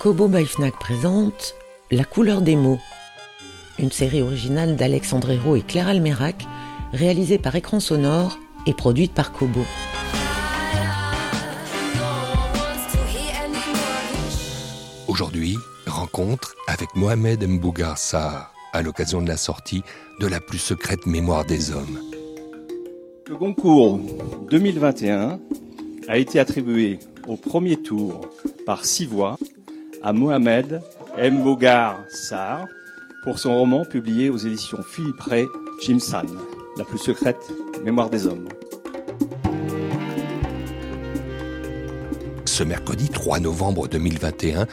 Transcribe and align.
Kobo 0.00 0.28
by 0.28 0.46
présente 0.80 1.54
La 1.90 2.04
couleur 2.04 2.40
des 2.40 2.56
mots, 2.56 2.78
une 3.78 3.92
série 3.92 4.22
originale 4.22 4.74
d'Alexandre 4.74 5.30
Hérault 5.30 5.56
et 5.56 5.60
Claire 5.60 5.88
Almerac, 5.88 6.46
réalisée 6.94 7.36
par 7.36 7.54
Écran 7.54 7.80
Sonore 7.80 8.38
et 8.66 8.72
produite 8.72 9.12
par 9.12 9.30
Kobo. 9.30 9.60
Aujourd'hui, 15.06 15.58
rencontre 15.86 16.54
avec 16.66 16.96
Mohamed 16.96 17.46
Mbougar 17.46 17.98
Sarr 17.98 18.54
à 18.72 18.80
l'occasion 18.80 19.20
de 19.20 19.28
la 19.28 19.36
sortie 19.36 19.82
de 20.18 20.26
la 20.26 20.40
plus 20.40 20.56
secrète 20.56 21.04
mémoire 21.04 21.44
des 21.44 21.72
hommes. 21.72 22.00
Le 23.28 23.36
concours 23.36 24.00
2021 24.50 25.38
a 26.08 26.16
été 26.16 26.40
attribué 26.40 26.98
au 27.28 27.36
premier 27.36 27.76
tour 27.76 28.22
par 28.64 28.86
six 28.86 29.04
voix 29.04 29.36
à 30.02 30.12
Mohamed 30.12 30.80
Mbougar 31.18 32.04
Sarr 32.08 32.66
pour 33.22 33.38
son 33.38 33.54
roman 33.54 33.84
publié 33.84 34.30
aux 34.30 34.38
éditions 34.38 34.82
Philippe 34.82 35.20
Ray 35.20 35.46
Jimsan, 35.82 36.26
La 36.76 36.84
plus 36.84 36.98
secrète 36.98 37.40
mémoire 37.84 38.08
des 38.08 38.26
hommes. 38.26 38.48
Ce 42.46 42.64
mercredi 42.64 43.08
3 43.08 43.40
novembre 43.40 43.88
2021, 43.88 44.66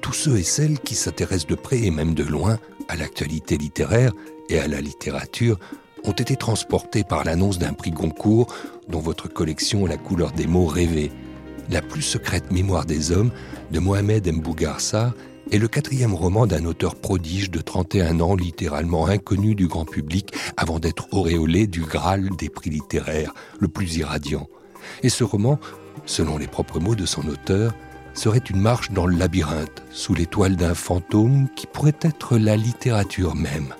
tous 0.00 0.12
ceux 0.12 0.38
et 0.38 0.42
celles 0.42 0.78
qui 0.80 0.94
s'intéressent 0.94 1.46
de 1.46 1.54
près 1.54 1.78
et 1.78 1.90
même 1.90 2.14
de 2.14 2.24
loin 2.24 2.58
à 2.88 2.96
l'actualité 2.96 3.56
littéraire 3.56 4.12
et 4.48 4.58
à 4.58 4.68
la 4.68 4.80
littérature 4.80 5.58
ont 6.04 6.12
été 6.12 6.36
transportés 6.36 7.04
par 7.04 7.24
l'annonce 7.24 7.58
d'un 7.58 7.72
prix 7.72 7.92
Goncourt 7.92 8.52
dont 8.88 9.00
votre 9.00 9.28
collection 9.28 9.86
La 9.86 9.96
couleur 9.96 10.32
des 10.32 10.46
mots 10.46 10.66
rêvée, 10.66 11.12
la 11.70 11.82
plus 11.82 12.02
secrète 12.02 12.50
mémoire 12.50 12.84
des 12.84 13.12
hommes 13.12 13.30
de 13.70 13.78
Mohamed 13.78 14.26
Mbougar 14.32 14.80
Sarr 14.80 15.12
est 15.50 15.58
le 15.58 15.68
quatrième 15.68 16.14
roman 16.14 16.46
d'un 16.46 16.64
auteur 16.64 16.94
prodige 16.94 17.50
de 17.50 17.60
31 17.60 18.20
ans, 18.20 18.34
littéralement 18.34 19.06
inconnu 19.06 19.54
du 19.54 19.66
grand 19.66 19.84
public, 19.84 20.32
avant 20.56 20.78
d'être 20.78 21.08
auréolé 21.12 21.66
du 21.66 21.82
Graal 21.82 22.30
des 22.38 22.48
prix 22.48 22.70
littéraires, 22.70 23.34
le 23.58 23.68
plus 23.68 23.96
irradiant. 23.96 24.48
Et 25.02 25.08
ce 25.08 25.24
roman, 25.24 25.58
selon 26.06 26.38
les 26.38 26.46
propres 26.46 26.80
mots 26.80 26.94
de 26.94 27.06
son 27.06 27.26
auteur, 27.28 27.72
serait 28.14 28.38
une 28.38 28.60
marche 28.60 28.90
dans 28.90 29.06
le 29.06 29.16
labyrinthe, 29.16 29.82
sous 29.90 30.14
l'étoile 30.14 30.56
d'un 30.56 30.74
fantôme 30.74 31.48
qui 31.56 31.66
pourrait 31.66 31.98
être 32.02 32.36
la 32.36 32.56
littérature 32.56 33.34
même. 33.34 33.74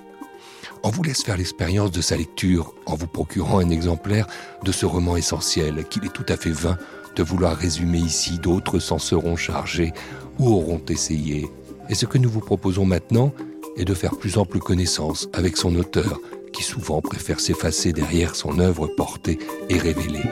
On 0.84 0.90
vous 0.90 1.04
laisse 1.04 1.22
faire 1.22 1.36
l'expérience 1.36 1.92
de 1.92 2.00
sa 2.00 2.16
lecture 2.16 2.74
en 2.86 2.96
vous 2.96 3.06
procurant 3.06 3.60
un 3.60 3.70
exemplaire 3.70 4.26
de 4.64 4.72
ce 4.72 4.84
roman 4.84 5.16
essentiel 5.16 5.84
qu'il 5.84 6.04
est 6.04 6.12
tout 6.12 6.26
à 6.28 6.36
fait 6.36 6.50
vain 6.50 6.76
de 7.16 7.22
vouloir 7.22 7.56
résumer 7.56 7.98
ici. 7.98 8.38
D'autres 8.38 8.78
s'en 8.78 8.98
seront 8.98 9.36
chargés 9.36 9.92
ou 10.38 10.48
auront 10.48 10.80
essayé. 10.88 11.48
Et 11.88 11.94
ce 11.94 12.06
que 12.06 12.18
nous 12.18 12.30
vous 12.30 12.40
proposons 12.40 12.84
maintenant 12.84 13.32
est 13.76 13.84
de 13.84 13.94
faire 13.94 14.16
plus 14.16 14.38
ample 14.38 14.58
connaissance 14.58 15.28
avec 15.32 15.56
son 15.56 15.74
auteur, 15.76 16.20
qui 16.52 16.62
souvent 16.62 17.00
préfère 17.00 17.40
s'effacer 17.40 17.92
derrière 17.92 18.34
son 18.34 18.58
œuvre 18.58 18.86
portée 18.86 19.38
et 19.68 19.78
révélée. 19.78 20.22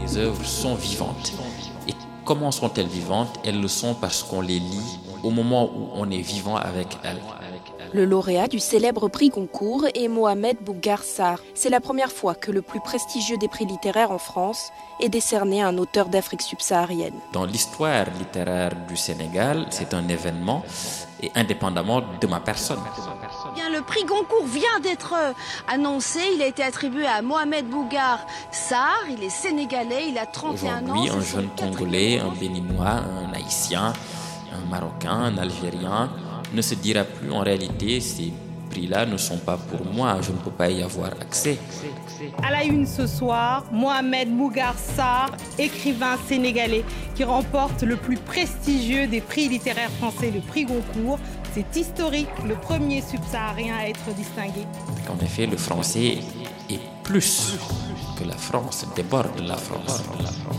Les 0.00 0.16
œuvres 0.16 0.44
sont 0.44 0.74
vivantes. 0.74 1.34
Et 1.86 1.94
comment 2.24 2.50
sont-elles 2.50 2.88
vivantes? 2.88 3.38
Elles 3.44 3.60
le 3.60 3.68
sont 3.68 3.94
parce 3.94 4.22
qu'on 4.22 4.40
les 4.40 4.58
lit 4.58 4.98
au 5.22 5.30
moment 5.30 5.70
où 5.76 5.90
on 5.94 6.10
est 6.10 6.22
vivant 6.22 6.56
avec 6.56 6.98
elles. 7.04 7.20
Le 7.94 8.04
lauréat 8.04 8.48
du 8.48 8.58
célèbre 8.58 9.08
prix 9.08 9.30
Goncourt 9.30 9.86
est 9.94 10.08
Mohamed 10.08 10.58
Bougar 10.60 11.02
Sarr. 11.02 11.38
C'est 11.54 11.70
la 11.70 11.80
première 11.80 12.12
fois 12.12 12.34
que 12.34 12.50
le 12.50 12.60
plus 12.60 12.80
prestigieux 12.80 13.38
des 13.38 13.48
prix 13.48 13.64
littéraires 13.64 14.10
en 14.10 14.18
France 14.18 14.72
est 15.00 15.08
décerné 15.08 15.62
à 15.62 15.68
un 15.68 15.78
auteur 15.78 16.08
d'Afrique 16.08 16.42
subsaharienne. 16.42 17.14
Dans 17.32 17.46
l'histoire 17.46 18.04
littéraire 18.18 18.72
du 18.86 18.96
Sénégal, 18.96 19.66
c'est 19.70 19.94
un 19.94 20.06
événement 20.08 20.64
et 21.22 21.30
indépendamment 21.34 22.02
de 22.20 22.26
ma 22.26 22.40
personne. 22.40 22.78
Bien, 23.54 23.70
le 23.70 23.80
prix 23.80 24.04
Goncourt 24.04 24.46
vient 24.46 24.80
d'être 24.82 25.14
euh, 25.14 25.32
annoncé. 25.66 26.20
Il 26.34 26.42
a 26.42 26.46
été 26.46 26.62
attribué 26.62 27.06
à 27.06 27.22
Mohamed 27.22 27.66
Bougar 27.68 28.26
Sarr. 28.50 29.06
Il 29.10 29.24
est 29.24 29.30
sénégalais, 29.30 30.10
il 30.10 30.18
a 30.18 30.26
31 30.26 30.88
ans. 30.88 31.02
Oui, 31.02 31.08
un 31.08 31.20
jeune 31.20 31.48
Congolais, 31.58 32.20
un 32.20 32.32
Béninois, 32.38 33.00
un 33.00 33.32
Haïtien, 33.32 33.94
un 34.52 34.70
Marocain, 34.70 35.10
un 35.10 35.38
Algérien 35.38 36.10
ne 36.52 36.62
se 36.62 36.74
dira 36.74 37.04
plus 37.04 37.30
en 37.30 37.40
réalité 37.40 38.00
ces 38.00 38.32
prix-là 38.68 39.06
ne 39.06 39.16
sont 39.16 39.38
pas 39.38 39.56
pour 39.56 39.84
moi, 39.92 40.18
je 40.22 40.30
ne 40.30 40.36
peux 40.36 40.50
pas 40.50 40.70
y 40.70 40.82
avoir 40.82 41.12
accès. 41.20 41.58
À 42.42 42.50
la 42.50 42.64
une 42.64 42.86
ce 42.86 43.06
soir, 43.06 43.64
Mohamed 43.72 44.28
Mougar 44.28 44.74
Sarr, 44.78 45.30
écrivain 45.58 46.16
sénégalais 46.28 46.84
qui 47.14 47.24
remporte 47.24 47.82
le 47.82 47.96
plus 47.96 48.16
prestigieux 48.16 49.06
des 49.06 49.20
prix 49.20 49.48
littéraires 49.48 49.90
français, 49.92 50.30
le 50.34 50.40
prix 50.40 50.64
Goncourt. 50.64 51.18
C'est 51.54 51.76
historique, 51.76 52.28
le 52.46 52.54
premier 52.54 53.02
subsaharien 53.02 53.74
à 53.78 53.88
être 53.88 54.14
distingué. 54.14 54.66
En 55.08 55.24
effet, 55.24 55.46
le 55.46 55.56
français 55.56 56.18
est 56.70 56.80
plus 57.02 57.56
que 58.18 58.24
la 58.24 58.36
France 58.36 58.84
déborde 58.96 59.38
la 59.40 59.56
France. 59.56 60.02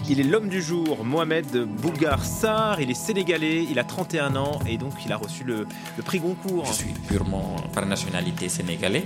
Il 0.09 0.19
est 0.19 0.23
l'homme 0.23 0.49
du 0.49 0.61
jour, 0.61 1.03
Mohamed 1.03 1.65
Bougar 1.81 2.23
Sarr. 2.23 2.79
Il 2.79 2.89
est 2.89 2.93
sénégalais, 2.93 3.65
il 3.69 3.77
a 3.79 3.83
31 3.83 4.35
ans 4.35 4.59
et 4.67 4.77
donc 4.77 4.93
il 5.05 5.11
a 5.11 5.17
reçu 5.17 5.43
le, 5.43 5.67
prix 6.05 6.19
Goncourt. 6.19 6.65
Je 6.65 6.73
suis 6.73 6.93
purement 7.07 7.55
par 7.73 7.85
nationalité 7.85 8.49
sénégalais, 8.49 9.05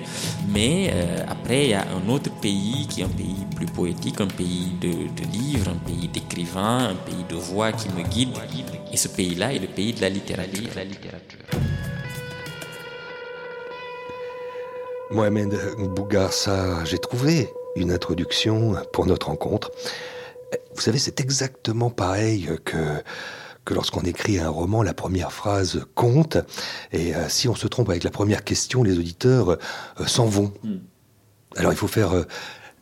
mais 0.50 0.92
euh, 0.94 1.26
après 1.28 1.64
il 1.66 1.70
y 1.72 1.74
a 1.74 1.86
un 1.88 2.10
autre 2.10 2.32
pays 2.42 2.88
qui 2.88 3.02
est 3.02 3.06
un 3.06 3.10
pays 3.10 3.46
plus 3.56 3.66
poétique, 3.66 4.22
un 4.22 4.28
pays 4.28 4.72
de, 4.80 4.92
de 4.92 5.32
livres, 5.32 5.72
un 5.72 5.90
pays 5.90 6.08
d'écrivains, 6.08 6.90
un 6.90 6.96
pays 6.96 7.26
de 7.28 7.36
voix 7.36 7.72
qui 7.72 7.90
me 7.90 8.04
guide. 8.04 8.38
Et 8.92 8.98
ce 8.98 9.08
pays-là 9.08 9.54
est 9.54 9.60
le 9.60 9.68
pays 9.68 9.94
de 9.94 10.02
la 10.02 10.10
littérature. 10.10 10.70
La 10.76 10.84
littérature. 10.84 11.40
Mohamed 15.12 15.54
Bougar 15.96 16.34
Sarr, 16.34 16.86
j'ai 16.86 16.98
trouvé 16.98 17.50
une 17.76 17.92
introduction 17.92 18.76
pour 18.92 19.06
notre 19.06 19.28
rencontre. 19.28 19.72
Vous 20.76 20.82
savez, 20.82 21.00
c'est 21.00 21.20
exactement 21.20 21.90
pareil 21.90 22.50
que 22.64 23.02
que 23.66 23.74
lorsqu'on 23.74 24.02
écrit 24.02 24.40
un 24.40 24.50
roman, 24.50 24.84
la 24.84 24.94
première 24.94 25.32
phrase 25.32 25.86
compte. 25.96 26.38
Et 26.92 27.16
euh, 27.16 27.30
si 27.30 27.48
on 27.48 27.56
se 27.56 27.68
trompe 27.68 27.90
avec 27.90 28.04
la 28.04 28.12
première 28.12 28.44
question, 28.44 28.84
les 28.84 28.98
auditeurs 28.98 29.52
euh, 29.52 30.06
s'en 30.06 30.26
vont. 30.26 30.54
Hmm. 30.64 30.78
Alors 31.56 31.72
il 31.72 31.78
faut 31.78 31.88
faire 31.88 32.14
euh, 32.14 32.24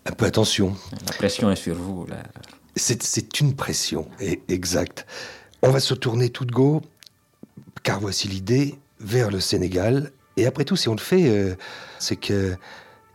un 0.05 0.11
peu 0.11 0.25
attention. 0.25 0.75
La 1.07 1.13
pression 1.13 1.51
est 1.51 1.55
sur 1.55 1.75
vous. 1.75 2.05
Là. 2.07 2.17
C'est 2.75 3.39
une 3.41 3.55
pression, 3.55 4.07
et, 4.19 4.41
exact. 4.47 5.05
On 5.61 5.69
va 5.69 5.79
se 5.79 5.93
tourner 5.93 6.29
tout 6.29 6.45
de 6.45 6.51
go, 6.51 6.81
car 7.83 7.99
voici 7.99 8.27
l'idée, 8.27 8.79
vers 8.99 9.29
le 9.29 9.39
Sénégal. 9.39 10.11
Et 10.37 10.45
après 10.47 10.63
tout, 10.63 10.77
si 10.77 10.87
on 10.87 10.93
le 10.93 10.99
fait, 10.99 11.57
c'est 11.99 12.15
que 12.15 12.55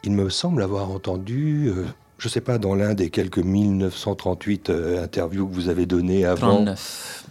il 0.06 0.12
me 0.12 0.30
semble 0.30 0.62
avoir 0.62 0.92
entendu, 0.92 1.66
euh, 1.66 1.84
je 2.18 2.28
ne 2.28 2.30
sais 2.30 2.41
pas, 2.41 2.58
dans 2.58 2.76
l'un 2.76 2.94
des 2.94 3.10
quelques 3.10 3.38
1938 3.41 4.70
euh, 4.70 5.03
interviews 5.03 5.48
que 5.48 5.53
vous 5.53 5.68
avez 5.68 5.84
données 5.84 6.24
avant. 6.24 6.54
39. 6.64 7.24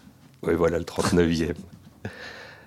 Oui, 0.43 0.53
voilà, 0.55 0.77
le 0.77 0.83
39e. 0.83 1.53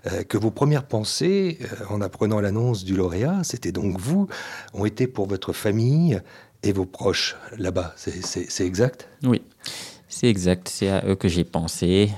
Euh, 0.07 0.23
que 0.23 0.39
vos 0.39 0.51
premières 0.51 0.87
pensées, 0.87 1.59
en 1.91 2.01
apprenant 2.01 2.41
l'annonce 2.41 2.85
du 2.85 2.97
lauréat, 2.97 3.41
c'était 3.45 3.71
donc 3.71 4.01
vous, 4.01 4.29
ont 4.73 4.87
été 4.87 5.07
pour 5.07 5.27
votre 5.27 5.53
famille 5.53 6.19
et 6.63 6.73
vos 6.73 6.87
proches 6.87 7.37
là-bas. 7.59 7.95
C'est 7.97 8.65
exact? 8.65 9.09
Oui, 9.25 9.43
c'est 10.09 10.29
exact. 10.29 10.71
C'est 10.71 10.89
à 10.89 11.05
eux 11.07 11.17
que 11.17 11.29
j'ai 11.29 11.45
pensé. 11.45 12.11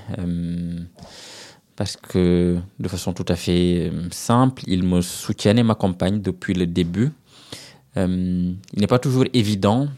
parce 1.75 1.97
que, 1.97 2.57
de 2.79 2.87
façon 2.87 3.11
tout 3.11 3.25
à 3.27 3.35
fait 3.35 3.91
simple, 4.11 4.63
ils 4.65 4.83
me 4.83 5.01
soutiennent 5.01 5.59
et 5.59 5.63
m'accompagnent 5.63 6.21
depuis 6.21 6.53
le 6.53 6.65
début. 6.65 7.11
Euh, 7.97 8.53
il 8.73 8.79
n'est 8.79 8.87
pas 8.87 8.99
toujours 8.99 9.25
évident, 9.33 9.89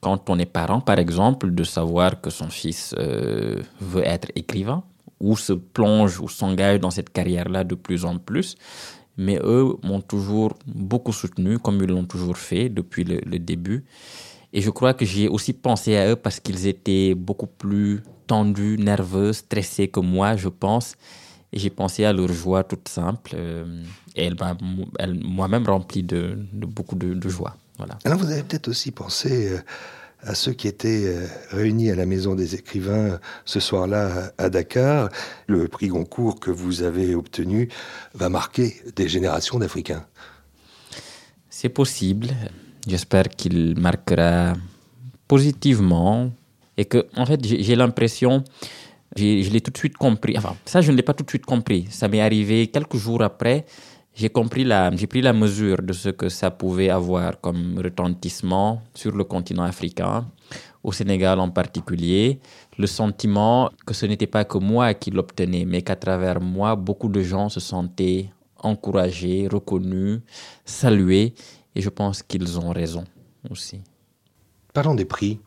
quand 0.00 0.28
on 0.28 0.38
est 0.38 0.46
parent, 0.46 0.80
par 0.80 0.98
exemple, 0.98 1.50
de 1.52 1.64
savoir 1.64 2.20
que 2.20 2.30
son 2.30 2.48
fils 2.48 2.94
euh, 2.98 3.62
veut 3.80 4.06
être 4.06 4.28
écrivain 4.34 4.82
ou 5.20 5.36
se 5.36 5.54
plonge 5.54 6.20
ou 6.20 6.28
s'engage 6.28 6.80
dans 6.80 6.90
cette 6.90 7.10
carrière-là 7.10 7.64
de 7.64 7.74
plus 7.74 8.04
en 8.04 8.18
plus. 8.18 8.56
Mais 9.16 9.38
eux 9.42 9.74
m'ont 9.82 10.00
toujours 10.00 10.54
beaucoup 10.66 11.12
soutenu, 11.12 11.58
comme 11.58 11.80
ils 11.82 11.88
l'ont 11.88 12.04
toujours 12.04 12.36
fait 12.36 12.68
depuis 12.68 13.04
le, 13.04 13.38
début. 13.38 13.84
Et 14.52 14.60
je 14.60 14.70
crois 14.70 14.92
que 14.92 15.04
j'ai 15.04 15.28
aussi 15.28 15.52
pensé 15.52 15.96
à 15.96 16.10
eux 16.10 16.16
parce 16.16 16.40
qu'ils 16.40 16.66
étaient 16.66 17.14
beaucoup 17.14 17.46
plus 17.46 18.02
tendus, 18.26 18.76
nerveux, 18.78 19.32
stressés 19.32 19.88
que 19.88 20.00
moi, 20.00 20.36
je 20.36 20.48
pense. 20.48 20.96
Et 21.54 21.60
j'ai 21.60 21.70
pensé 21.70 22.04
à 22.04 22.12
leur 22.12 22.32
joie 22.32 22.64
toute 22.64 22.88
simple. 22.88 23.30
Euh, 23.34 23.64
et 24.16 24.24
elle 24.24 24.34
m'a 24.34 24.56
moi-même 25.22 25.64
rempli 25.66 26.02
de, 26.02 26.36
beaucoup 26.52 26.96
de, 26.96 27.28
joie. 27.28 27.56
Voilà. 27.78 27.96
Alors 28.04 28.18
vous 28.18 28.30
avez 28.30 28.42
peut-être 28.42 28.66
aussi 28.66 28.90
pensé 28.90 29.52
euh, 29.52 29.58
à 30.22 30.34
ceux 30.34 30.52
qui 30.52 30.66
étaient 30.66 31.04
euh, 31.06 31.26
réunis 31.50 31.92
à 31.92 31.94
la 31.94 32.06
Maison 32.06 32.34
des 32.34 32.56
écrivains 32.56 33.20
ce 33.44 33.60
soir-là 33.60 34.32
à 34.36 34.50
Dakar. 34.50 35.10
Le 35.46 35.68
prix 35.68 35.86
Goncourt 35.86 36.40
que 36.40 36.50
vous 36.50 36.82
avez 36.82 37.14
obtenu 37.14 37.68
va 38.14 38.28
marquer 38.28 38.82
des 38.96 39.08
générations 39.08 39.60
d'Africains. 39.60 40.04
C'est 41.48 41.68
possible. 41.68 42.30
J'espère 42.84 43.28
qu'il 43.28 43.78
marquera 43.78 44.54
positivement 45.28 46.32
et 46.76 46.84
que, 46.84 47.06
en 47.16 47.24
fait, 47.26 47.44
j'ai 47.44 47.76
l'impression, 47.76 48.42
je 49.16 49.50
l'ai 49.50 49.60
tout 49.60 49.70
de 49.70 49.76
suite 49.78 49.96
compris. 49.96 50.36
Enfin, 50.36 50.56
ça, 50.64 50.80
je 50.80 50.90
ne 50.90 50.96
l'ai 50.96 51.02
pas 51.02 51.14
tout 51.14 51.24
de 51.24 51.30
suite 51.30 51.46
compris. 51.46 51.86
Ça 51.90 52.08
m'est 52.08 52.20
arrivé 52.20 52.66
quelques 52.68 52.96
jours 52.96 53.22
après. 53.22 53.64
J'ai 54.14 54.28
compris 54.28 54.62
la, 54.62 54.94
j'ai 54.94 55.08
pris 55.08 55.22
la 55.22 55.32
mesure 55.32 55.82
de 55.82 55.92
ce 55.92 56.10
que 56.10 56.28
ça 56.28 56.50
pouvait 56.50 56.88
avoir 56.88 57.40
comme 57.40 57.80
retentissement 57.82 58.80
sur 58.94 59.10
le 59.10 59.24
continent 59.24 59.64
africain, 59.64 60.26
au 60.84 60.92
Sénégal 60.92 61.40
en 61.40 61.50
particulier. 61.50 62.38
Le 62.78 62.86
sentiment 62.86 63.70
que 63.84 63.92
ce 63.92 64.06
n'était 64.06 64.28
pas 64.28 64.44
que 64.44 64.58
moi 64.58 64.94
qui 64.94 65.10
l'obtenais, 65.10 65.64
mais 65.64 65.82
qu'à 65.82 65.96
travers 65.96 66.40
moi, 66.40 66.76
beaucoup 66.76 67.08
de 67.08 67.22
gens 67.22 67.48
se 67.48 67.58
sentaient 67.58 68.30
encouragés, 68.62 69.48
reconnus, 69.50 70.20
salués 70.64 71.34
et 71.74 71.80
je 71.80 71.88
pense 71.88 72.22
qu'ils 72.22 72.58
ont 72.58 72.70
raison 72.70 73.04
aussi. 73.50 73.80
Parlons 74.72 74.94
des 74.94 75.04
prix, 75.04 75.40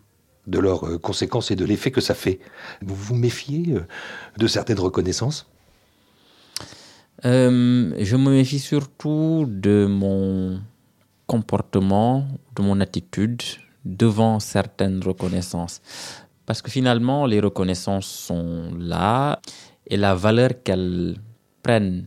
de 0.48 0.60
leurs 0.60 0.86
euh, 0.86 0.98
conséquences 0.98 1.52
et 1.52 1.56
de 1.56 1.66
l'effet 1.66 1.92
que 1.92 2.02
ça 2.02 2.14
fait. 2.14 2.40
Vous 2.82 2.96
vous 2.96 3.16
méfiez 3.16 3.74
euh, 3.74 3.86
de 4.38 4.48
certaines 4.48 4.80
reconnaissances? 4.80 5.48
Euh, 7.26 7.94
Je 8.00 8.16
me 8.16 8.32
méfie 8.32 8.60
surtout 8.60 9.46
de 9.48 9.86
mon 9.86 10.60
comportement, 11.26 12.28
de 12.56 12.62
mon 12.62 12.80
attitude 12.80 13.42
devant 13.86 14.40
certaines 14.40 15.04
reconnaissances. 15.04 15.82
Parce 16.46 16.62
que 16.62 16.72
finalement, 16.72 17.26
les 17.26 17.42
reconnaissances 17.42 18.08
sont 18.08 18.72
là 18.80 19.42
et 19.86 19.98
la 19.98 20.16
valeur 20.16 20.52
qu'elles 20.64 21.18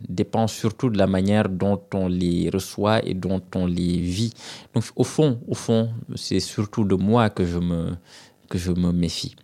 dépend 0.08 0.46
surtout 0.46 0.88
de 0.90 0.98
la 0.98 1.06
manière 1.06 1.48
dont 1.48 1.80
on 1.94 2.08
les 2.08 2.50
reçoit 2.50 3.04
et 3.06 3.14
dont 3.14 3.42
on 3.54 3.66
les 3.66 3.98
vit. 3.98 4.32
Donc 4.74 4.84
au 4.96 5.04
fond, 5.04 5.40
au 5.46 5.54
fond, 5.54 5.90
c'est 6.14 6.40
surtout 6.40 6.84
de 6.84 6.94
moi 6.94 7.30
que 7.30 7.44
je 7.44 7.58
me, 7.58 7.90
que 8.50 8.58
je 8.58 8.72
me 8.72 8.92
méfie. 8.92 9.34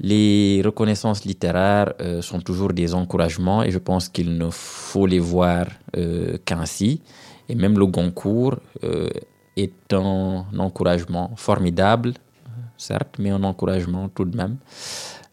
Les 0.00 0.62
reconnaissances 0.64 1.24
littéraires 1.24 1.92
euh, 2.00 2.22
sont 2.22 2.40
toujours 2.40 2.72
des 2.72 2.94
encouragements 2.94 3.64
et 3.64 3.70
je 3.70 3.78
pense 3.78 4.08
qu'il 4.08 4.38
ne 4.38 4.48
faut 4.50 5.06
les 5.06 5.18
voir 5.18 5.66
euh, 5.96 6.38
qu'ainsi. 6.44 7.02
Et 7.48 7.56
même 7.56 7.76
le 7.78 7.86
Goncourt 7.86 8.58
euh, 8.84 9.08
est 9.56 9.92
un 9.92 10.44
encouragement 10.56 11.32
formidable, 11.36 12.14
certes, 12.76 13.16
mais 13.18 13.30
un 13.30 13.42
encouragement 13.42 14.08
tout 14.08 14.24
de 14.24 14.36
même 14.36 14.56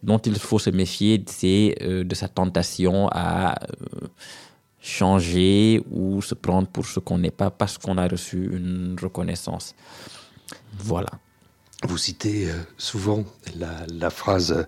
dont 0.01 0.17
il 0.19 0.35
faut 0.37 0.59
se 0.59 0.69
méfier, 0.69 1.23
c'est 1.25 1.75
de 1.81 2.15
sa 2.15 2.27
tentation 2.27 3.07
à 3.11 3.55
changer 4.79 5.81
ou 5.89 6.21
se 6.21 6.35
prendre 6.35 6.67
pour 6.67 6.85
ce 6.85 6.99
qu'on 6.99 7.17
n'est 7.17 7.31
pas 7.31 7.49
parce 7.49 7.79
qu'on 7.79 7.97
a 7.97 8.07
reçu 8.07 8.37
une 8.53 8.95
reconnaissance. 9.01 9.73
Voilà. 10.77 11.09
Vous 11.83 11.97
citez 11.97 12.49
euh, 12.49 12.53
souvent 12.77 13.25
la, 13.57 14.09
phrase 14.09 14.65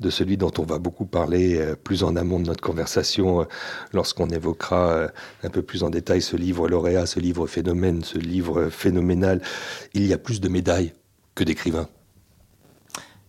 de 0.00 0.10
celui 0.10 0.36
dont 0.36 0.52
on 0.58 0.64
va 0.64 0.78
beaucoup 0.78 1.04
parler 1.04 1.74
plus 1.84 2.02
en 2.02 2.16
amont 2.16 2.40
de 2.40 2.46
notre 2.46 2.62
conversation 2.62 3.46
lorsqu'on 3.92 4.28
évoquera 4.28 5.08
un 5.42 5.50
peu 5.50 5.62
plus 5.62 5.82
en 5.82 5.90
détail 5.90 6.22
ce 6.22 6.36
livre 6.36 6.68
lauréat, 6.68 7.06
ce 7.06 7.20
livre 7.20 7.46
phénomène, 7.46 8.02
ce 8.02 8.18
livre 8.18 8.70
phénoménal. 8.70 9.42
Il 9.94 10.06
y 10.06 10.12
a 10.12 10.18
plus 10.18 10.40
de 10.40 10.48
médailles 10.48 10.92
que 11.34 11.44
d'écrivains. 11.44 11.88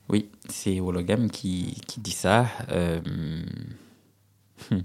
Oui, 0.10 0.30
c'est 0.50 0.80
Hologam 0.80 1.30
qui, 1.30 1.80
qui, 1.88 2.02
dit 2.02 2.12
ça. 2.12 2.48
Euh, 2.72 3.00
hmm. 4.72 4.80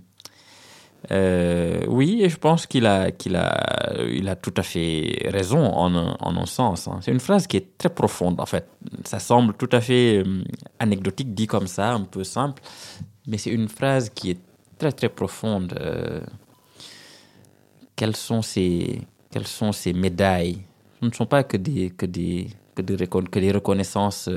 Euh, 1.10 1.84
oui, 1.88 2.22
et 2.22 2.28
je 2.28 2.36
pense 2.36 2.66
qu'il 2.66 2.86
a, 2.86 3.10
qu'il 3.10 3.36
a, 3.36 3.92
il 4.08 4.28
a 4.28 4.36
tout 4.36 4.54
à 4.56 4.62
fait 4.62 5.28
raison 5.30 5.64
en, 5.64 5.94
en 5.94 6.36
un 6.36 6.46
sens. 6.46 6.88
Hein. 6.88 6.98
C'est 7.02 7.10
une 7.10 7.20
phrase 7.20 7.46
qui 7.46 7.58
est 7.58 7.78
très 7.78 7.90
profonde, 7.90 8.40
en 8.40 8.46
fait. 8.46 8.66
Ça 9.04 9.18
semble 9.18 9.54
tout 9.54 9.68
à 9.72 9.80
fait 9.80 10.18
euh, 10.18 10.44
anecdotique, 10.78 11.34
dit 11.34 11.46
comme 11.46 11.66
ça, 11.66 11.92
un 11.92 12.04
peu 12.04 12.24
simple, 12.24 12.62
mais 13.26 13.38
c'est 13.38 13.50
une 13.50 13.68
phrase 13.68 14.10
qui 14.10 14.30
est 14.30 14.40
très, 14.78 14.92
très 14.92 15.08
profonde. 15.08 15.78
quelles, 17.96 18.16
sont 18.16 18.42
ces, 18.42 19.00
quelles 19.30 19.46
sont 19.46 19.72
ces 19.72 19.92
médailles? 19.92 20.62
Ce 21.00 21.06
ne 21.06 21.12
sont 21.12 21.26
pas 21.26 21.44
que 21.44 21.56
des, 21.56 21.90
que 21.90 22.06
des, 22.06 22.48
que 22.74 22.82
des, 22.82 23.06
que 23.06 23.38
des 23.38 23.52
reconnaissances 23.52 24.28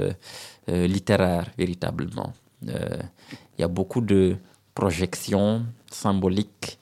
euh, 0.70 0.86
littéraire, 0.86 1.50
véritablement. 1.58 2.34
Euh, 2.68 2.98
il 3.58 3.62
y 3.62 3.64
a 3.64 3.70
beaucoup 3.70 4.02
de 4.02 4.36
projections 4.76 5.66
symboliques 5.92 6.78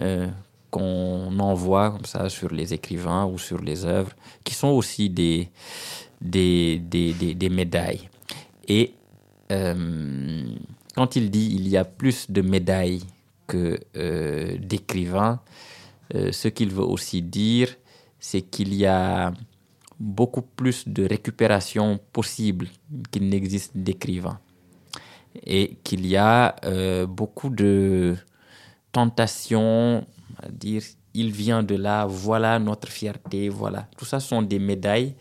euh, 0.00 0.28
qu'on 0.70 1.38
envoie 1.38 1.92
comme 1.92 2.04
ça 2.04 2.28
sur 2.28 2.52
les 2.52 2.74
écrivains 2.74 3.26
ou 3.26 3.38
sur 3.38 3.60
les 3.60 3.84
œuvres, 3.84 4.12
qui 4.42 4.54
sont 4.54 4.68
aussi 4.68 5.08
des, 5.08 5.50
des, 6.20 6.78
des, 6.78 7.12
des, 7.12 7.48
médailles. 7.48 8.08
Et 8.66 8.94
quand 9.48 11.14
il 11.14 11.30
dit 11.30 11.54
il 11.54 11.68
y 11.68 11.76
a 11.76 11.84
plus 11.84 12.28
de 12.28 12.42
médailles 12.42 13.02
que 13.46 13.78
d'écrivains, 14.56 15.40
ce 16.12 16.48
qu'il 16.48 16.70
veut 16.70 16.82
aussi 16.82 17.22
dire, 17.22 17.68
c'est 18.18 18.42
qu'il 18.42 18.74
y 18.74 18.86
a 18.86 19.32
beaucoup 20.00 20.42
plus 20.42 20.88
de 20.88 21.06
récupération 21.06 22.00
possible 22.12 22.68
qu'il 23.10 23.28
n'existe 23.28 23.76
d'écrivains. 23.76 24.40
Et 25.42 25.76
qu'il 25.84 26.06
y 26.06 26.16
a 26.16 26.56
euh, 26.64 27.06
beaucoup 27.06 27.50
de 27.50 28.16
tentations 28.92 30.06
à 30.42 30.48
dire 30.48 30.82
il 31.14 31.30
vient 31.30 31.62
de 31.62 31.76
là, 31.76 32.06
voilà 32.06 32.58
notre 32.58 32.88
fierté, 32.88 33.48
voilà. 33.48 33.88
Tout 33.96 34.04
ça 34.04 34.20
sont 34.20 34.42
des 34.42 34.58
médailles 34.58 35.14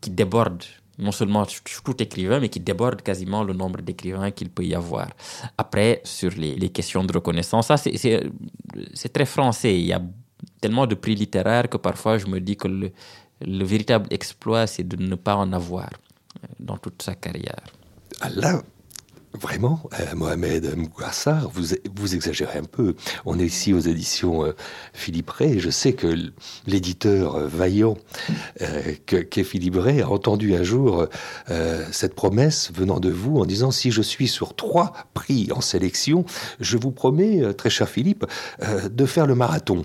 qui 0.00 0.10
débordent 0.10 0.64
non 0.98 1.12
seulement 1.12 1.46
tout 1.84 2.02
écrivain, 2.02 2.40
mais 2.40 2.48
qui 2.48 2.58
débordent 2.58 3.02
quasiment 3.02 3.44
le 3.44 3.52
nombre 3.52 3.80
d'écrivains 3.82 4.32
qu'il 4.32 4.50
peut 4.50 4.64
y 4.64 4.74
avoir. 4.74 5.08
Après, 5.56 6.00
sur 6.02 6.30
les, 6.32 6.68
questions 6.70 7.04
de 7.04 7.12
reconnaissance, 7.12 7.68
ça 7.68 7.76
c'est 7.76 9.12
très 9.12 9.26
français. 9.26 9.78
Il 9.78 9.86
y 9.86 9.92
a 9.92 10.02
tellement 10.60 10.86
de 10.86 10.96
prix 10.96 11.14
littéraires 11.14 11.68
que 11.68 11.76
parfois 11.76 12.18
je 12.18 12.26
me 12.26 12.40
dis 12.40 12.56
que 12.56 12.66
le, 12.66 12.90
le 13.40 13.64
véritable 13.64 14.08
exploit, 14.10 14.66
c'est 14.66 14.82
de 14.82 14.96
ne 14.96 15.14
pas 15.14 15.36
en 15.36 15.52
avoir 15.52 15.88
euh, 15.88 16.48
dans 16.58 16.76
toute 16.78 17.02
sa 17.02 17.14
carrière. 17.14 17.62
Là, 18.34 18.62
Vraiment, 19.34 19.82
euh, 20.00 20.14
Mohamed 20.14 20.74
Mougassar, 20.74 21.50
vous, 21.52 21.74
vous 21.94 22.14
exagérez 22.14 22.58
un 22.58 22.64
peu. 22.64 22.94
On 23.26 23.38
est 23.38 23.44
ici 23.44 23.74
aux 23.74 23.78
éditions 23.78 24.44
euh, 24.44 24.52
Philippe 24.94 25.28
Ray. 25.28 25.60
Je 25.60 25.68
sais 25.68 25.92
que 25.92 26.06
l'éditeur 26.66 27.36
euh, 27.36 27.46
vaillant 27.46 27.96
qu'est 29.06 29.44
Philippe 29.44 29.76
Ray 29.76 30.00
a 30.00 30.10
entendu 30.10 30.54
un 30.54 30.62
jour 30.62 31.06
cette 31.92 32.14
promesse 32.14 32.70
venant 32.74 33.00
de 33.00 33.10
vous 33.10 33.38
en 33.38 33.44
disant 33.44 33.70
si 33.70 33.90
je 33.90 34.02
suis 34.02 34.28
sur 34.28 34.54
trois 34.54 34.92
prix 35.14 35.48
en 35.52 35.60
sélection, 35.60 36.24
je 36.60 36.76
vous 36.76 36.90
promets, 36.90 37.54
très 37.54 37.70
cher 37.70 37.88
Philippe, 37.88 38.26
de 38.90 39.06
faire 39.06 39.26
le 39.26 39.34
marathon. 39.34 39.84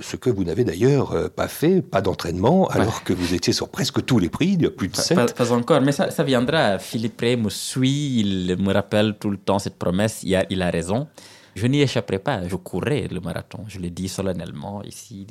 ce 0.00 0.16
que 0.16 0.30
vous 0.30 0.44
n'avez 0.44 0.64
d'ailleurs 0.64 1.30
pas 1.30 1.48
fait, 1.48 1.82
pas 1.82 2.00
d'entraînement, 2.00 2.68
alors 2.68 3.02
que 3.04 3.12
vous 3.12 3.34
étiez 3.34 3.52
sur 3.52 3.68
presque 3.68 4.04
tous 4.04 4.18
les 4.18 4.28
prix, 4.28 4.56
plus 4.56 4.88
de 4.88 4.96
sept. 4.96 5.34
Pas, 5.34 5.52
encore, 5.52 5.80
mais 5.80 5.92
ça, 5.92 6.10
ça 6.10 6.22
viendra. 6.22 6.78
Philippe 6.78 7.20
Ray 7.20 7.36
me 7.36 7.50
suit, 7.50 8.20
il 8.20 8.56
me 8.66 8.72
rappelle 8.72 9.16
tout 9.18 9.30
le 9.30 9.38
temps 9.38 9.58
cette 9.58 9.78
promesse. 9.78 10.22
Il 10.22 10.62
a, 10.62 10.70
raison. 10.70 11.08
Je 11.54 11.66
n'y 11.66 11.80
échapperai 11.80 12.18
pas. 12.18 12.46
Je 12.48 12.56
courrai 12.56 13.08
le 13.08 13.20
marathon. 13.20 13.64
Je 13.68 13.78
l'ai 13.78 13.90
dit 13.90 14.08
solennellement 14.08 14.82
ici 14.82 15.26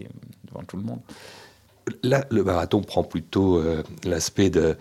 devant 0.45 0.63
tout 0.63 0.77
le 0.77 0.83
monde. 0.83 1.01
Là, 2.01 2.25
le 2.31 2.43
marathon 2.43 2.81
prend 2.81 3.03
plutôt 3.03 3.57
euh, 3.57 3.83
l'aspect 4.03 4.49
de, 4.49 4.75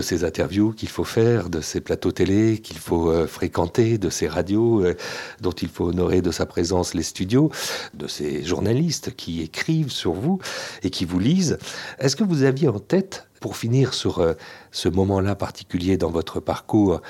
ces 0.00 0.24
interviews 0.24 0.72
qu'il 0.72 0.88
faut 0.88 1.04
faire, 1.04 1.50
de 1.50 1.60
ces 1.60 1.80
plateaux 1.80 2.12
télé 2.12 2.58
qu'il 2.58 2.78
faut 2.78 3.10
euh, 3.10 3.26
fréquenter, 3.26 3.98
de 3.98 4.08
ces 4.08 4.26
radios 4.26 4.82
euh, 4.82 4.94
dont 5.40 5.52
il 5.52 5.68
faut 5.68 5.86
honorer 5.86 6.22
de 6.22 6.30
sa 6.30 6.46
présence 6.46 6.94
les 6.94 7.02
studios, 7.02 7.50
de 7.92 8.06
ces 8.06 8.42
journalistes 8.42 9.14
qui 9.14 9.42
écrivent 9.42 9.90
sur 9.90 10.12
vous 10.12 10.38
et 10.82 10.90
qui 10.90 11.04
vous 11.04 11.18
lisent. 11.18 11.58
Est-ce 11.98 12.16
que 12.16 12.24
vous 12.24 12.42
aviez 12.42 12.68
en 12.68 12.78
tête 12.78 13.28
Pour 13.40 13.56
finir 13.56 13.92
sur 13.92 14.34
ce 14.70 14.88
moment-là 14.88 15.34
particulier 15.34 15.98
dans 15.98 16.10
votre 16.10 16.40
parcours, 16.40 17.02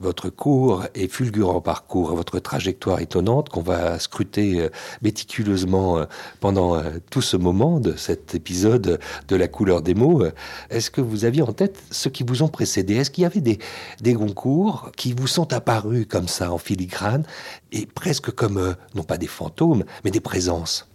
votre 0.00 0.28
court 0.30 0.84
et 0.94 1.08
fulgurant 1.08 1.60
parcours, 1.60 2.14
votre 2.14 2.38
trajectoire 2.38 3.00
étonnante 3.00 3.48
qu'on 3.48 3.62
va 3.62 3.98
scruter 3.98 4.60
euh, 4.60 4.68
méticuleusement 5.02 5.98
euh, 5.98 6.04
pendant 6.40 6.82
tout 7.10 7.22
ce 7.22 7.36
moment 7.36 7.80
de 7.80 7.94
cet 7.96 8.34
épisode 8.34 8.98
de 9.28 9.36
la 9.36 9.48
couleur 9.48 9.82
des 9.82 9.94
mots. 9.94 10.24
Est-ce 10.70 10.90
que 10.90 11.00
vous 11.00 11.24
aviez 11.24 11.42
en 11.42 11.52
tête 11.52 11.82
ceux 11.90 12.10
qui 12.10 12.22
vous 12.22 12.42
ont 12.42 12.48
précédé? 12.48 12.94
Est-ce 12.94 13.10
qu'il 13.10 13.22
y 13.22 13.26
avait 13.26 13.40
des, 13.40 13.58
des 14.00 14.14
Goncourt 14.14 14.90
qui 14.96 15.12
vous 15.12 15.26
sont 15.26 15.52
apparus 15.52 16.06
comme 16.08 16.28
ça 16.28 16.52
en 16.52 16.58
filigrane 16.58 17.24
et 17.72 17.86
presque 17.86 18.30
comme, 18.30 18.74
non 18.94 19.02
pas 19.02 19.18
des 19.18 19.26
fantômes, 19.26 19.84
mais 20.04 20.10
des 20.10 20.20
présences? 20.20 20.88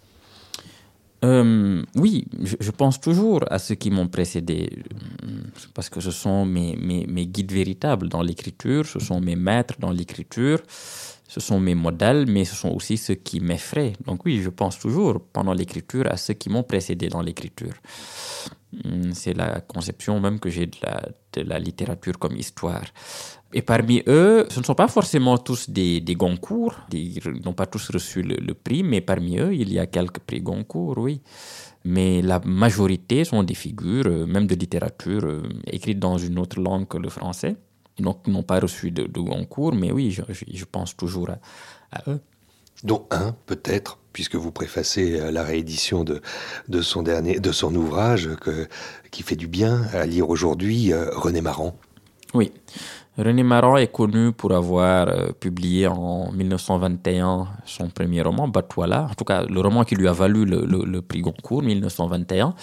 Euh, 1.22 1.82
oui, 1.96 2.26
je, 2.42 2.70
pense 2.70 2.98
toujours 3.00 3.44
à 3.50 3.58
ceux 3.58 3.74
qui 3.74 3.90
m'ont 3.90 4.08
précédé, 4.08 4.70
euh, 5.22 5.39
parce 5.74 5.88
que 5.88 6.00
ce 6.00 6.10
sont 6.10 6.44
mes, 6.44 7.26
guides 7.26 7.52
véritables 7.52 8.08
dans 8.08 8.22
l'écriture, 8.22 8.86
ce 8.86 8.98
sont 8.98 9.20
mes 9.20 9.36
maîtres 9.36 9.74
dans 9.78 9.90
l'écriture, 9.90 10.60
ce 11.28 11.40
sont 11.40 11.60
mes 11.60 11.74
modèles, 11.74 12.26
mais 12.28 12.44
ce 12.44 12.56
sont 12.56 12.70
aussi 12.70 12.96
ceux 12.96 13.14
qui 13.14 13.40
m'effraient. 13.40 13.92
Donc 14.04 14.24
oui, 14.24 14.40
je 14.42 14.50
pense 14.50 14.78
toujours 14.78 15.20
pendant 15.32 15.52
l'écriture 15.52 16.06
à 16.10 16.16
ceux 16.16 16.34
qui 16.34 16.48
m'ont 16.50 16.64
précédé 16.64 17.08
dans 17.08 17.22
l'écriture. 17.22 17.74
Hum, 18.84 19.12
c'est 19.14 19.34
la 19.34 19.60
conception 19.60 20.20
même 20.20 20.38
que 20.38 20.48
j'ai 20.48 20.66
de 20.66 21.42
la, 21.42 21.58
littérature 21.58 22.18
comme 22.18 22.36
histoire. 22.36 22.84
Et 23.52 23.62
parmi 23.62 24.02
eux, 24.06 24.46
ce 24.48 24.60
ne 24.60 24.64
sont 24.64 24.76
pas 24.76 24.86
forcément 24.86 25.38
tous 25.38 25.68
des 25.70 26.02
Goncourt, 26.16 26.74
ils 26.92 27.20
n'ont 27.44 27.52
pas 27.52 27.66
tous 27.66 27.90
reçu 27.90 28.22
le, 28.22 28.54
prix, 28.54 28.84
mais 28.84 29.00
parmi 29.00 29.38
eux, 29.38 29.52
il 29.52 29.72
y 29.72 29.80
a 29.80 29.86
quelques 29.86 30.20
prix 30.20 30.40
Goncourt, 30.40 30.98
oui. 30.98 31.20
Mais 31.84 32.20
la 32.20 32.40
majorité 32.40 33.24
sont 33.24 33.42
des 33.42 33.54
figures, 33.54 34.06
euh, 34.06 34.26
même 34.26 34.46
de 34.46 34.54
littérature, 34.54 35.24
euh, 35.24 35.42
écrites 35.66 35.98
dans 35.98 36.18
une 36.18 36.38
autre 36.38 36.60
langue 36.60 36.86
que 36.86 36.98
le 36.98 37.08
français. 37.08 37.56
Donc, 37.98 38.26
n'ont 38.26 38.42
pas 38.42 38.60
reçu 38.60 38.90
de, 38.90 39.06
Goncourt, 39.06 39.74
mais 39.74 39.90
oui, 39.90 40.10
je, 40.10 40.64
pense 40.64 40.96
toujours 40.96 41.30
à, 41.92 42.10
eux. 42.10 42.20
Dont 42.82 43.06
un, 43.10 43.34
peut-être, 43.46 43.98
puisque 44.12 44.36
vous 44.36 44.52
préfacez 44.52 45.20
euh, 45.20 45.30
la 45.30 45.42
réédition 45.42 46.04
de, 46.04 46.22
de, 46.68 46.80
son, 46.82 47.02
dernier, 47.02 47.40
de 47.40 47.52
son 47.52 47.74
ouvrage 47.74 48.30
que, 48.40 48.68
qui 49.10 49.22
fait 49.22 49.36
du 49.36 49.48
bien 49.48 49.82
à 49.92 50.06
lire 50.06 50.30
aujourd'hui, 50.30 50.92
René 50.94 51.40
Marant. 51.40 51.78
Oui. 52.32 52.52
René 53.22 53.42
Maran 53.42 53.76
est 53.76 53.92
connu 53.92 54.32
pour 54.32 54.52
avoir 54.52 55.08
euh, 55.08 55.32
publié 55.32 55.86
en 55.86 56.32
1921 56.32 57.48
son 57.66 57.88
premier 57.90 58.22
roman, 58.22 58.48
Batouala, 58.48 59.08
en 59.10 59.14
tout 59.14 59.24
cas 59.24 59.44
le 59.44 59.60
roman 59.60 59.84
qui 59.84 59.94
lui 59.94 60.08
a 60.08 60.12
valu 60.12 60.46
le, 60.46 61.02
prix 61.02 61.20
Goncourt 61.20 61.62
1921. 61.62 62.54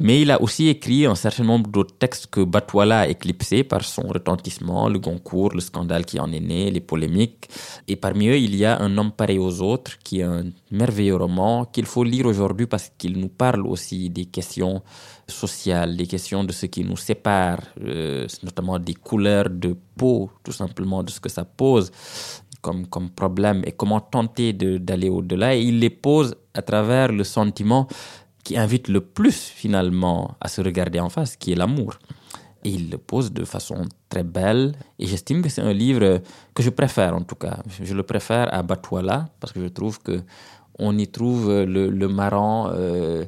Mais 0.00 0.22
il 0.22 0.30
a 0.30 0.40
aussi 0.40 0.68
écrit 0.68 1.04
un 1.04 1.14
certain 1.14 1.44
nombre 1.44 1.68
d'autres 1.68 1.94
textes 1.98 2.28
que 2.28 2.40
Batouala 2.40 3.00
a 3.00 3.08
éclipsés 3.08 3.62
par 3.62 3.84
son 3.84 4.08
retentissement, 4.08 4.88
le 4.88 4.98
Goncourt, 4.98 5.50
le 5.52 5.60
scandale 5.60 6.06
qui 6.06 6.18
en 6.18 6.32
est 6.32 6.40
né, 6.40 6.70
les 6.70 6.80
polémiques. 6.80 7.50
Et 7.86 7.96
parmi 7.96 8.28
eux, 8.28 8.38
il 8.38 8.56
y 8.56 8.64
a 8.64 8.80
Un 8.80 8.96
homme 8.96 9.12
pareil 9.12 9.38
aux 9.38 9.60
autres, 9.60 9.98
qui 10.02 10.20
est 10.20 10.22
un 10.22 10.44
merveilleux 10.70 11.16
roman 11.16 11.66
qu'il 11.66 11.84
faut 11.84 12.04
lire 12.04 12.24
aujourd'hui 12.24 12.66
parce 12.66 12.90
qu'il 12.96 13.18
nous 13.18 13.28
parle 13.28 13.66
aussi 13.66 14.08
des 14.08 14.24
questions 14.24 14.82
sociales, 15.30 15.96
des 15.96 16.06
questions 16.06 16.44
de 16.44 16.52
ce 16.52 16.66
qui 16.66 16.84
nous 16.84 16.96
sépare, 16.96 17.60
euh, 17.82 18.26
notamment 18.42 18.78
des 18.78 18.94
couleurs 18.94 19.48
de 19.50 19.76
peau, 19.96 20.30
tout 20.42 20.52
simplement, 20.52 21.02
de 21.02 21.10
ce 21.10 21.20
que 21.20 21.28
ça 21.28 21.44
pose 21.44 21.90
comme, 22.60 22.86
comme 22.86 23.10
problème 23.10 23.62
et 23.64 23.72
comment 23.72 24.00
tenter 24.00 24.52
d'aller 24.52 25.08
au-delà. 25.08 25.54
Et 25.56 25.62
il 25.62 25.78
les 25.80 25.90
pose 25.90 26.34
à 26.54 26.62
travers 26.62 27.12
le 27.12 27.24
sentiment 27.24 27.86
qui 28.44 28.56
invite 28.56 28.88
le 28.88 29.00
plus 29.00 29.38
finalement 29.38 30.36
à 30.40 30.48
se 30.48 30.60
regarder 30.60 31.00
en 31.00 31.08
face, 31.08 31.36
qui 31.36 31.52
est 31.52 31.56
l'amour. 31.56 31.94
Et 32.64 32.70
il 32.70 32.90
le 32.90 32.98
pose 32.98 33.32
de 33.32 33.44
façon 33.44 33.86
très 34.08 34.22
belle. 34.22 34.72
Et 34.98 35.06
j'estime 35.06 35.40
que 35.42 35.48
c'est 35.48 35.62
un 35.62 35.72
livre 35.72 36.20
que 36.54 36.62
je 36.62 36.70
préfère 36.70 37.14
en 37.16 37.22
tout 37.22 37.36
cas. 37.36 37.58
Je 37.82 37.94
le 37.94 38.02
préfère 38.02 38.52
à 38.52 38.62
Batouala 38.62 39.30
parce 39.40 39.52
que 39.52 39.60
je 39.60 39.68
trouve 39.68 39.98
que 40.00 40.20
on 40.78 40.96
y 40.98 41.08
trouve 41.08 41.50
le, 41.50 41.88
le 41.90 42.08
marrant. 42.08 42.70
Euh, 42.72 43.24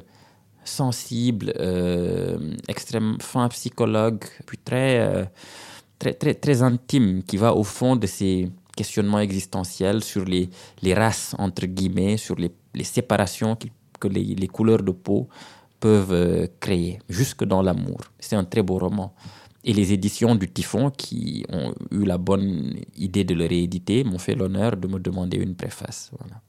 sensible, 0.65 1.53
euh, 1.59 2.55
extrêmement 2.67 3.17
fin 3.19 3.47
psychologue, 3.49 4.23
puis 4.45 4.57
très, 4.57 4.99
euh, 4.99 5.25
très, 5.99 6.13
très, 6.13 6.33
très 6.33 6.61
intime, 6.61 7.23
qui 7.23 7.37
va 7.37 7.53
au 7.53 7.63
fond 7.63 7.95
de 7.95 8.07
ces 8.07 8.49
questionnements 8.75 9.19
existentiels 9.19 10.03
sur 10.03 10.25
les, 10.25 10.49
les 10.81 10.93
races, 10.93 11.35
entre 11.37 11.65
guillemets, 11.65 12.17
sur 12.17 12.35
les, 12.35 12.51
les 12.73 12.83
séparations 12.83 13.57
que 13.99 14.07
les, 14.07 14.23
les, 14.35 14.47
couleurs 14.47 14.83
de 14.83 14.91
peau 14.91 15.29
peuvent 15.79 16.13
euh, 16.13 16.47
créer, 16.59 16.99
jusque 17.09 17.43
dans 17.43 17.61
l'amour. 17.61 17.99
C'est 18.19 18.35
un 18.35 18.43
très 18.43 18.61
beau 18.61 18.77
roman. 18.77 19.13
Et 19.65 19.71
les 19.71 19.93
éditions 19.93 20.35
du 20.35 20.51
Typhon, 20.51 20.89
qui 20.89 21.45
ont 21.49 21.73
eu 21.91 22.03
la 22.03 22.17
bonne 22.17 22.75
idée 22.97 23.23
de 23.23 23.33
le 23.33 23.45
rééditer, 23.45 24.03
m'ont 24.03 24.17
fait 24.17 24.35
l'honneur 24.35 24.75
de 24.75 24.87
me 24.87 24.99
demander 24.99 25.37
une 25.37 25.55
préface. 25.55 26.11
Voilà. 26.19 26.41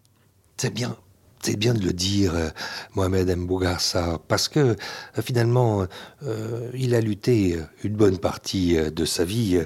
C'est 0.57 0.75
bien 0.75 0.97
c'est 1.45 1.57
bien 1.57 1.75
de 1.75 1.85
le 1.85 1.93
dire, 1.93 2.35
euh, 2.35 2.49
Mohamed 2.95 3.37
Mbougarsa, 3.37 4.19
parce 4.29 4.49
que 4.49 4.61
euh, 4.61 4.77
finalement, 5.23 5.87
euh, 6.27 6.71
il 6.73 6.95
a 6.95 7.01
lutté 7.03 7.59
une 7.83 7.93
bonne 7.93 8.17
partie 8.17 8.77
de 8.77 9.05
sa 9.05 9.25
vie, 9.25 9.61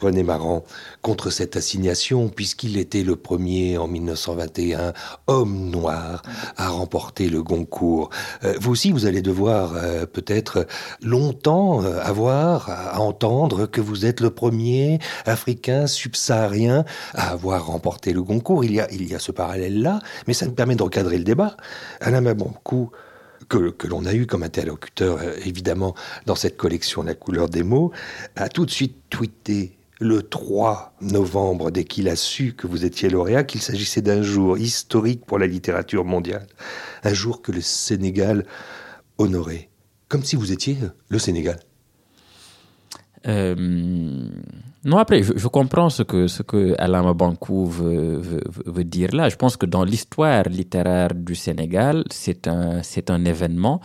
René 0.00 0.22
Maran, 0.22 0.64
contre 1.02 1.30
cette 1.30 1.56
assignation, 1.56 2.28
puisqu'il 2.28 2.78
était 2.78 3.02
le 3.02 3.16
premier 3.16 3.78
en 3.78 3.88
1921 3.88 4.92
homme 5.26 5.70
noir 5.70 6.22
à 6.56 6.68
remporter 6.68 7.28
le 7.28 7.42
Goncourt. 7.42 8.10
vous 8.60 8.70
aussi, 8.70 8.92
vous 8.92 9.06
allez 9.06 9.22
devoir 9.22 9.72
peut-être 10.12 10.66
longtemps 11.02 11.82
avoir 11.82 12.70
à 12.70 13.00
entendre 13.00 13.66
que 13.66 13.80
vous 13.80 14.06
êtes 14.06 14.20
le 14.20 14.30
premier 14.30 14.98
africain 15.26 15.86
subsaharien 15.86 16.84
à 17.14 17.30
avoir 17.30 17.66
remporté 17.66 18.12
le 18.12 18.22
Goncourt. 18.22 18.64
Il 18.64 18.74
y 18.74 18.80
a, 18.80 18.90
il 18.92 19.08
y 19.08 19.14
a 19.14 19.18
ce 19.18 19.32
parallèle-là, 19.32 19.98
mais 20.26 20.34
ça 20.34 20.46
nous 20.46 20.54
permet 20.54 20.76
d'encadrer 20.76 21.23
débat. 21.24 21.56
Alain 22.00 22.20
Maboncou, 22.20 22.90
que, 23.48 23.70
que 23.70 23.86
l'on 23.86 24.04
a 24.06 24.14
eu 24.14 24.26
comme 24.26 24.42
interlocuteur, 24.42 25.18
euh, 25.18 25.32
évidemment, 25.44 25.94
dans 26.26 26.34
cette 26.34 26.56
collection 26.56 27.02
La 27.02 27.14
couleur 27.14 27.48
des 27.48 27.62
mots, 27.62 27.92
a 28.36 28.48
tout 28.48 28.66
de 28.66 28.70
suite 28.70 28.96
tweeté 29.10 29.76
le 30.00 30.22
3 30.22 30.94
novembre, 31.00 31.70
dès 31.70 31.84
qu'il 31.84 32.08
a 32.08 32.16
su 32.16 32.54
que 32.54 32.66
vous 32.66 32.84
étiez 32.84 33.08
lauréat, 33.08 33.44
qu'il 33.44 33.62
s'agissait 33.62 34.02
d'un 34.02 34.22
jour 34.22 34.58
historique 34.58 35.24
pour 35.24 35.38
la 35.38 35.46
littérature 35.46 36.04
mondiale, 36.04 36.46
un 37.04 37.14
jour 37.14 37.42
que 37.42 37.52
le 37.52 37.60
Sénégal 37.60 38.44
honorait, 39.18 39.70
comme 40.08 40.24
si 40.24 40.36
vous 40.36 40.52
étiez 40.52 40.76
le 41.08 41.18
Sénégal. 41.18 41.58
Euh, 43.26 43.54
non, 44.84 44.98
après, 44.98 45.22
je, 45.22 45.48
comprends 45.48 45.88
ce 45.88 46.02
que, 46.02 46.26
ce 46.26 46.42
que 46.42 46.74
Alain 46.78 47.02
Mabankou 47.02 47.66
veut, 47.66 48.20
veut, 48.66 48.84
dire 48.84 49.14
là. 49.14 49.28
Je 49.30 49.36
pense 49.36 49.56
que 49.56 49.64
dans 49.66 49.82
l'histoire 49.82 50.44
littéraire 50.44 51.14
du 51.14 51.34
Sénégal, 51.34 52.04
c'est 52.10 52.46
un, 52.48 52.82
c'est 52.82 53.10
un 53.10 53.24
événement, 53.24 53.80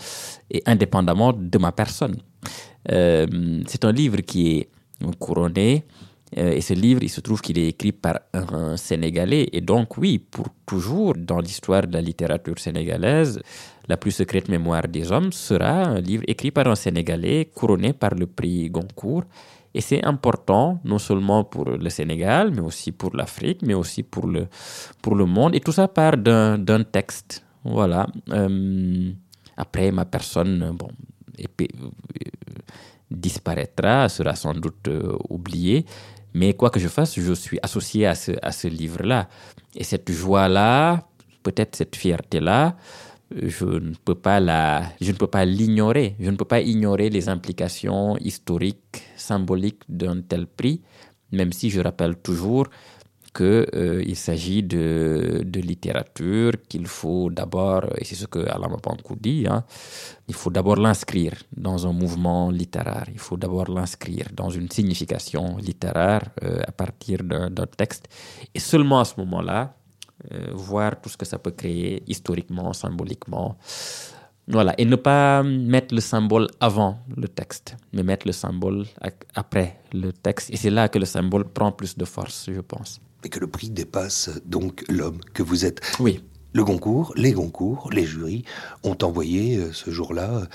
et 0.52 0.62
indépendamment 0.66 1.32
de 1.34 1.58
ma 1.58 1.72
personne. 1.72 2.18
Euh, 2.92 3.62
c'est 3.68 3.86
un 3.86 3.94
livre 3.94 4.18
qui 4.18 4.58
est 4.58 4.70
couronné, 5.20 5.86
euh, 6.38 6.52
et 6.52 6.62
ce 6.62 6.74
livre, 6.74 7.02
il 7.02 7.10
se 7.10 7.22
trouve 7.22 7.42
qu'il 7.42 7.58
est 7.58 7.70
écrit 7.70 7.92
par 7.92 8.20
un 8.34 8.78
Sénégalais. 8.78 9.48
Et 9.52 9.62
donc, 9.62 9.98
oui, 9.98 10.20
pour 10.20 10.48
toujours, 10.66 11.14
dans 11.16 11.40
l'histoire 11.40 11.88
de 11.88 11.94
la 11.94 12.02
littérature 12.02 12.60
sénégalaise, 12.60 13.40
la 13.90 13.98
plus 13.98 14.12
secrète 14.12 14.48
mémoire 14.48 14.88
des 14.88 15.12
hommes 15.12 15.32
sera 15.34 15.84
un 15.84 16.00
livre 16.00 16.24
écrit 16.28 16.52
par 16.52 16.68
un 16.68 16.76
Sénégalais, 16.76 17.50
couronné 17.54 17.92
par 17.92 18.14
le 18.14 18.28
prix 18.28 18.70
Goncourt. 18.70 19.24
Et 19.74 19.82
c'est 19.82 20.04
important, 20.06 20.80
non 20.84 21.00
seulement 21.00 21.44
pour 21.44 21.66
le 21.66 21.90
Sénégal, 21.90 22.52
mais 22.52 22.62
aussi 22.62 22.92
pour 22.92 23.16
l'Afrique, 23.16 23.62
mais 23.64 23.74
aussi 23.74 24.04
pour 24.04 24.28
le, 24.28 24.48
pour 25.02 25.16
le 25.16 25.26
monde. 25.26 25.56
Et 25.56 25.60
tout 25.60 25.72
ça 25.72 25.88
part 25.88 26.18
d'un 26.18 26.84
texte. 26.84 27.44
Voilà. 27.64 28.08
Euh, 28.30 29.12
après, 29.58 29.92
ma 29.92 30.06
personne, 30.06 30.72
bon, 30.78 30.90
euh, 31.40 31.66
disparaîtra, 33.12 34.08
sera 34.08 34.36
sans 34.36 34.54
doute 34.54 34.88
euh, 34.88 35.18
oubliée. 35.30 35.86
Mais 36.34 36.54
quoi 36.54 36.70
que 36.70 36.80
je 36.80 36.88
fasse, 36.88 37.20
je 37.20 37.34
suis 37.34 37.60
associé 37.62 38.06
à 38.06 38.14
ce, 38.16 38.32
à 38.42 38.52
ce 38.52 38.68
livre-là. 38.68 39.28
Et 39.76 39.84
cette 39.84 40.12
joie-là, 40.12 41.04
peut-être 41.44 41.76
cette 41.76 41.96
fierté-là, 41.96 42.76
je 43.32 43.66
ne 43.66 43.94
peux 44.06 44.16
pas 44.16 44.40
la, 44.40 44.84
je 45.02 45.12
ne 45.12 45.18
peux 45.18 45.28
pas 45.28 45.46
l'ignorer. 45.46 46.16
Je 46.20 46.30
ne 46.30 46.36
peux 46.36 46.46
pas 46.46 46.62
ignorer 46.62 47.10
les 47.10 47.30
implications 47.30 48.18
historiques, 48.18 49.04
symboliques 49.16 49.84
d'un 49.88 50.22
tel 50.22 50.48
prix, 50.48 50.82
même 51.32 51.54
si 51.54 51.70
je 51.70 51.80
rappelle 51.80 52.16
toujours 52.18 52.68
qu'il 53.36 53.46
euh, 53.46 54.16
s'agit 54.16 54.64
de, 54.64 55.44
de, 55.46 55.60
littérature, 55.60 56.54
qu'il 56.68 56.88
faut 56.88 57.30
d'abord, 57.30 57.86
et 57.98 58.04
c'est 58.04 58.16
ce 58.16 58.26
que 58.26 58.40
Alain 58.40 58.70
Mapankou 58.70 59.16
dit, 59.16 59.46
hein, 59.48 59.64
il 60.28 60.34
faut 60.34 60.50
d'abord 60.50 60.78
l'inscrire 60.78 61.34
dans 61.56 61.88
un 61.88 61.94
mouvement 61.94 62.50
littéraire, 62.50 63.06
il 63.12 63.20
faut 63.20 63.38
d'abord 63.38 63.70
l'inscrire 63.70 64.26
dans 64.34 64.50
une 64.50 64.70
signification 64.72 65.58
littéraire 65.58 66.24
euh, 66.44 66.62
à 66.68 66.72
partir 66.72 67.24
d'un 67.24 67.68
texte. 67.78 68.08
Et 68.56 68.60
seulement 68.60 69.00
à 69.00 69.06
ce 69.06 69.14
moment-là, 69.20 69.76
euh, 70.32 70.52
voir 70.54 71.00
tout 71.02 71.10
ce 71.10 71.18
que 71.18 71.26
ça 71.26 71.40
peut 71.40 71.52
créer 71.52 72.04
historiquement, 72.08 72.74
symboliquement. 72.74 73.58
Voilà, 74.48 74.74
et 74.80 74.86
ne 74.86 74.96
pas 74.96 75.44
mettre 75.44 75.94
le 75.94 76.02
symbole 76.02 76.48
avant 76.60 76.98
le 77.16 77.28
texte, 77.28 77.76
mais 77.94 78.02
mettre 78.02 78.26
le 78.26 78.34
symbole 78.34 78.88
après 79.36 79.80
le 79.94 80.12
texte. 80.12 80.50
Et 80.50 80.58
c'est 80.58 80.72
là 80.72 80.90
que 80.90 80.98
le 80.98 81.06
symbole 81.06 81.46
prend 81.46 81.72
plus 81.72 81.96
de 81.96 82.04
force, 82.04 82.50
je 82.52 82.62
pense. 82.62 83.00
Et 83.24 83.30
que 83.30 83.40
le 83.40 83.46
prix 83.46 83.70
dépasse 83.70 84.32
donc 84.46 84.84
l'homme 84.90 85.20
que 85.34 85.44
vous 85.44 85.66
êtes. 85.66 85.82
Oui. 86.00 86.24
Le 86.52 86.64
Goncourt, 86.64 87.14
les 87.16 87.32
Goncourt, 87.34 87.92
les 87.92 88.06
jurys 88.06 88.44
ont 88.84 88.98
envoyé 89.04 89.58
euh, 89.58 89.72
ce 89.72 89.92
jour-là, 89.92 90.48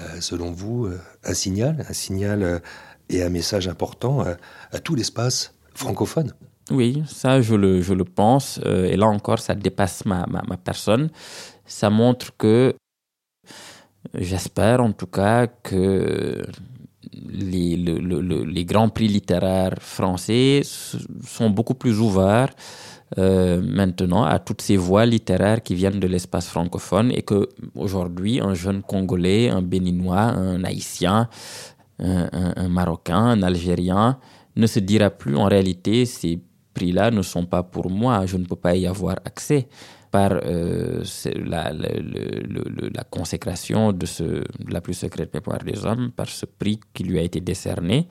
euh, 0.00 0.20
selon 0.20 0.50
vous, 0.50 0.86
euh, 0.86 0.98
un 1.22 1.34
signal, 1.34 1.84
un 1.86 1.92
signal 1.92 2.62
et 3.10 3.22
un 3.22 3.28
message 3.28 3.68
important 3.68 4.24
à, 4.72 4.78
tout 4.80 4.94
l'espace 4.94 5.52
francophone. 5.74 6.32
Oui, 6.70 7.02
ça 7.06 7.40
je 7.40 7.54
le, 7.54 7.82
je 7.82 7.92
le 7.92 8.04
pense. 8.04 8.58
et 8.64 8.96
là 8.96 9.06
encore, 9.06 9.38
ça 9.38 9.54
dépasse 9.54 10.04
ma, 10.06 10.26
ma, 10.26 10.56
personne. 10.56 11.10
Ça 11.66 11.90
montre 11.90 12.34
que 12.36 12.74
J'espère 14.12 14.80
en 14.80 14.92
tout 14.92 15.06
cas 15.06 15.46
que 15.46 16.42
les, 17.12 17.76
les, 17.76 18.64
grands 18.64 18.88
prix 18.88 19.08
littéraires 19.08 19.78
français 19.80 20.62
sont 20.64 21.50
beaucoup 21.50 21.74
plus 21.74 22.00
ouverts 22.00 22.50
euh, 23.18 23.62
maintenant 23.62 24.24
à 24.24 24.38
toutes 24.38 24.62
ces 24.62 24.76
voix 24.76 25.06
littéraires 25.06 25.62
qui 25.62 25.74
viennent 25.74 26.00
de 26.00 26.06
l'espace 26.06 26.48
francophone 26.48 27.12
et 27.12 27.22
que 27.22 27.48
aujourd'hui 27.74 28.40
un 28.40 28.54
jeune 28.54 28.82
Congolais, 28.82 29.48
un 29.48 29.62
Béninois, 29.62 30.20
un 30.20 30.62
Haïtien, 30.64 31.28
un, 31.98 32.68
Marocain, 32.68 33.24
un 33.24 33.42
Algérien 33.42 34.18
ne 34.56 34.66
se 34.66 34.80
dira 34.80 35.10
plus 35.10 35.36
en 35.36 35.44
réalité 35.44 36.04
ces 36.06 36.40
prix-là 36.74 37.10
ne 37.10 37.22
sont 37.22 37.46
pas 37.46 37.62
pour 37.62 37.90
moi, 37.90 38.26
je 38.26 38.36
ne 38.36 38.44
peux 38.44 38.56
pas 38.56 38.74
y 38.76 38.86
avoir 38.86 39.16
accès 39.24 39.68
par 40.10 40.30
euh, 40.32 41.02
la, 41.44 43.04
consécration 43.10 43.92
de, 43.92 44.06
ce, 44.06 44.44
la 44.68 44.80
plus 44.80 44.94
secrète 44.94 45.34
mémoire 45.34 45.64
des 45.64 45.84
hommes, 45.84 46.12
par 46.12 46.28
ce 46.28 46.46
prix 46.46 46.78
qui 46.92 47.02
lui 47.02 47.18
a 47.18 47.22
été 47.22 47.40
décerné. 47.40 48.06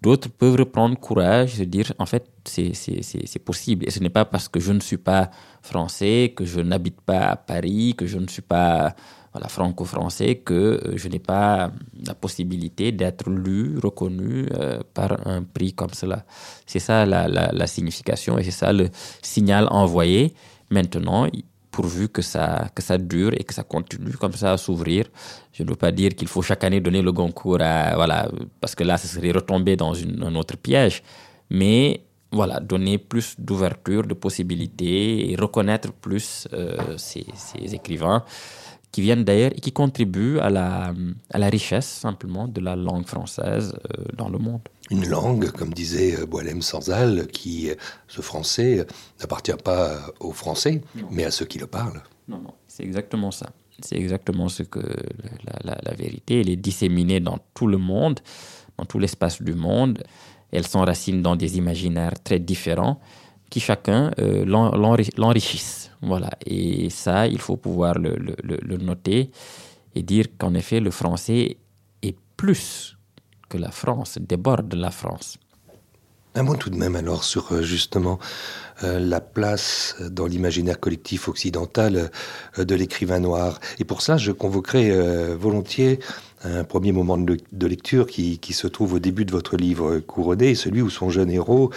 D'autres 0.00 0.30
peuvent 0.30 0.56
reprendre 0.56 0.98
courage, 0.98 1.56
se 1.56 1.62
dire 1.64 1.92
en 1.98 2.06
fait 2.06 2.24
c'est 2.44 3.44
possible. 3.44 3.86
Et 3.86 3.90
ce 3.90 4.00
n'est 4.00 4.10
pas 4.10 4.24
parce 4.24 4.48
que 4.48 4.60
je 4.60 4.72
ne 4.72 4.80
suis 4.80 4.98
pas 4.98 5.30
français, 5.62 6.32
que 6.36 6.44
je 6.44 6.60
n'habite 6.60 7.00
pas 7.00 7.22
à 7.28 7.36
Paris, 7.36 7.94
que 7.96 8.06
je 8.06 8.18
ne 8.18 8.28
suis 8.28 8.42
pas 8.42 8.94
voilà, 9.34 9.48
franco-français, 9.48 10.36
que 10.36 10.54
euh, 10.54 10.96
je 10.96 11.08
n'ai 11.08 11.18
pas 11.18 11.72
la 12.06 12.14
possibilité 12.14 12.92
d'être 12.92 13.28
lu, 13.28 13.78
reconnu 13.82 14.46
euh, 14.54 14.78
par 14.94 15.26
un 15.26 15.42
prix 15.42 15.72
comme 15.72 15.92
cela. 15.92 16.24
C'est 16.66 16.78
ça 16.78 17.04
la, 17.04 17.66
signification 17.66 18.38
et 18.38 18.44
c'est 18.44 18.52
ça 18.52 18.72
le 18.72 18.88
signal 19.22 19.66
envoyé. 19.70 20.34
Maintenant, 20.70 21.26
pourvu 21.72 22.08
que 22.08 22.22
ça, 22.22 22.68
que 22.76 22.80
ça 22.80 22.96
dure 22.96 23.32
et 23.34 23.42
que 23.42 23.52
ça 23.52 23.64
continue 23.64 24.12
comme 24.12 24.34
ça 24.34 24.52
à 24.52 24.56
s'ouvrir. 24.56 25.06
Je 25.52 25.64
ne 25.64 25.70
veux 25.70 25.74
pas 25.74 25.90
dire 25.90 26.14
qu'il 26.14 26.28
faut 26.28 26.42
chaque 26.42 26.62
année 26.62 26.80
donner 26.80 27.02
le 27.02 27.10
Goncourt 27.10 27.60
à, 27.60 27.96
voilà, 27.96 28.30
parce 28.60 28.76
que 28.76 28.84
là, 28.84 28.96
ce 28.96 29.08
serait 29.08 29.32
retomber 29.32 29.74
dans 29.74 29.94
un 29.96 30.34
autre 30.36 30.56
piège. 30.56 31.02
Mais 31.50 32.04
voilà, 32.30 32.60
donner 32.60 32.98
plus 32.98 33.34
d'ouverture, 33.38 34.04
de 34.04 34.14
possibilités 34.14 35.32
et 35.32 35.36
reconnaître 35.36 35.92
plus 35.92 36.46
euh, 36.52 36.96
ces, 36.96 37.24
écrivains 37.74 38.24
qui 38.94 39.00
viennent 39.00 39.24
d'ailleurs 39.24 39.50
et 39.56 39.60
qui 39.60 39.72
contribuent 39.72 40.38
à 40.38 40.50
la, 40.50 40.94
à 41.30 41.38
la 41.38 41.48
richesse 41.48 41.88
simplement 41.88 42.46
de 42.46 42.60
la 42.60 42.76
langue 42.76 43.06
française 43.06 43.74
euh, 43.74 44.04
dans 44.16 44.28
le 44.28 44.38
monde 44.38 44.60
une 44.90 45.08
langue, 45.08 45.50
comme 45.50 45.72
disait 45.72 46.14
euh, 46.20 46.26
Boilem 46.26 46.62
Sansal, 46.62 47.26
qui, 47.28 47.70
euh, 47.70 47.74
ce 48.06 48.20
français, 48.20 48.86
n'appartient 49.18 49.58
pas 49.64 49.98
aux 50.20 50.32
Français, 50.32 50.82
mais 51.10 51.24
à 51.24 51.30
ceux 51.30 51.46
qui 51.46 51.58
le 51.58 51.66
parlent. 51.66 52.02
Non, 52.28 52.38
non, 52.38 52.52
c'est 52.68 52.84
exactement 52.84 53.30
ça. 53.30 53.50
C'est 53.80 53.96
exactement 53.96 54.48
ce 54.48 54.62
que 54.62 54.84
la, 55.64 55.94
vérité, 55.96 56.40
elle 56.42 56.50
est 56.50 56.56
disséminée 56.70 57.18
dans 57.18 57.38
tout 57.54 57.66
le 57.66 57.78
monde, 57.78 58.20
dans 58.76 58.84
tout 58.84 58.98
l'espace 58.98 59.42
du 59.42 59.54
monde. 59.54 60.04
Elle 60.52 60.66
s'enracine 60.66 61.22
dans 61.22 61.34
des 61.34 61.56
imaginaires 61.56 62.22
très 62.22 62.38
différents 62.38 63.00
qui 63.54 63.60
chacun 63.60 64.10
euh, 64.18 64.44
l'enrichissent. 65.16 65.92
Voilà. 66.02 66.30
Et 66.44 66.90
ça, 66.90 67.28
il 67.28 67.40
faut 67.40 67.56
pouvoir 67.56 67.94
le, 67.94 68.76
noter 68.78 69.30
et 69.94 70.02
dire 70.02 70.26
qu'en 70.36 70.54
effet, 70.54 70.80
le 70.80 70.90
français 70.90 71.58
est 72.02 72.16
plus 72.36 72.96
la 73.56 73.70
France 73.70 74.18
déborde 74.20 74.74
la 74.74 74.90
France. 74.90 75.38
Un 76.36 76.42
mot 76.42 76.56
tout 76.56 76.68
de 76.68 76.74
même 76.76 76.96
alors 76.96 77.22
sur 77.22 77.52
euh, 77.52 77.62
justement 77.62 78.18
euh, 78.82 78.98
la 78.98 79.20
place 79.20 79.94
dans 80.00 80.26
l'imaginaire 80.26 80.80
collectif 80.80 81.28
occidental 81.28 82.10
euh, 82.58 82.64
de 82.64 82.74
l'écrivain 82.74 83.20
noir. 83.20 83.60
Et 83.78 83.84
pour 83.84 84.02
ça, 84.02 84.16
je 84.16 84.32
convoquerai 84.32 84.90
volontiers 85.36 86.00
un 86.44 86.64
premier 86.64 86.92
moment 86.92 87.16
de, 87.16 87.66
lecture 87.66 88.06
qui, 88.06 88.38
se 88.52 88.66
trouve 88.66 88.94
au 88.94 88.98
début 88.98 89.24
de 89.24 89.32
votre 89.32 89.56
livre 89.56 89.98
couronné, 89.98 90.54
celui 90.54 90.82
où 90.82 90.90
son 90.90 91.10
jeune 91.10 91.30
héros, 91.30 91.70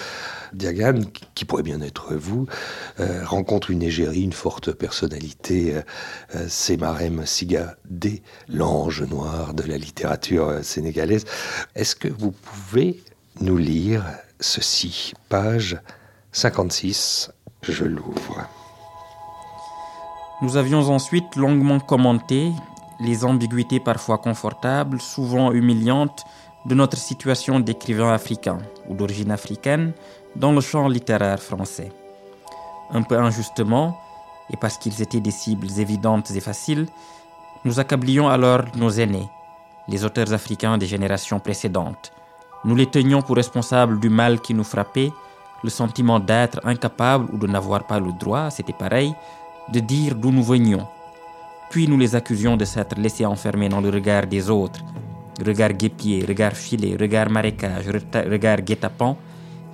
Diagan, 0.53 1.01
qui 1.36 1.45
pourrait 1.45 1.63
bien 1.63 1.82
être 1.82 2.13
vous, 2.15 2.47
rencontre 3.23 3.71
une 3.71 3.82
égérie, 3.82 4.23
une 4.23 4.34
forte 4.34 4.71
personnalité, 4.71 5.75
c'est 6.47 6.77
Marem 6.77 7.25
Sigadé, 7.25 8.21
l'ange 8.49 9.03
noir 9.03 9.53
de 9.53 9.63
la 9.63 9.77
littérature 9.77 10.60
sénégalaise. 10.63 11.25
Est-ce 11.75 11.95
que 11.95 12.10
vous 12.10 12.32
pouvez 12.32 13.01
nous 13.41 13.58
lire 13.58 14.03
ceci, 14.39 15.13
page 15.30 15.80
56, 16.32 17.32
je 17.63 17.86
l'ouvre. 17.86 18.47
Nous 20.41 20.56
avions 20.56 20.82
ensuite 20.89 21.36
longuement 21.36 21.80
commenté 21.80 22.51
les 22.99 23.25
ambiguïtés 23.25 23.79
parfois 23.79 24.17
confortables, 24.17 25.01
souvent 25.01 25.51
humiliantes, 25.51 26.23
de 26.65 26.75
notre 26.75 26.97
situation 26.97 27.60
d'écrivain 27.60 28.12
africain 28.12 28.57
ou 28.89 28.95
d'origine 28.95 29.31
africaine 29.31 29.93
dans 30.36 30.51
le 30.51 30.62
champ 30.62 30.88
littéraire 30.88 31.41
français. 31.41 31.91
Un 32.91 33.03
peu 33.03 33.17
injustement, 33.17 33.97
et 34.51 34.57
parce 34.57 34.77
qu'ils 34.77 35.01
étaient 35.01 35.19
des 35.19 35.31
cibles 35.31 35.79
évidentes 35.79 36.31
et 36.31 36.39
faciles, 36.39 36.88
nous 37.65 37.79
accablions 37.79 38.27
alors 38.27 38.63
nos 38.75 38.89
aînés, 38.89 39.29
les 39.88 40.03
auteurs 40.03 40.33
africains 40.33 40.77
des 40.77 40.88
générations 40.88 41.39
précédentes, 41.39 42.12
nous 42.65 42.75
les 42.75 42.88
tenions 42.88 43.21
pour 43.21 43.36
responsables 43.36 43.99
du 43.99 44.10
mal 44.10 44.41
qui 44.41 44.53
nous 44.53 44.63
frappait, 44.63 45.12
le 45.63 45.69
sentiment 45.69 46.19
d'être 46.19 46.60
incapable 46.65 47.33
ou 47.33 47.38
de 47.38 47.47
n'avoir 47.47 47.86
pas 47.86 47.99
le 47.99 48.12
droit, 48.12 48.49
c'était 48.49 48.73
pareil, 48.73 49.13
de 49.69 49.79
dire 49.79 50.15
d'où 50.15 50.31
nous 50.31 50.43
venions. 50.43 50.88
Puis 51.69 51.88
nous 51.88 51.97
les 51.97 52.15
accusions 52.15 52.56
de 52.56 52.65
s'être 52.65 52.97
laissés 52.97 53.25
enfermer 53.25 53.69
dans 53.69 53.82
le 53.82 53.89
regard 53.89 54.25
des 54.25 54.49
autres, 54.49 54.80
regard 55.45 55.73
guépier, 55.73 56.23
regard 56.25 56.53
filet, 56.53 56.95
regard 56.99 57.30
marécage, 57.30 57.88
regard 57.89 58.62
guet-apens, 58.62 59.17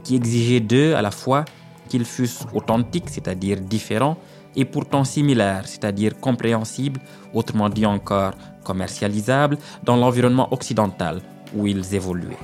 qui 0.04 0.16
exigeait 0.16 0.60
d'eux 0.60 0.96
à 0.96 1.02
la 1.02 1.12
fois 1.12 1.46
qu'ils 1.88 2.06
fussent 2.06 2.46
authentiques, 2.54 3.10
c'est-à-dire 3.10 3.60
différents, 3.62 4.18
et 4.56 4.66
pourtant 4.66 5.04
similaires, 5.04 5.68
c'est-à-dire 5.68 6.20
compréhensibles, 6.20 7.00
autrement 7.34 7.70
dit 7.70 7.86
encore 7.86 8.34
commercialisables, 8.64 9.58
dans 9.84 9.96
l'environnement 9.96 10.52
occidental 10.52 11.22
où 11.56 11.68
ils 11.68 11.94
évoluaient. 11.94 12.38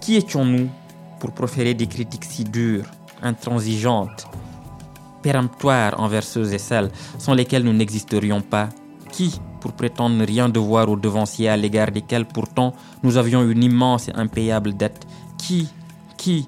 Qui 0.00 0.16
étions-nous 0.16 0.68
pour 1.18 1.32
proférer 1.32 1.74
des 1.74 1.86
critiques 1.86 2.24
si 2.24 2.44
dures, 2.44 2.86
intransigeantes, 3.22 4.26
péremptoires 5.24 5.98
envers 5.98 6.22
ceux 6.22 6.52
et 6.52 6.58
celles 6.58 6.90
sans 7.18 7.34
lesquels 7.34 7.64
nous 7.64 7.72
n'existerions 7.72 8.42
pas. 8.42 8.68
Qui 9.10 9.40
pour 9.60 9.72
prétendre 9.72 10.16
ne 10.16 10.26
rien 10.26 10.50
devoir 10.50 10.90
aux 10.90 11.00
devanciers 11.06 11.48
à 11.48 11.56
l'égard 11.56 11.90
desquels 11.90 12.26
pourtant 12.26 12.74
nous 13.02 13.16
avions 13.16 13.42
une 13.48 13.64
immense 13.64 14.08
et 14.08 14.14
impayable 14.14 14.76
dette? 14.76 15.06
Qui 15.38 15.68
Qui 16.18 16.46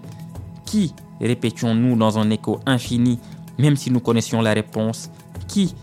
Qui 0.67 0.95
répétions-nous 1.21 1.97
dans 1.97 2.19
un 2.19 2.29
écho 2.31 2.61
infini, 2.67 3.19
même 3.59 3.77
si 3.77 3.91
nous 3.91 4.01
connaissions 4.01 4.43
la 4.43 4.53
réponse? 4.53 5.11
Qui? 5.49 5.75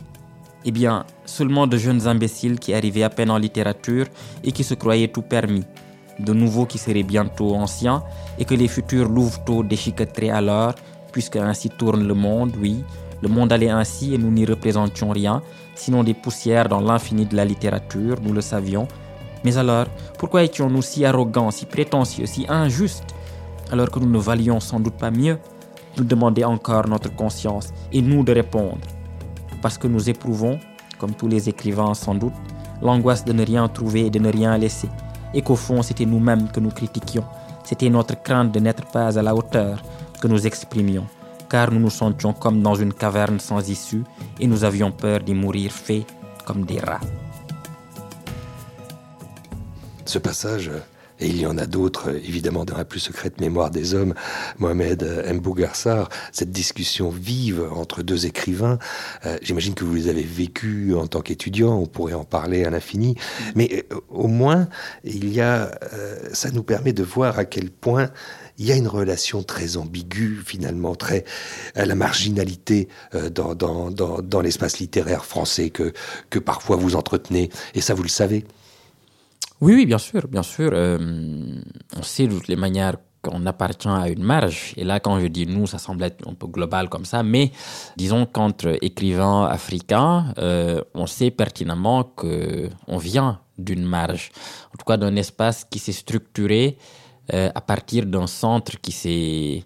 Eh 0.65 0.71
bien, 0.71 1.05
seulement 1.25 1.65
de 1.65 1.77
jeunes 1.77 2.07
imbéciles 2.07 2.59
qui 2.59 2.73
arrivaient 2.73 3.03
à 3.03 3.09
peine 3.09 3.31
en 3.31 3.39
littérature 3.39 4.05
et 4.43 4.51
qui 4.51 4.63
se 4.63 4.75
croyaient 4.75 5.11
tout 5.15 5.23
permis. 5.23 5.65
De 6.19 6.33
nouveaux 6.33 6.67
qui 6.67 6.77
seraient 6.77 7.09
bientôt 7.15 7.55
anciens, 7.55 8.03
et 8.37 8.45
que 8.45 8.53
les 8.53 8.67
futurs 8.67 9.09
louveteaux 9.09 9.63
déchiqueteraient 9.63 10.29
alors, 10.29 10.75
puisque 11.13 11.37
ainsi 11.37 11.69
tourne 11.69 12.05
le 12.05 12.13
monde, 12.13 12.51
oui, 12.59 12.83
le 13.21 13.29
monde 13.29 13.53
allait 13.53 13.69
ainsi 13.69 14.13
et 14.13 14.17
nous 14.17 14.29
n'y 14.29 14.45
représentions 14.45 15.11
rien, 15.11 15.41
sinon 15.75 16.03
des 16.03 16.13
poussières 16.13 16.67
dans 16.67 16.81
l'infini 16.81 17.25
de 17.25 17.37
la 17.37 17.45
littérature, 17.45 18.17
nous 18.21 18.33
le 18.33 18.41
savions. 18.41 18.85
Mais 19.45 19.57
alors, 19.57 19.85
pourquoi 20.19 20.43
étions-nous 20.43 20.81
si 20.81 21.05
arrogants, 21.05 21.51
si 21.51 21.65
prétentieux, 21.65 22.25
si 22.25 22.45
injustes, 22.49 23.15
alors 23.71 23.89
que 23.89 23.99
nous 23.99 24.09
ne 24.09 24.19
valions 24.19 24.59
sans 24.59 24.81
doute 24.81 24.97
pas 24.97 25.11
mieux? 25.11 25.37
Nous 25.97 26.03
demander 26.03 26.43
encore 26.43 26.89
notre 26.89 27.15
conscience, 27.15 27.69
et 27.93 28.01
nous 28.01 28.23
de 28.23 28.33
répondre. 28.33 28.85
Parce 29.61 29.77
que 29.77 29.87
nous 29.87 30.09
éprouvons, 30.09 30.59
comme 30.97 31.13
tous 31.13 31.29
les 31.29 31.47
écrivains 31.47 31.93
sans 31.93 32.15
doute, 32.15 32.33
l'angoisse 32.81 33.23
de 33.23 33.31
ne 33.31 33.45
rien 33.45 33.69
trouver 33.69 34.07
et 34.07 34.09
de 34.09 34.19
ne 34.19 34.29
rien 34.29 34.57
laisser 34.57 34.89
et 35.33 35.41
qu'au 35.41 35.55
fond 35.55 35.81
c'était 35.81 36.05
nous-mêmes 36.05 36.49
que 36.49 36.59
nous 36.59 36.69
critiquions. 36.69 37.23
C'était 37.63 37.89
notre 37.89 38.21
crainte 38.21 38.51
de 38.51 38.59
n'être 38.59 38.85
pas 38.91 39.17
à 39.17 39.21
la 39.21 39.35
hauteur 39.35 39.81
que 40.23 40.29
nous 40.29 40.47
exprimions, 40.47 41.05
car 41.49 41.69
nous 41.69 41.81
nous 41.81 41.89
sentions 41.89 42.31
comme 42.31 42.61
dans 42.61 42.75
une 42.75 42.93
caverne 42.93 43.41
sans 43.41 43.67
issue 43.67 44.03
et 44.39 44.47
nous 44.47 44.63
avions 44.63 44.89
peur 44.89 45.19
d'y 45.19 45.33
mourir 45.33 45.69
faits 45.69 46.05
comme 46.45 46.65
des 46.65 46.79
rats. 46.79 47.01
Ce 50.05 50.19
passage, 50.19 50.71
et 51.19 51.27
il 51.27 51.41
y 51.41 51.45
en 51.45 51.57
a 51.57 51.65
d'autres, 51.65 52.09
évidemment, 52.15 52.63
dans 52.63 52.77
la 52.77 52.85
plus 52.85 53.01
secrète 53.01 53.41
mémoire 53.41 53.69
des 53.69 53.95
hommes, 53.95 54.13
Mohamed 54.59 55.03
Mbougarsar, 55.33 56.07
cette 56.31 56.51
discussion 56.51 57.09
vive 57.09 57.61
entre 57.75 58.01
deux 58.01 58.25
écrivains, 58.25 58.79
euh, 59.25 59.37
j'imagine 59.41 59.73
que 59.73 59.83
vous 59.83 59.95
les 59.95 60.07
avez 60.07 60.23
vécues 60.23 60.95
en 60.95 61.07
tant 61.07 61.19
qu'étudiant, 61.19 61.75
on 61.75 61.85
pourrait 61.85 62.13
en 62.13 62.23
parler 62.23 62.63
à 62.63 62.69
l'infini, 62.69 63.15
mais 63.55 63.85
euh, 63.91 63.97
au 64.09 64.27
moins, 64.27 64.69
il 65.03 65.33
y 65.33 65.41
a, 65.41 65.71
euh, 65.93 66.17
ça 66.31 66.49
nous 66.51 66.63
permet 66.63 66.93
de 66.93 67.03
voir 67.03 67.39
à 67.39 67.43
quel 67.43 67.71
point 67.71 68.09
il 68.63 68.69
y 68.69 68.71
a 68.71 68.77
une 68.77 68.87
relation 68.87 69.43
très 69.43 69.75
ambiguë, 69.75 70.41
finalement, 70.45 70.95
très 70.95 71.25
à 71.75 71.85
la 71.85 71.95
marginalité 71.95 72.87
dans, 73.35 73.55
dans, 73.55 73.91
dans, 73.91 74.21
dans 74.21 74.41
l'espace 74.41 74.79
littéraire 74.79 75.25
français 75.25 75.69
que, 75.69 75.91
que 76.29 76.39
parfois 76.39 76.77
vous 76.77 76.95
entretenez, 76.95 77.49
et 77.75 77.81
ça 77.81 77.93
vous 77.93 78.03
le 78.03 78.09
savez. 78.21 78.45
Oui, 79.59 79.73
oui, 79.75 79.85
bien 79.85 79.97
sûr, 79.97 80.27
bien 80.29 80.43
sûr. 80.43 80.71
Euh, 80.73 80.97
on 81.97 82.03
sait 82.03 82.27
de 82.27 82.33
toutes 82.33 82.47
les 82.47 82.55
manières 82.55 82.95
qu'on 83.21 83.45
appartient 83.45 83.87
à 83.87 84.07
une 84.09 84.23
marge. 84.23 84.73
Et 84.77 84.85
là, 84.85 84.99
quand 85.01 85.19
je 85.19 85.27
dis 85.27 85.45
nous, 85.45 85.67
ça 85.67 85.77
semble 85.77 86.03
être 86.03 86.25
un 86.27 86.33
peu 86.33 86.47
global 86.47 86.87
comme 86.87 87.05
ça, 87.05 87.21
mais 87.21 87.51
disons 87.97 88.25
qu'entre 88.25 88.77
écrivains 88.81 89.45
africains, 89.45 90.33
euh, 90.37 90.81
on 90.93 91.05
sait 91.05 91.31
pertinemment 91.31 92.03
que 92.03 92.69
on 92.87 92.97
vient 92.97 93.41
d'une 93.57 93.85
marge, 93.85 94.31
en 94.73 94.77
tout 94.77 94.85
cas 94.85 94.97
d'un 94.97 95.15
espace 95.15 95.65
qui 95.69 95.79
s'est 95.79 95.91
structuré 95.91 96.77
euh, 97.31 97.49
à 97.53 97.61
partir 97.61 98.05
d'un 98.05 98.27
centre 98.27 98.79
qui 98.81 98.91
s'est 98.91 99.63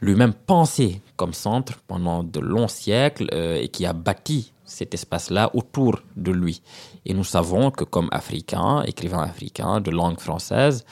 lui-même 0.00 0.34
pensé 0.34 1.00
comme 1.16 1.32
centre 1.34 1.80
pendant 1.86 2.22
de 2.22 2.40
longs 2.40 2.68
siècles 2.68 3.28
et 3.34 3.68
qui 3.68 3.84
a 3.84 3.92
bâti 3.92 4.52
cet 4.64 4.94
espace-là 4.94 5.50
autour 5.54 6.00
de 6.16 6.30
lui. 6.30 6.62
Et 7.04 7.12
nous 7.12 7.24
savons 7.24 7.70
que 7.70 7.84
comme 7.84 8.08
Africains, 8.12 8.82
écrivains 8.86 9.24
africains 9.24 9.80
de 9.80 9.90
langue 9.90 10.18
française, 10.18 10.84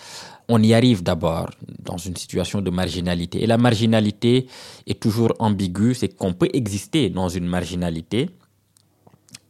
on 0.48 0.62
y 0.62 0.74
arrive 0.74 1.02
d'abord 1.02 1.48
dans 1.78 1.96
une 1.96 2.16
situation 2.16 2.60
de 2.60 2.70
marginalité. 2.70 3.42
Et 3.42 3.46
la 3.46 3.56
marginalité 3.56 4.46
est 4.86 5.00
toujours 5.00 5.32
ambiguë, 5.38 5.94
c'est 5.94 6.14
qu'on 6.14 6.34
peut 6.34 6.50
exister 6.52 7.08
dans 7.08 7.28
une 7.28 7.46
marginalité 7.46 8.28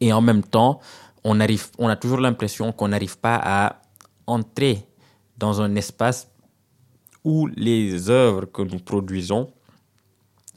et 0.01 0.13
en 0.13 0.21
même 0.21 0.43
temps, 0.43 0.81
on, 1.25 1.41
arrive, 1.41 1.67
on 1.79 1.89
a 1.89 1.97
toujours 1.97 2.21
l'impression 2.21 2.73
qu'on 2.73 2.89
n'arrive 2.89 3.19
pas 3.19 3.41
à 3.43 3.81
entrer 4.27 4.87
dans 5.37 5.61
un 5.61 5.75
espace 5.77 6.29
où 7.25 7.47
les 7.47 8.11
œuvres 8.11 8.47
que 8.47 8.63
nous 8.63 8.79
produisons 8.79 9.53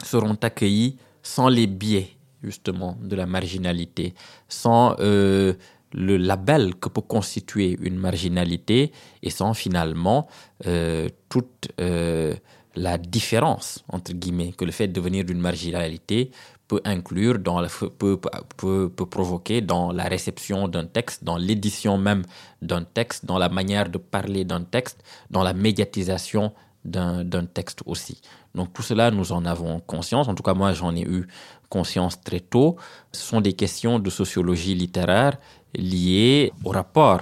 seront 0.04 0.38
accueillies 0.42 0.98
sans 1.24 1.50
les 1.50 1.68
biais 1.68 2.10
justement 2.44 2.98
de 3.02 3.16
la 3.16 3.26
marginalité, 3.26 4.14
sans 4.48 4.96
euh, 5.00 5.54
le 5.94 6.18
label 6.18 6.76
que 6.76 6.90
peut 6.90 7.02
constituer 7.02 7.78
une 7.82 7.98
marginalité 7.98 8.92
et 9.22 9.30
sans 9.30 9.54
finalement 9.54 10.28
euh, 10.66 11.10
toute 11.30 11.70
euh, 11.80 12.34
la 12.76 12.98
différence 12.98 13.84
entre 13.90 14.14
guillemets 14.14 14.54
que 14.54 14.66
le 14.66 14.72
fait 14.72 14.88
de 14.88 15.02
venir 15.02 15.26
d'une 15.26 15.40
marginalité 15.40 16.32
peut 16.72 16.82
inclure 16.86 17.38
dans 17.38 17.62
peut, 18.00 18.18
peut, 18.58 18.90
peut, 18.98 19.06
provoquer 19.18 19.60
dans 19.60 19.92
la 19.92 20.06
réception 20.06 20.70
d'un 20.70 20.86
texte, 20.86 21.22
dans 21.22 21.36
l'édition 21.36 21.98
même 21.98 22.24
d'un 22.62 22.84
texte, 22.84 23.26
dans 23.26 23.38
la 23.38 23.50
manière 23.50 23.90
de 23.90 23.98
parler 23.98 24.46
d'un 24.46 24.64
texte, 24.64 25.00
dans 25.30 25.44
la 25.44 25.54
médiatisation 25.54 26.54
d'un 26.86 27.46
texte 27.58 27.82
aussi. 27.86 28.22
Donc 28.56 28.72
tout 28.72 28.84
cela, 28.84 29.12
nous 29.12 29.34
en 29.34 29.44
avons 29.44 29.82
conscience. 29.82 30.30
En 30.30 30.34
tout 30.34 30.44
cas, 30.44 30.54
moi, 30.54 30.72
j'en 30.72 30.96
ai 30.96 31.06
eu 31.16 31.28
conscience 31.68 32.16
très 32.22 32.40
tôt. 32.40 32.78
Ce 33.12 33.22
sont 33.30 33.42
des 33.42 33.56
questions 33.64 34.00
de 34.00 34.10
sociologie 34.10 34.74
littéraire 34.74 35.36
liées 35.76 36.54
au 36.64 36.70
rapport 36.70 37.20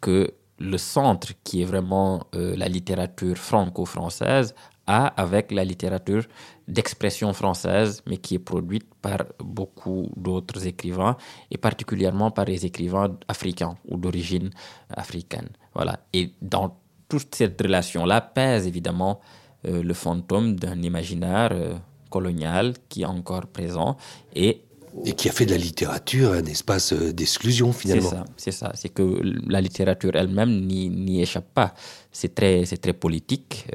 que 0.00 0.34
le 0.58 0.78
centre, 0.78 1.28
qui 1.44 1.62
est 1.62 1.64
vraiment 1.74 2.24
euh, 2.34 2.56
la 2.56 2.66
littérature 2.66 3.36
franco-française, 3.36 4.56
a 4.88 5.06
avec 5.06 5.52
la 5.52 5.64
littérature 5.64 6.24
d'expression 6.68 7.32
française, 7.32 8.02
mais 8.06 8.18
qui 8.18 8.34
est 8.34 8.38
produite 8.38 8.86
par 9.00 9.24
beaucoup 9.40 10.10
d'autres 10.16 10.66
écrivains, 10.66 11.16
et 11.50 11.56
particulièrement 11.56 12.30
par 12.30 12.44
les 12.44 12.66
écrivains 12.66 13.16
africains 13.26 13.76
ou 13.88 13.96
d'origine 13.96 14.50
africaine. 14.90 15.48
Voilà. 15.74 15.98
Et 16.12 16.32
dans 16.42 16.76
toute 17.08 17.34
cette 17.34 17.60
relation-là 17.60 18.20
pèse 18.20 18.66
évidemment 18.66 19.20
euh, 19.66 19.82
le 19.82 19.94
fantôme 19.94 20.56
d'un 20.56 20.80
imaginaire 20.82 21.50
euh, 21.52 21.74
colonial 22.10 22.74
qui 22.88 23.02
est 23.02 23.06
encore 23.06 23.46
présent 23.46 23.96
et 24.36 24.62
et 25.04 25.12
qui 25.12 25.28
a 25.28 25.32
fait 25.32 25.46
de 25.46 25.52
la 25.52 25.58
littérature 25.58 26.32
un 26.32 26.44
espace 26.46 26.92
euh, 26.92 27.12
d'exclusion 27.12 27.72
finalement. 27.72 28.08
C'est 28.08 28.16
ça, 28.16 28.24
c'est 28.36 28.52
ça. 28.52 28.72
C'est 28.74 28.88
que 28.88 29.20
la 29.46 29.60
littérature 29.60 30.16
elle-même 30.16 30.66
n'y 30.66 31.22
échappe 31.22 31.52
pas. 31.54 31.74
C'est 32.10 32.34
très, 32.34 32.64
c'est 32.64 32.78
très 32.78 32.94
politique 32.94 33.66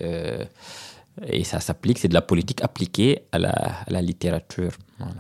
et 1.26 1.44
ça 1.44 1.60
s'applique. 1.60 2.00
C'est 2.00 2.08
de 2.08 2.14
la 2.14 2.22
politique 2.22 2.64
appliquée 2.64 3.24
à 3.32 3.40
la, 3.40 4.02
littérature. 4.02 4.72
Voilà. 4.98 5.14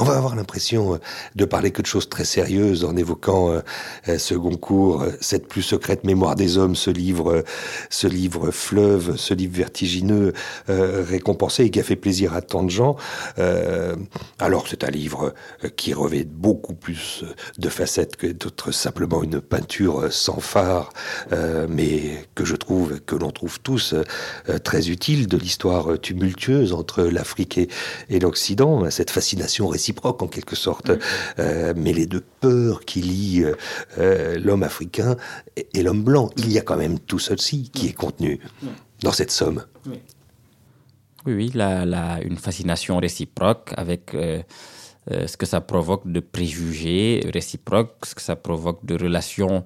On 0.00 0.04
va 0.04 0.16
avoir 0.16 0.36
l'impression 0.36 0.94
euh, 0.94 0.98
de 1.34 1.44
parler 1.44 1.72
que 1.72 1.82
de 1.82 1.86
choses 1.86 2.08
très 2.08 2.24
sérieuses 2.24 2.84
en 2.84 2.96
évoquant 2.96 3.50
euh, 3.50 3.60
euh, 4.06 4.18
ce 4.18 4.34
Goncourt, 4.34 5.04
cette 5.20 5.48
plus 5.48 5.62
secrète 5.62 6.04
mémoire 6.04 6.36
des 6.36 6.56
hommes, 6.56 6.76
ce 6.76 6.90
livre, 6.90 7.42
ce 7.90 8.06
livre 8.06 8.52
fleuve, 8.52 9.16
ce 9.16 9.34
livre 9.34 9.56
vertigineux 9.56 10.32
récompensé 10.68 11.64
et 11.64 11.70
qui 11.70 11.80
a 11.80 11.82
fait 11.82 11.96
plaisir 11.96 12.34
à 12.34 12.42
tant 12.42 12.62
de 12.62 12.70
gens. 12.70 12.96
alors 14.38 14.66
c'est 14.68 14.84
un 14.84 14.90
livre 14.90 15.34
qui 15.76 15.92
revêt 15.94 16.24
beaucoup 16.24 16.74
plus 16.74 17.24
de 17.58 17.68
facettes 17.68 18.16
que 18.16 18.26
d'autres 18.26 18.70
simplement 18.70 19.22
une 19.22 19.40
peinture 19.40 20.12
sans 20.12 20.40
phare, 20.40 20.92
mais 21.68 22.26
que 22.34 22.44
je 22.44 22.56
trouve, 22.56 23.00
que 23.00 23.16
l'on 23.16 23.30
trouve 23.30 23.60
tous 23.60 23.94
très 24.64 24.90
utile 24.90 25.26
de 25.26 25.36
l'histoire 25.36 25.98
tumultueuse 26.00 26.72
entre 26.72 27.02
l'Afrique 27.02 27.58
et, 27.58 27.68
et 28.10 28.20
l'Occident, 28.20 28.90
cette 28.90 29.10
fascination 29.10 29.68
réciproque 29.68 29.87
réciproque 29.88 30.22
en 30.22 30.28
quelque 30.28 30.54
sorte, 30.54 30.90
euh, 31.38 31.72
mais 31.74 31.94
les 31.94 32.06
deux 32.06 32.24
peurs 32.40 32.80
qui 32.84 33.00
lient 33.00 33.44
euh, 33.44 33.54
euh, 33.98 34.38
l'homme 34.38 34.62
africain 34.62 35.16
et, 35.56 35.82
l'homme 35.82 36.02
blanc. 36.02 36.28
Il 36.36 36.52
y 36.52 36.58
a 36.58 36.62
quand 36.62 36.76
même 36.76 36.98
tout 36.98 37.18
ceci 37.18 37.70
qui 37.72 37.86
est 37.88 37.94
contenu 37.94 38.38
dans 39.02 39.12
cette 39.12 39.30
somme. 39.30 39.64
Oui, 39.86 41.34
oui, 41.34 41.50
la, 41.54 42.20
une 42.22 42.36
fascination 42.36 42.98
réciproque 42.98 43.72
avec 43.76 44.14
ce 45.10 45.36
que 45.36 45.46
ça 45.46 45.60
provoque 45.60 46.06
de 46.06 46.20
préjugés 46.20 47.22
réciproques, 47.32 48.04
ce 48.04 48.14
que 48.14 48.20
ça 48.20 48.36
provoque 48.36 48.84
de 48.84 48.94
relations 48.94 49.64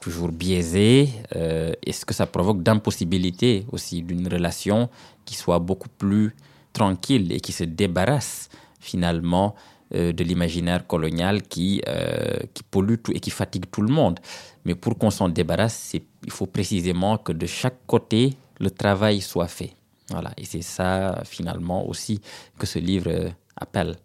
toujours 0.00 0.30
biaisées, 0.30 1.08
et 1.34 1.92
ce 1.92 2.04
que 2.04 2.14
ça 2.14 2.26
provoque 2.26 2.62
d'impossibilité 2.62 3.66
aussi 3.72 4.02
d'une 4.02 4.28
relation 4.28 4.88
qui 5.24 5.34
soit 5.34 5.58
beaucoup 5.58 5.88
plus 5.88 6.34
tranquille 6.72 7.32
et 7.32 7.40
qui 7.40 7.52
se 7.52 7.64
débarrasse 7.64 8.48
finalement 8.86 9.54
euh, 9.94 10.12
de 10.12 10.24
l'imaginaire 10.24 10.86
colonial 10.86 11.42
qui, 11.42 11.80
euh, 11.86 12.38
qui 12.54 12.62
pollue 12.62 12.96
tout 13.02 13.12
et 13.12 13.20
qui 13.20 13.30
fatigue 13.30 13.66
tout 13.70 13.82
le 13.82 13.92
monde. 13.92 14.18
Mais 14.64 14.74
pour 14.74 14.98
qu'on 14.98 15.10
s'en 15.10 15.28
débarrasse, 15.28 15.94
il 15.94 16.32
faut 16.32 16.46
précisément 16.46 17.18
que 17.18 17.32
de 17.32 17.46
chaque 17.46 17.80
côté, 17.86 18.36
le 18.58 18.70
travail 18.70 19.20
soit 19.20 19.48
fait. 19.48 19.72
Voilà. 20.10 20.30
Et 20.36 20.44
c'est 20.44 20.62
ça, 20.62 21.22
finalement, 21.24 21.86
aussi 21.88 22.20
que 22.58 22.66
ce 22.66 22.78
livre 22.80 23.10
euh, 23.10 23.30
appelle. 23.56 23.96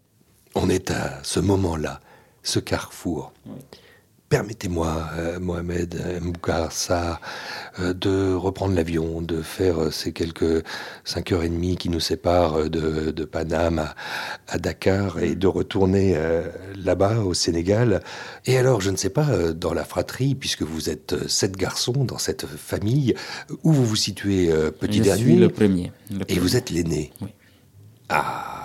On 0.55 0.69
est 0.69 0.91
à 0.91 1.23
ce 1.23 1.39
moment-là, 1.39 1.99
ce 2.43 2.59
carrefour. 2.59 3.31
Permettez-moi, 4.31 5.09
euh, 5.17 5.39
Mohamed 5.41 6.21
Mboukar 6.21 6.69
euh, 7.79 7.93
de 7.93 8.33
reprendre 8.33 8.73
l'avion, 8.73 9.21
de 9.21 9.41
faire 9.41 9.83
euh, 9.83 9.91
ces 9.91 10.13
quelques 10.13 10.63
cinq 11.03 11.33
heures 11.33 11.43
et 11.43 11.49
demie 11.49 11.75
qui 11.75 11.89
nous 11.89 11.99
séparent 11.99 12.69
de, 12.69 13.11
de 13.11 13.25
Paname 13.25 13.89
à, 14.47 14.57
Dakar 14.57 15.19
et 15.19 15.35
de 15.35 15.47
retourner 15.47 16.17
là-bas 16.77 17.19
au 17.19 17.33
Sénégal. 17.33 18.01
Et 18.45 18.57
alors, 18.57 18.79
je 18.79 18.89
ne 18.91 18.95
sais 18.95 19.09
pas, 19.09 19.51
dans 19.51 19.73
la 19.73 19.83
fratrie, 19.83 20.33
puisque 20.33 20.61
vous 20.61 20.89
êtes 20.89 21.27
sept 21.27 21.57
garçons 21.57 22.05
dans 22.05 22.17
cette 22.17 22.45
famille, 22.45 23.15
où 23.63 23.73
vous 23.73 23.85
vous 23.85 23.97
situez, 23.97 24.49
petit 24.79 25.01
dernier 25.01 25.23
Je 25.23 25.27
suis 25.27 25.35
le 25.35 25.49
premier. 25.49 25.91
Et 26.29 26.39
vous 26.39 26.55
êtes 26.55 26.69
l'aîné. 26.69 27.11
Oui. 27.21 27.27
Ah 28.07 28.60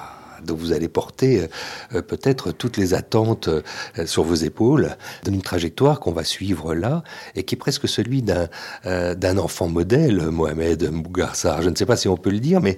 donc 0.47 0.59
vous 0.59 0.73
allez 0.73 0.89
porter 0.89 1.49
euh, 1.95 2.03
peut-être 2.03 2.53
toutes 2.53 2.77
les 2.77 2.95
attentes 2.95 3.49
euh, 3.49 3.63
sur 4.07 4.23
vos 4.23 4.35
épaules 4.35 4.97
d'une 5.25 5.43
trajectoire 5.43 6.01
qu'on 6.01 6.13
va 6.13 6.25
suivre 6.25 6.75
là 6.75 7.03
et 7.35 7.43
qui 7.43 7.55
est 7.55 7.59
presque 7.59 7.89
celui 7.89 8.23
d'un 8.23 8.49
euh, 8.87 9.15
d'un 9.15 9.39
enfant 9.39 9.69
modèle, 9.69 10.31
Mohamed 10.31 10.91
Mbougarsar. 10.91 11.63
Je 11.63 11.71
ne 11.71 11.75
sais 11.75 11.87
pas 11.87 11.97
si 11.97 12.09
on 12.09 12.17
peut 12.17 12.31
le 12.31 12.39
dire, 12.39 12.61
mais 12.61 12.77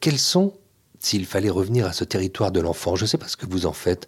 quels 0.00 0.18
sont, 0.18 0.54
s'il 0.98 1.26
fallait 1.26 1.50
revenir 1.50 1.86
à 1.86 1.92
ce 1.92 2.04
territoire 2.04 2.50
de 2.50 2.60
l'enfant, 2.60 2.96
je 2.96 3.02
ne 3.02 3.06
sais 3.06 3.18
pas 3.18 3.28
ce 3.28 3.36
que 3.36 3.46
vous 3.46 3.66
en 3.66 3.72
faites 3.72 4.06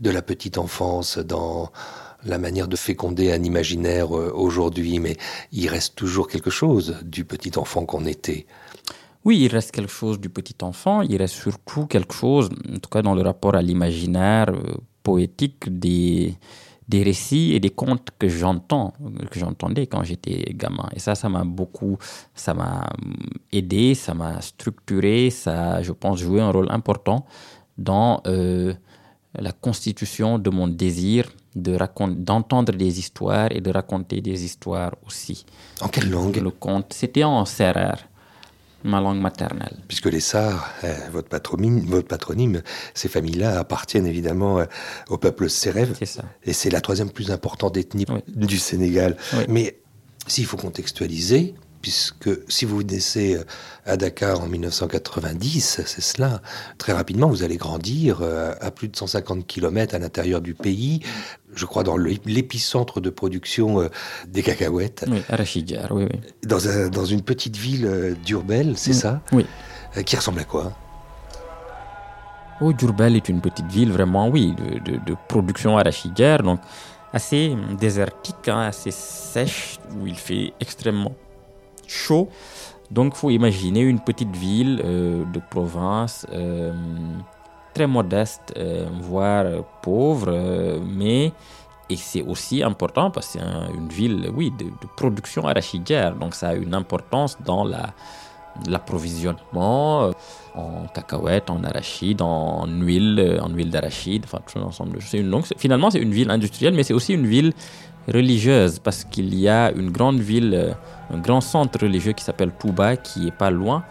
de 0.00 0.10
la 0.10 0.22
petite 0.22 0.58
enfance 0.58 1.18
dans 1.18 1.70
la 2.24 2.38
manière 2.38 2.68
de 2.68 2.76
féconder 2.76 3.32
un 3.32 3.42
imaginaire 3.42 4.10
aujourd'hui, 4.10 4.98
mais 4.98 5.16
il 5.52 5.68
reste 5.68 5.94
toujours 5.94 6.28
quelque 6.28 6.50
chose 6.50 6.96
du 7.02 7.24
petit 7.24 7.56
enfant 7.58 7.84
qu'on 7.84 8.06
était. 8.06 8.46
Oui, 9.26 9.40
il 9.40 9.48
reste 9.48 9.72
quelque 9.72 9.90
chose 9.90 10.20
du 10.20 10.28
petit 10.28 10.54
enfant, 10.62 11.02
il 11.02 11.16
reste 11.16 11.34
surtout 11.34 11.86
quelque 11.86 12.14
chose, 12.14 12.48
en 12.72 12.78
tout 12.78 12.88
cas 12.88 13.02
dans 13.02 13.16
le 13.16 13.22
rapport 13.22 13.56
à 13.56 13.60
l'imaginaire 13.60 14.50
euh, 14.50 14.76
poétique 15.02 15.64
des, 15.68 16.36
des 16.86 17.02
récits 17.02 17.52
et 17.52 17.58
des 17.58 17.70
contes 17.70 18.10
que 18.20 18.28
j'entends, 18.28 18.94
que 19.32 19.40
j'entendais 19.40 19.88
quand 19.88 20.04
j'étais 20.04 20.54
gamin. 20.54 20.88
Et 20.94 21.00
ça, 21.00 21.16
ça 21.16 21.28
m'a 21.28 21.42
beaucoup, 21.42 21.98
ça 22.36 22.54
m'a 22.54 22.88
aidé, 23.50 23.96
ça 23.96 24.14
m'a 24.14 24.40
structuré, 24.40 25.30
ça, 25.30 25.82
je 25.82 25.90
pense, 25.90 26.20
joué 26.20 26.40
un 26.40 26.52
rôle 26.52 26.70
important 26.70 27.26
dans 27.78 28.20
euh, 28.28 28.74
la 29.34 29.50
constitution 29.50 30.38
de 30.38 30.50
mon 30.50 30.68
désir 30.68 31.32
de 31.56 31.76
d'entendre 32.14 32.74
des 32.74 33.00
histoires 33.00 33.48
et 33.50 33.60
de 33.60 33.72
raconter 33.72 34.20
des 34.20 34.44
histoires 34.44 34.94
aussi. 35.04 35.44
En 35.80 35.88
quelle 35.88 36.10
langue? 36.10 36.36
Le 36.36 36.50
conte, 36.50 36.92
c'était 36.92 37.24
en 37.24 37.44
serrère 37.44 38.06
ma 38.84 39.00
langue 39.00 39.20
maternelle. 39.20 39.76
Puisque 39.88 40.06
les 40.06 40.20
Sars, 40.20 40.70
euh, 40.84 40.94
votre, 41.12 41.28
patronyme, 41.28 41.80
votre 41.80 42.08
patronyme, 42.08 42.62
ces 42.94 43.08
familles-là 43.08 43.58
appartiennent 43.58 44.06
évidemment 44.06 44.60
euh, 44.60 44.64
au 45.08 45.18
peuple 45.18 45.50
sérève. 45.50 45.94
C'est 45.98 46.06
ça. 46.06 46.22
Et 46.44 46.52
c'est 46.52 46.70
la 46.70 46.80
troisième 46.80 47.10
plus 47.10 47.30
importante 47.30 47.76
ethnie 47.76 48.06
du 48.28 48.58
Sénégal. 48.58 49.16
Mais 49.48 49.78
s'il 50.26 50.46
faut 50.46 50.56
contextualiser, 50.56 51.54
puisque 51.86 52.30
si 52.48 52.64
vous 52.64 52.82
naissez 52.82 53.36
euh, 53.36 53.44
à 53.84 53.96
Dakar 53.96 54.40
en 54.40 54.48
1990, 54.48 55.82
c'est 55.86 56.00
cela, 56.00 56.42
très 56.78 56.92
rapidement, 56.92 57.28
vous 57.28 57.44
allez 57.44 57.58
grandir 57.58 58.22
euh, 58.22 58.52
à 58.60 58.72
plus 58.72 58.88
de 58.88 58.96
150 58.96 59.46
km 59.46 59.94
à 59.94 60.00
l'intérieur 60.00 60.40
du 60.40 60.52
pays, 60.52 60.98
je 61.54 61.64
crois 61.64 61.84
dans 61.84 61.96
l'épicentre 61.96 63.00
de 63.00 63.08
production 63.08 63.82
euh, 63.82 63.88
des 64.26 64.42
cacahuètes. 64.42 65.04
Oui, 65.08 65.22
Arachidiar, 65.28 65.92
oui, 65.92 66.08
oui. 66.12 66.20
Dans, 66.42 66.58
dans 66.90 67.04
une 67.04 67.22
petite 67.22 67.56
ville 67.56 68.16
d'Urbel, 68.24 68.76
c'est 68.76 68.92
ça 68.92 69.20
Oui. 69.30 69.46
Qui 70.04 70.16
ressemble 70.16 70.40
à 70.40 70.44
quoi? 70.44 70.72
Oh, 72.60 72.72
Durbel 72.72 73.14
est 73.14 73.28
une 73.28 73.40
petite 73.40 73.70
ville 73.70 73.92
vraiment, 73.92 74.28
oui, 74.28 74.56
de, 74.56 74.96
de, 74.96 75.16
production 75.28 75.78
arachidière, 75.78 76.42
donc 76.42 76.58
assez 77.12 77.54
désertique, 77.78 78.48
hein, 78.48 78.62
assez 78.62 78.90
sèche, 78.90 79.78
où 80.00 80.08
il 80.08 80.16
fait 80.16 80.52
extrêmement 80.58 81.12
chaud. 81.88 82.28
Donc, 82.90 83.14
faut 83.14 83.30
imaginer 83.30 83.80
une 83.80 84.00
petite 84.00 84.34
ville 84.36 84.80
euh, 84.84 85.24
de 85.24 85.40
province 85.50 86.26
euh, 86.32 86.72
très 87.74 87.86
modeste, 87.86 88.54
euh, 88.56 88.86
voire 89.00 89.64
pauvre, 89.82 90.80
mais 90.84 91.32
et 91.88 91.96
c'est 91.96 92.22
aussi 92.22 92.62
important 92.64 93.10
parce 93.10 93.28
que 93.28 93.38
c'est 93.38 93.74
une 93.74 93.88
ville, 93.88 94.30
oui, 94.34 94.52
de, 94.58 94.66
production 94.96 95.46
arachidière. 95.46 96.14
Donc, 96.14 96.34
ça 96.34 96.48
a 96.48 96.54
une 96.54 96.74
importance 96.74 97.36
dans 97.44 97.64
la 97.64 97.92
l'approvisionnement 98.66 100.12
en 100.54 100.86
cacahuètes, 100.94 101.50
en 101.50 101.62
arachide, 101.62 102.22
en 102.22 102.66
huile, 102.66 103.38
en 103.42 103.50
huile 103.50 103.68
d'arachide, 103.68 104.22
enfin 104.24 104.38
tout 104.50 104.58
l'ensemble 104.58 104.94
de 104.94 105.00
choses. 105.00 105.20
Donc, 105.24 105.44
finalement, 105.58 105.90
c'est 105.90 105.98
une 105.98 106.12
ville 106.12 106.30
industrielle, 106.30 106.72
mais 106.72 106.82
c'est 106.82 106.94
aussi 106.94 107.12
une 107.12 107.26
ville 107.26 107.52
religieuse 108.08 108.78
parce 108.78 109.04
qu'il 109.04 109.34
y 109.34 109.48
a 109.48 109.70
une 109.72 109.90
grande 109.90 110.20
ville, 110.20 110.54
euh, 110.54 110.72
un 111.12 111.18
grand 111.18 111.40
centre 111.40 111.80
religieux 111.80 112.12
qui 112.12 112.24
s'appelle 112.24 112.52
Touba 112.58 112.96
qui 112.96 113.28
est 113.28 113.36
pas 113.36 113.50
loin 113.50 113.84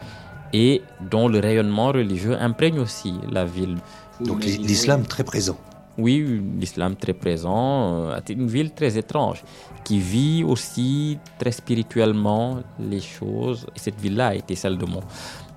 et 0.54 0.82
dont 1.12 1.28
le 1.28 1.39
rayonnement 1.39 1.88
religieux 1.88 2.38
imprègne 2.39 2.80
aussi 2.80 3.13
la 3.32 3.45
ville. 3.45 3.78
Donc 4.21 4.43
l'islam 4.43 5.06
très 5.06 5.23
présent. 5.23 5.58
Oui, 5.97 6.41
l'islam 6.60 6.95
très 6.95 7.13
présent. 7.13 8.10
C'est 8.25 8.34
euh, 8.34 8.39
une 8.39 8.47
ville 8.47 8.71
très 8.71 8.97
étrange 8.97 9.43
qui 9.84 9.99
vit 9.99 10.43
aussi 10.43 11.17
très 11.39 11.51
spirituellement 11.51 12.60
les 12.80 12.99
choses. 12.99 13.65
Et 13.75 13.80
cette 13.80 13.99
ville-là 13.99 14.28
a 14.28 14.36
été 14.36 14.56
celle 14.56 14.78
de 14.78 14.86
mon, 14.86 15.01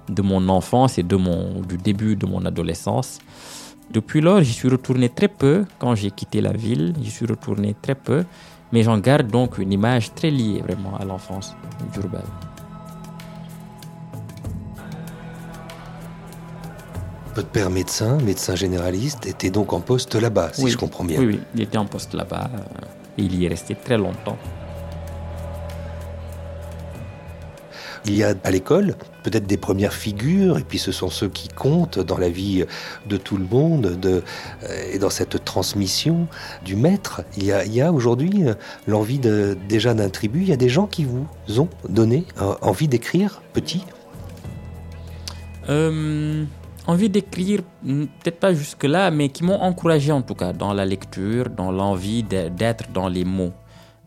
de 0.08 0.22
mon 0.22 0.48
enfance 0.48 0.98
et 0.98 1.02
de 1.02 1.16
mon, 1.16 1.60
du 1.62 1.76
début 1.76 2.14
de 2.14 2.26
mon 2.26 2.44
adolescence. 2.44 3.18
Depuis 3.90 4.20
lors, 4.20 4.42
j'y 4.42 4.52
suis 4.52 4.68
retourné 4.68 5.08
très 5.08 5.28
peu 5.28 5.64
quand 5.78 5.94
j'ai 5.94 6.10
quitté 6.10 6.40
la 6.40 6.52
ville. 6.52 6.94
J'y 7.00 7.10
suis 7.10 7.26
retourné 7.26 7.74
très 7.80 7.94
peu, 7.94 8.24
mais 8.72 8.82
j'en 8.82 8.98
garde 8.98 9.28
donc 9.28 9.58
une 9.58 9.72
image 9.72 10.14
très 10.14 10.30
liée 10.30 10.62
vraiment 10.62 10.96
à 10.98 11.04
l'enfance 11.04 11.54
d'Urbel. 11.92 12.22
Votre 17.34 17.48
père 17.50 17.70
médecin, 17.70 18.18
médecin 18.18 18.56
généraliste, 18.56 19.26
était 19.26 19.50
donc 19.50 19.72
en 19.72 19.80
poste 19.80 20.16
là-bas, 20.16 20.50
si 20.52 20.68
je 20.68 20.76
comprends 20.76 21.04
bien. 21.04 21.20
Oui, 21.20 21.26
oui, 21.26 21.40
il 21.54 21.62
était 21.62 21.78
en 21.78 21.86
poste 21.86 22.14
là-bas 22.14 22.50
et 23.16 23.22
il 23.22 23.34
y 23.36 23.46
est 23.46 23.48
resté 23.48 23.76
très 23.76 23.96
longtemps. 23.96 24.36
Il 28.08 28.16
y 28.16 28.24
a 28.24 28.32
à 28.42 28.50
l'école 28.50 28.94
peut-être 29.22 29.46
des 29.46 29.58
premières 29.58 29.92
figures, 29.92 30.56
et 30.56 30.62
puis 30.62 30.78
ce 30.78 30.92
sont 30.92 31.10
ceux 31.10 31.28
qui 31.28 31.48
comptent 31.48 31.98
dans 31.98 32.16
la 32.16 32.30
vie 32.30 32.64
de 33.06 33.16
tout 33.18 33.36
le 33.36 33.44
monde, 33.44 34.00
de, 34.00 34.22
euh, 34.62 34.92
et 34.92 34.98
dans 34.98 35.10
cette 35.10 35.44
transmission 35.44 36.26
du 36.64 36.74
maître. 36.74 37.20
Il 37.36 37.44
y 37.44 37.82
a, 37.82 37.92
aujourd'hui 37.92 38.48
euh, 38.48 38.54
l'envie 38.86 39.18
déjà 39.18 39.92
d'un 39.92 40.08
tribut, 40.08 40.40
il 40.40 40.48
y 40.48 40.52
a 40.52 40.56
des 40.56 40.70
gens 40.70 40.86
qui 40.86 41.04
vous 41.04 41.26
ont 41.58 41.68
donné 41.86 42.24
euh, 42.40 42.54
envie 42.62 42.88
d'écrire 42.88 43.42
petit? 43.52 43.82
Envie 46.86 47.10
d'écrire, 47.10 47.60
hmm, 47.82 48.04
peut-être 48.04 48.40
pas 48.40 48.54
jusque-là, 48.54 49.10
mais 49.10 49.28
qui 49.28 49.44
m'ont 49.44 49.60
encouragé 49.60 50.12
en 50.12 50.22
tout 50.22 50.34
cas 50.34 50.54
dans 50.54 50.72
la 50.72 50.86
lecture, 50.86 51.50
dans 51.50 51.70
l'envie 51.70 52.22
d'être 52.22 52.90
dans 52.94 53.08
les 53.08 53.26
mots. 53.26 53.52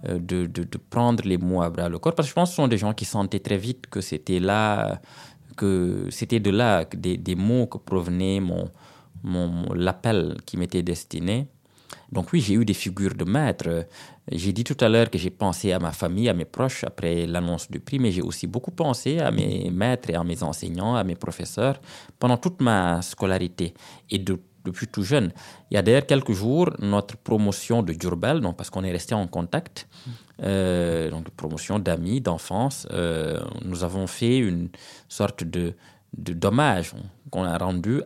Euh, 0.09 0.17
de, 0.17 0.47
de, 0.47 0.65
prendre 0.89 1.23
les 1.23 1.37
mots 1.37 1.61
à 1.61 1.69
bras 1.69 1.87
le 1.87 1.99
corps. 1.99 2.15
Parce 2.15 2.27
que 2.27 2.31
je 2.31 2.33
pense 2.33 2.49
que 2.49 2.55
ce 2.55 2.61
sont 2.61 2.67
des 2.67 2.79
gens 2.79 2.93
qui 2.93 3.05
sentaient 3.05 3.39
très 3.39 3.57
vite 3.57 3.85
que 3.87 4.01
c'était 4.01 4.39
là 4.39 4.99
que 5.55 6.07
c'était 6.09 6.39
de 6.39 6.49
là 6.49 6.85
des, 6.85 7.17
des, 7.17 7.35
mots 7.35 7.67
que 7.67 7.77
provenait 7.77 8.39
mon, 8.39 8.67
mon 9.21 9.71
l'appel 9.75 10.37
qui 10.43 10.57
m'était 10.57 10.81
destiné. 10.81 11.47
Donc 12.11 12.33
oui 12.33 12.41
j'ai 12.41 12.55
eu 12.55 12.65
des 12.65 12.73
figures 12.73 13.13
de 13.13 13.25
maîtres 13.25 13.85
j'ai 14.31 14.53
dit 14.53 14.63
tout 14.63 14.77
à 14.79 14.89
l'heure 14.89 15.09
que 15.09 15.17
j'ai 15.17 15.29
pensé 15.29 15.71
à 15.71 15.79
ma 15.79 15.91
famille 15.91 16.29
à 16.29 16.33
mes 16.33 16.45
proches 16.45 16.83
après 16.83 17.27
l'annonce 17.27 17.69
du 17.69 17.79
prix 17.79 17.99
mais 17.99 18.11
j'ai 18.11 18.21
aussi 18.21 18.47
beaucoup 18.47 18.71
pensé 18.71 19.19
à 19.19 19.29
mes 19.29 19.69
maîtres 19.69 20.09
et 20.09 20.15
à 20.15 20.23
mes 20.23 20.41
enseignants 20.41 20.95
à 20.95 21.03
mes 21.03 21.15
professeurs 21.15 21.79
pendant 22.17 22.37
toute 22.37 22.59
ma 22.61 23.01
scolarité. 23.01 23.73
Et 24.09 24.17
de 24.17 24.39
depuis 24.65 24.87
tout 24.87 25.03
jeune. 25.03 25.31
Il 25.69 25.75
y 25.75 25.77
a 25.77 25.81
d'ailleurs 25.81 26.05
quelques 26.05 26.33
jours, 26.33 26.69
notre 26.79 27.17
promotion 27.17 27.83
de 27.83 27.93
Durbel, 27.93 28.41
donc 28.41 28.57
parce 28.57 28.69
qu'on 28.69 28.83
est 28.83 28.91
resté 28.91 29.15
en 29.15 29.27
contact, 29.27 29.87
euh, 30.43 31.09
donc 31.09 31.29
promotion 31.31 31.79
d'amis, 31.79 32.21
d'enfance, 32.21 32.87
euh, 32.91 33.39
nous 33.63 33.83
avons 33.83 34.07
fait 34.07 34.37
une 34.37 34.69
sorte 35.07 35.43
de, 35.43 35.73
d'hommage 36.13 36.93
qu'on 37.29 37.43
a 37.43 37.57
rendu 37.57 38.01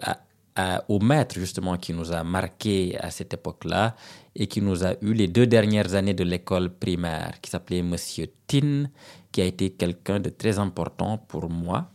au 0.88 1.00
maître 1.00 1.36
justement 1.36 1.76
qui 1.78 1.94
nous 1.94 2.14
a 2.14 2.24
marqué 2.24 2.98
à 3.00 3.12
cette 3.12 3.34
époque-là 3.34 3.96
et 4.36 4.48
qui 4.48 4.62
nous 4.62 4.86
a 4.86 4.94
eu 5.02 5.14
les 5.14 5.28
deux 5.28 5.48
dernières 5.48 5.96
années 5.96 6.14
de 6.14 6.24
l'école 6.24 6.70
primaire, 6.70 7.42
qui 7.42 7.50
s'appelait 7.50 7.82
Monsieur 7.82 8.28
Tin, 8.48 8.86
qui 9.32 9.42
a 9.42 9.46
été 9.46 9.72
quelqu'un 9.72 10.20
de 10.20 10.30
très 10.30 10.60
important 10.60 11.18
pour 11.18 11.50
moi 11.50 11.90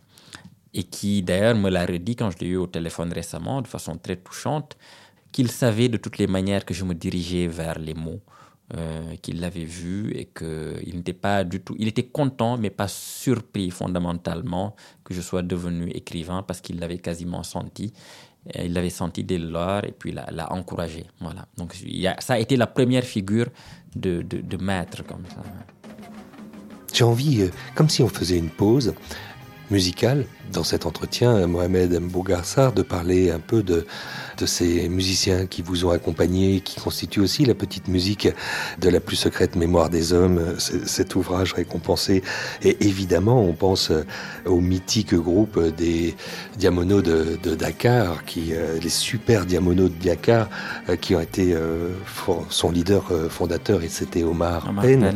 et 0.75 0.85
qui 0.85 1.23
d'ailleurs 1.23 1.57
me 1.57 1.71
l'a 1.71 1.85
redit 1.85 2.17
quand 2.17 2.31
je 2.31 2.39
l'ai 2.39 2.49
eu 2.49 2.57
au 2.57 2.67
téléphone 2.67 3.13
récemment 3.13 3.63
de 3.63 3.69
façon 3.69 3.97
très 3.97 4.17
touchante, 4.17 4.77
qu'il 5.33 5.51
savait 5.51 5.89
de 5.89 5.97
toutes 5.97 6.19
les 6.19 6.27
manières 6.27 6.65
que 6.65 6.75
je 6.75 6.85
me 6.85 6.95
dirigeais 6.95 7.47
vers 7.47 7.79
les 7.79 7.95
mots, 7.95 8.21
euh, 8.77 9.17
qu'il 9.23 9.41
l'avait 9.41 9.65
vu 9.65 10.13
et 10.15 10.27
qu'il 10.27 10.97
n'était 10.97 11.13
pas 11.13 11.43
du 11.43 11.61
tout, 11.61 11.75
il 11.79 11.89
était 11.89 12.07
content 12.07 12.57
mais 12.57 12.71
pas 12.71 12.89
surpris 12.89 13.71
fondamentalement 13.71 14.77
que 15.05 15.13
je 15.13 15.21
sois 15.21 15.43
devenu 15.43 15.91
écrivain 15.91 16.43
parce 16.43 16.61
qu'il 16.61 16.79
l'avait 16.79 16.99
quasiment 16.99 17.43
senti. 17.43 17.93
Il 18.55 18.73
l'avait 18.73 18.89
senti 18.89 19.23
dès 19.23 19.39
lors 19.39 19.85
et 19.85 19.93
puis 19.93 20.13
l'a 20.13 20.53
encouragé. 20.53 21.05
Voilà. 21.21 21.47
Donc 21.59 21.75
ça 22.21 22.35
a 22.35 22.39
été 22.39 22.57
la 22.57 22.67
première 22.67 23.05
figure 23.05 23.49
de, 23.95 24.23
de, 24.23 24.57
maître 24.57 25.05
comme 25.05 25.25
ça. 25.29 25.43
J'ai 26.93 27.05
envie, 27.05 27.43
euh, 27.43 27.51
comme 27.75 27.89
si 27.89 28.03
on 28.03 28.09
faisait 28.09 28.39
une 28.39 28.51
pause, 28.51 28.95
musical 29.71 30.25
dans 30.53 30.65
cet 30.65 30.85
entretien, 30.85 31.47
Mohamed 31.47 32.01
Mbougarsar, 32.01 32.73
de 32.73 32.83
parler 32.83 33.31
un 33.31 33.39
peu 33.39 33.63
de, 33.63 33.87
de 34.37 34.47
ces 34.47 34.89
musiciens 34.89 35.47
qui 35.47 35.63
vous 35.63 35.85
ont 35.85 35.91
accompagné, 35.91 36.61
qui 36.61 36.81
constituent 36.81 37.21
aussi 37.21 37.45
la 37.45 37.55
petite 37.55 37.89
musique 37.89 38.29
de 38.81 38.89
la 38.89 39.01
plus 39.01 39.17
secrète 39.17 39.55
mémoire 39.55 39.91
des 39.91 40.13
hommes, 40.13 40.57
cet 40.59 41.15
ouvrage 41.15 41.53
récompensé. 41.53 42.23
Et 42.63 42.85
évidemment, 42.85 43.41
on 43.43 43.53
pense 43.53 43.93
au 44.47 44.61
mythique 44.61 45.15
groupe 45.15 45.61
des 45.77 46.15
Diamonos 46.57 47.03
de, 47.03 47.55
Dakar, 47.55 48.25
qui, 48.25 48.53
euh, 48.53 48.79
les 48.81 48.89
super 48.89 49.47
Diamonos 49.47 49.89
de 49.89 50.05
Dakar, 50.05 50.49
euh, 50.89 50.97
qui 50.97 51.15
ont 51.15 51.21
été 51.21 51.53
euh, 51.55 51.91
son 52.49 52.71
leader 52.71 53.05
fondateur, 53.29 53.83
et 53.83 53.89
c'était 53.89 54.23
Omar, 54.23 54.73
Penn 54.81 55.15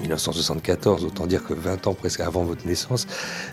1974, 0.00 1.04
autant 1.04 1.26
dire 1.26 1.44
que 1.44 1.54
20 1.54 1.86
ans 1.86 1.94
presque 1.94 2.20
avant 2.20 2.44
votre 2.44 2.66
naissance. 2.66 3.06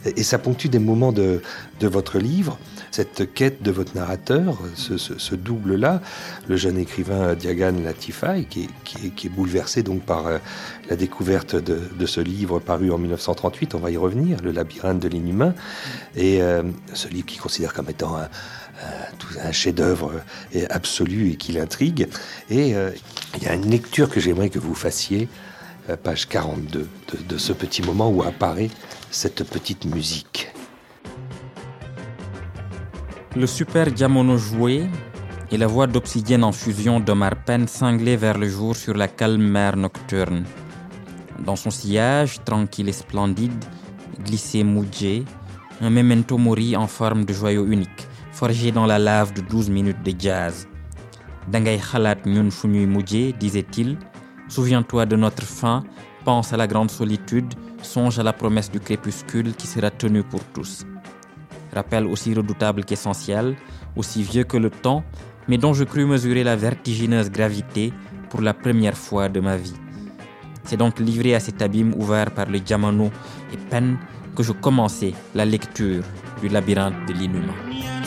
Et 0.05 0.23
ça 0.23 0.37
ponctue 0.37 0.67
des 0.67 0.79
moments 0.79 1.11
de, 1.11 1.41
de 1.79 1.87
votre 1.87 2.19
livre, 2.19 2.57
cette 2.91 3.33
quête 3.33 3.61
de 3.61 3.71
votre 3.71 3.95
narrateur, 3.95 4.57
ce, 4.75 5.35
double-là, 5.35 6.01
le 6.47 6.55
jeune 6.55 6.77
écrivain 6.77 7.33
Diagan 7.33 7.73
Latifai, 7.83 8.45
qui 8.49 8.63
est, 8.63 8.69
qui, 9.15 9.27
est, 9.27 9.29
bouleversé 9.29 9.83
donc 9.83 10.03
par 10.03 10.27
euh, 10.27 10.37
la 10.89 10.95
découverte 10.95 11.55
de, 11.55 11.79
de, 11.97 12.05
ce 12.05 12.21
livre 12.21 12.59
paru 12.59 12.91
en 12.91 12.97
1938, 12.97 13.75
on 13.75 13.79
va 13.79 13.91
y 13.91 13.97
revenir, 13.97 14.41
Le 14.41 14.51
labyrinthe 14.51 14.99
de 14.99 15.07
l'inhumain, 15.07 15.53
et 16.15 16.41
euh, 16.41 16.63
ce 16.93 17.07
livre 17.07 17.25
qu'il 17.25 17.41
considère 17.41 17.73
comme 17.73 17.89
étant 17.89 18.15
un, 18.15 18.29
un 19.41 19.51
chef-d'œuvre 19.51 20.13
absolu 20.69 21.31
et 21.31 21.35
qui 21.35 21.53
l'intrigue. 21.53 22.07
Et 22.49 22.75
euh, 22.75 22.91
il 23.37 23.43
y 23.43 23.47
a 23.47 23.53
une 23.53 23.69
lecture 23.69 24.09
que 24.09 24.19
j'aimerais 24.19 24.49
que 24.49 24.59
vous 24.59 24.75
fassiez 24.75 25.27
page 25.93 26.27
42 26.27 26.87
de, 27.29 27.37
ce 27.37 27.53
petit 27.53 27.83
moment 27.83 28.09
où 28.09 28.23
apparaît 28.23 28.69
cette 29.11 29.43
petite 29.47 29.85
musique. 29.85 30.51
Le 33.35 33.45
super 33.45 33.91
diamono 33.91 34.37
joué 34.37 34.87
et 35.51 35.57
la 35.57 35.67
voix 35.67 35.85
d'obsidienne 35.85 36.43
en 36.43 36.51
fusion 36.51 36.99
d'Omar 36.99 37.35
Penn 37.45 37.67
cinglait 37.67 38.15
vers 38.15 38.37
le 38.37 38.49
jour 38.49 38.75
sur 38.75 38.95
la 38.95 39.07
calme 39.07 39.43
mer 39.43 39.77
nocturne. 39.77 40.43
Dans 41.45 41.55
son 41.55 41.69
sillage, 41.69 42.43
tranquille 42.43 42.89
et 42.89 42.93
splendide, 42.93 43.63
glissait 44.23 44.63
Moudjé, 44.63 45.23
un 45.81 45.89
memento 45.89 46.37
mori 46.37 46.75
en 46.75 46.87
forme 46.87 47.25
de 47.25 47.33
joyau 47.33 47.67
unique, 47.67 48.07
forgé 48.31 48.71
dans 48.71 48.85
la 48.85 48.97
lave 48.97 49.33
de 49.33 49.41
douze 49.41 49.69
minutes 49.69 50.01
de 50.03 50.13
jazz. 50.17 50.67
Dangay 51.47 51.77
Khalat 51.77 52.25
Nyun 52.25 52.49
disait-il, 53.37 53.97
Souviens-toi 54.55 55.05
de 55.05 55.17
notre 55.17 55.43
fin, 55.43 55.83
pense 56.23 56.53
à 56.53 56.55
la 56.55 56.65
grande 56.65 56.89
solitude, 56.89 57.53
songe 57.81 58.19
à 58.19 58.23
la 58.23 58.31
promesse 58.31 58.71
du 58.71 58.79
crépuscule 58.79 59.53
qui 59.53 59.67
sera 59.67 59.91
tenue 59.91 60.23
pour 60.23 60.39
tous. 60.53 60.85
Rappel 61.73 62.07
aussi 62.07 62.33
redoutable 62.33 62.85
qu'essentiel, 62.85 63.57
aussi 63.97 64.23
vieux 64.23 64.45
que 64.45 64.55
le 64.55 64.69
temps, 64.69 65.03
mais 65.49 65.57
dont 65.57 65.73
je 65.73 65.83
crus 65.83 66.07
mesurer 66.07 66.45
la 66.45 66.55
vertigineuse 66.55 67.29
gravité 67.29 67.91
pour 68.29 68.39
la 68.39 68.53
première 68.53 68.97
fois 68.97 69.27
de 69.27 69.41
ma 69.41 69.57
vie. 69.57 69.75
C'est 70.63 70.77
donc 70.77 70.99
livré 71.01 71.35
à 71.35 71.41
cet 71.41 71.61
abîme 71.61 71.93
ouvert 71.93 72.31
par 72.31 72.45
le 72.45 72.61
diamano 72.61 73.11
et 73.51 73.57
peine 73.57 73.97
que 74.37 74.41
je 74.41 74.53
commençais 74.53 75.13
la 75.33 75.43
lecture 75.43 76.03
du 76.41 76.47
labyrinthe 76.47 77.05
de 77.09 77.11
l'inhumain. 77.11 78.04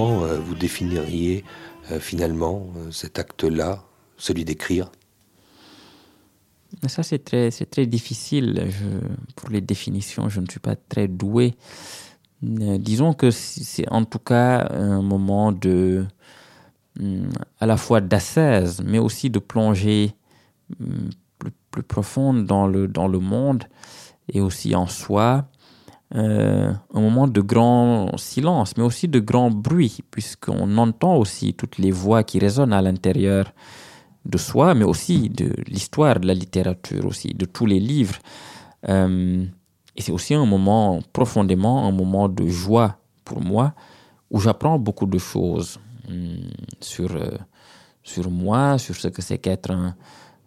Euh, 0.00 0.38
vous 0.38 0.54
définiriez 0.54 1.44
euh, 1.90 2.00
finalement 2.00 2.66
euh, 2.76 2.90
cet 2.90 3.18
acte-là, 3.18 3.82
celui 4.16 4.44
d'écrire? 4.44 4.90
Ça, 6.86 7.02
c'est 7.02 7.24
très, 7.24 7.50
très 7.50 7.86
difficile. 7.86 8.70
pour 9.36 9.50
les 9.50 9.60
définitions, 9.60 10.28
je 10.28 10.40
ne 10.40 10.46
suis 10.48 10.60
pas 10.60 10.76
très 10.76 11.08
doué. 11.08 11.54
disons 12.42 13.12
que 13.12 13.30
c'est 13.30 13.88
en 13.90 14.04
tout 14.04 14.20
cas 14.20 14.68
un 14.70 15.02
moment 15.02 15.50
de, 15.52 16.06
hum, 17.00 17.28
à 17.58 17.66
la 17.66 17.76
fois 17.76 18.00
d'assaise, 18.00 18.82
mais 18.84 18.98
aussi 18.98 19.30
de 19.30 19.40
plongée 19.40 20.14
hum, 20.80 21.10
plus, 21.38 21.52
plus 21.72 21.82
profonde 21.82 22.46
dans 22.46 22.68
le, 22.68 22.86
dans 22.86 23.08
le 23.08 23.18
monde 23.18 23.64
et 24.32 24.40
aussi 24.40 24.74
en 24.76 24.86
soi. 24.86 25.48
Euh, 26.16 26.72
un 26.92 27.00
moment 27.00 27.28
de 27.28 27.40
grand 27.40 28.16
silence, 28.16 28.76
mais 28.76 28.82
aussi 28.82 29.06
de 29.06 29.20
grand 29.20 29.50
bruit, 29.50 30.00
puisqu'on 30.10 30.76
entend 30.76 31.14
aussi 31.14 31.54
toutes 31.54 31.78
les 31.78 31.92
voix 31.92 32.24
qui 32.24 32.40
résonnent 32.40 32.72
à 32.72 32.82
l'intérieur 32.82 33.52
de 34.24 34.36
soi, 34.36 34.74
mais 34.74 34.84
aussi 34.84 35.28
de 35.28 35.52
l'histoire 35.68 36.18
de 36.18 36.26
la 36.26 36.34
littérature, 36.34 37.06
aussi 37.06 37.28
de 37.28 37.44
tous 37.44 37.64
les 37.64 37.78
livres. 37.78 38.18
Euh, 38.88 39.44
et 39.96 40.02
c'est 40.02 40.10
aussi 40.10 40.34
un 40.34 40.46
moment 40.46 41.00
profondément 41.12 41.86
un 41.86 41.92
moment 41.92 42.28
de 42.28 42.46
joie 42.48 42.96
pour 43.24 43.40
moi, 43.40 43.72
où 44.32 44.40
j'apprends 44.40 44.80
beaucoup 44.80 45.06
de 45.06 45.18
choses 45.18 45.78
hum, 46.08 46.38
sur, 46.80 47.14
euh, 47.14 47.38
sur 48.02 48.28
moi, 48.32 48.78
sur 48.78 48.96
ce 48.96 49.06
que 49.08 49.22
c'est 49.22 49.38
qu'être 49.38 49.70
un, 49.70 49.94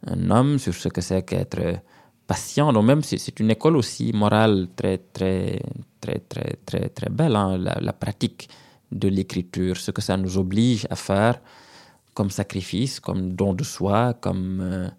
un, 0.08 0.30
homme, 0.30 0.60
sur 0.60 0.74
ce 0.74 0.90
que 0.90 1.00
c'est 1.00 1.24
qu'être 1.24 1.80
patient. 2.28 2.72
Donc 2.74 2.86
même 2.86 3.04
c'est 3.04 3.40
une 3.40 3.52
école 3.52 3.78
aussi 3.78 4.12
morale 4.14 4.68
très 4.76 4.98
très 4.98 5.62
très 6.02 6.20
très 6.20 6.58
très 6.66 6.90
très 6.90 7.10
belle, 7.10 7.36
hein, 7.36 7.58
la, 7.58 7.94
pratique 7.94 8.50
de 8.92 9.08
l'écriture, 9.08 9.78
ce 9.78 9.92
que 9.92 10.02
ça 10.02 10.18
nous 10.18 10.38
oblige 10.38 10.88
à 10.90 10.96
faire 10.96 11.40
comme 12.14 12.30
sacrifice, 12.30 13.00
comme 13.00 13.34
don 13.34 13.54
de 13.54 13.64
soi, 13.64 14.14
comme 14.14 14.62
euh, 14.62 14.90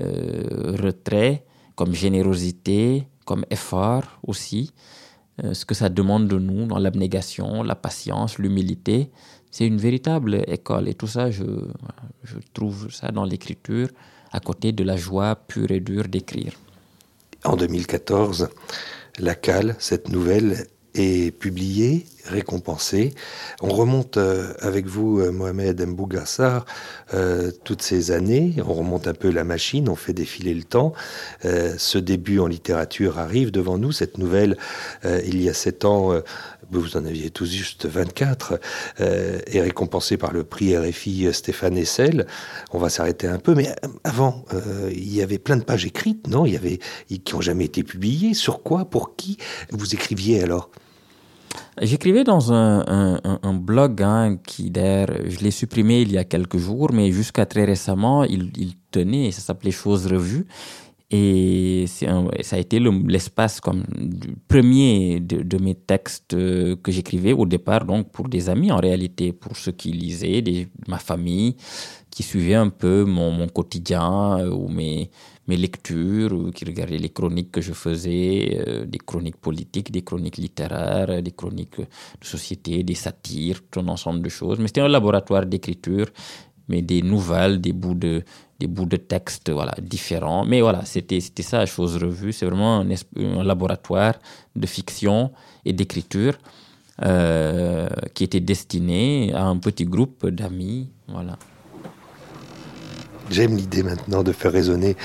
euh, 0.00 0.76
retrait, 0.82 1.44
comme 1.74 1.94
générosité, 1.94 3.06
comme 3.24 3.44
effort 3.50 4.04
aussi. 4.26 4.72
Euh, 5.44 5.54
ce 5.54 5.64
que 5.64 5.74
ça 5.74 5.88
demande 5.88 6.28
de 6.28 6.38
nous 6.38 6.66
dans 6.66 6.78
l'abnégation, 6.78 7.62
la 7.62 7.74
patience, 7.74 8.38
l'humilité, 8.38 9.10
c'est 9.50 9.66
une 9.66 9.78
véritable 9.78 10.44
école. 10.46 10.88
Et 10.88 10.94
tout 10.94 11.06
ça, 11.06 11.30
je, 11.30 11.44
je 12.24 12.38
trouve 12.54 12.90
ça 12.90 13.10
dans 13.10 13.24
l'écriture, 13.24 13.88
à 14.30 14.40
côté 14.40 14.72
de 14.72 14.82
la 14.82 14.96
joie 14.96 15.36
pure 15.36 15.70
et 15.70 15.80
dure 15.80 16.08
d'écrire. 16.08 16.52
En 17.44 17.56
2014, 17.56 18.50
La 19.18 19.34
Cale, 19.34 19.74
cette 19.80 20.08
nouvelle, 20.08 20.66
est 20.94 21.36
publiée, 21.36 22.06
récompensée. 22.26 23.14
On 23.62 23.70
remonte 23.70 24.16
euh, 24.16 24.52
avec 24.60 24.86
vous, 24.86 25.20
euh, 25.20 25.32
Mohamed 25.32 25.80
Mbougassar, 25.86 26.66
euh, 27.14 27.50
toutes 27.64 27.82
ces 27.82 28.10
années. 28.10 28.54
On 28.64 28.74
remonte 28.74 29.08
un 29.08 29.14
peu 29.14 29.30
la 29.30 29.42
machine, 29.42 29.88
on 29.88 29.96
fait 29.96 30.12
défiler 30.12 30.54
le 30.54 30.62
temps. 30.62 30.92
ce 31.42 31.98
début 31.98 32.38
en 32.38 32.46
littérature 32.46 33.18
arrive 33.18 33.50
devant 33.50 33.78
nous. 33.78 33.90
Cette 33.90 34.18
nouvelle, 34.18 34.56
il 35.04 35.42
y 35.42 35.48
a 35.48 35.54
sept 35.54 35.84
ans, 35.84 36.12
vous 36.78 36.96
en 36.96 37.04
aviez 37.04 37.30
tous 37.30 37.50
juste 37.50 37.86
24, 37.86 38.60
euh, 39.00 39.38
et 39.46 39.60
récompensé 39.60 40.16
par 40.16 40.32
le 40.32 40.44
prix 40.44 40.76
RFI 40.76 41.32
Stéphane 41.32 41.76
Essel. 41.76 42.26
On 42.72 42.78
va 42.78 42.88
s'arrêter 42.88 43.26
un 43.26 43.38
peu, 43.38 43.54
mais 43.54 43.74
avant, 44.04 44.44
euh, 44.52 44.90
il 44.92 45.14
y 45.14 45.22
avait 45.22 45.38
plein 45.38 45.56
de 45.56 45.64
pages 45.64 45.84
écrites, 45.84 46.28
non? 46.28 46.46
Il 46.46 46.52
y 46.52 46.56
avait 46.56 46.78
qui 47.08 47.34
n'ont 47.34 47.40
jamais 47.40 47.64
été 47.64 47.82
publiées. 47.82 48.34
Sur 48.34 48.62
quoi 48.62 48.84
Pour 48.84 49.16
qui 49.16 49.38
Vous 49.70 49.94
écriviez 49.94 50.42
alors? 50.42 50.70
J'écrivais 51.80 52.24
dans 52.24 52.52
un, 52.52 53.54
blog 53.54 54.02
hein, 54.02 54.38
qui, 54.46 54.70
d'ailleurs, 54.70 55.08
je 55.26 55.38
l'ai 55.40 55.50
supprimé 55.50 56.00
il 56.00 56.12
y 56.12 56.18
a 56.18 56.24
quelques 56.24 56.58
jours, 56.58 56.90
mais 56.92 57.12
jusqu'à 57.12 57.46
très 57.46 57.64
récemment, 57.64 58.24
il, 58.24 58.50
il 58.56 58.74
tenait, 58.90 59.30
ça 59.30 59.40
s'appelait 59.40 59.70
Choses 59.70 60.06
Revues. 60.06 60.46
Et 61.14 61.84
ça 61.88 62.56
a 62.56 62.58
été 62.58 62.80
l'espace 62.80 63.60
comme 63.60 63.84
premier 64.48 65.20
de, 65.20 65.58
mes 65.58 65.74
textes 65.74 66.32
euh, 66.32 66.74
que 66.82 66.90
j'écrivais 66.90 67.34
au 67.34 67.44
départ, 67.44 67.84
donc 67.84 68.10
pour 68.10 68.30
des 68.30 68.48
amis 68.48 68.72
en 68.72 68.78
réalité, 68.78 69.34
pour 69.34 69.54
ceux 69.54 69.72
qui 69.72 69.92
lisaient, 69.92 70.42
ma 70.88 70.98
famille, 70.98 71.56
qui 72.08 72.22
suivaient 72.22 72.54
un 72.54 72.70
peu 72.70 73.04
mon, 73.04 73.46
quotidien 73.48 74.38
euh, 74.38 74.50
ou 74.50 74.68
mes, 74.68 75.10
mes 75.48 75.58
lectures, 75.58 76.32
ou 76.32 76.50
qui 76.50 76.64
regardaient 76.64 76.96
les 76.96 77.10
chroniques 77.10 77.52
que 77.52 77.60
je 77.60 77.74
faisais, 77.74 78.64
euh, 78.66 78.86
des 78.86 78.98
chroniques 78.98 79.36
politiques, 79.36 79.92
des 79.92 80.02
chroniques 80.02 80.38
littéraires, 80.38 81.22
des 81.22 81.32
chroniques 81.32 81.78
de 81.78 82.24
société, 82.24 82.82
des 82.84 82.94
satires, 82.94 83.60
tout 83.70 83.80
un 83.80 83.88
ensemble 83.88 84.22
de 84.22 84.30
choses. 84.30 84.58
Mais 84.58 84.68
c'était 84.68 84.80
un 84.80 84.88
laboratoire 84.88 85.44
d'écriture 85.44 86.06
mais 86.68 86.80
des 86.80 87.02
nouvelles, 87.02 87.60
des 87.60 87.72
bouts 87.72 87.94
de, 87.94 88.22
des 88.62 88.68
bouts 88.68 88.86
de 88.86 88.96
texte 88.96 89.50
voilà, 89.50 89.74
différents. 89.82 90.44
Mais 90.44 90.60
voilà, 90.60 90.84
c'était 90.84 91.20
ça, 91.20 91.66
chose 91.66 91.96
revue. 91.96 92.32
C'est 92.32 92.46
vraiment 92.46 92.80
un, 92.80 93.44
laboratoire 93.44 94.14
de 94.54 94.66
fiction 94.66 95.32
et 95.64 95.72
d'écriture 95.72 96.34
euh, 97.02 97.88
qui 98.14 98.22
était 98.22 98.40
destiné 98.40 99.32
à 99.34 99.44
un 99.44 99.56
petit 99.56 99.84
groupe 99.84 100.28
d'amis. 100.28 100.90
Voilà. 101.08 101.36
J'aime 103.30 103.56
l'idée 103.56 103.82
maintenant 103.82 104.22
de 104.22 104.32
faire 104.32 104.52
résonner 104.52 104.96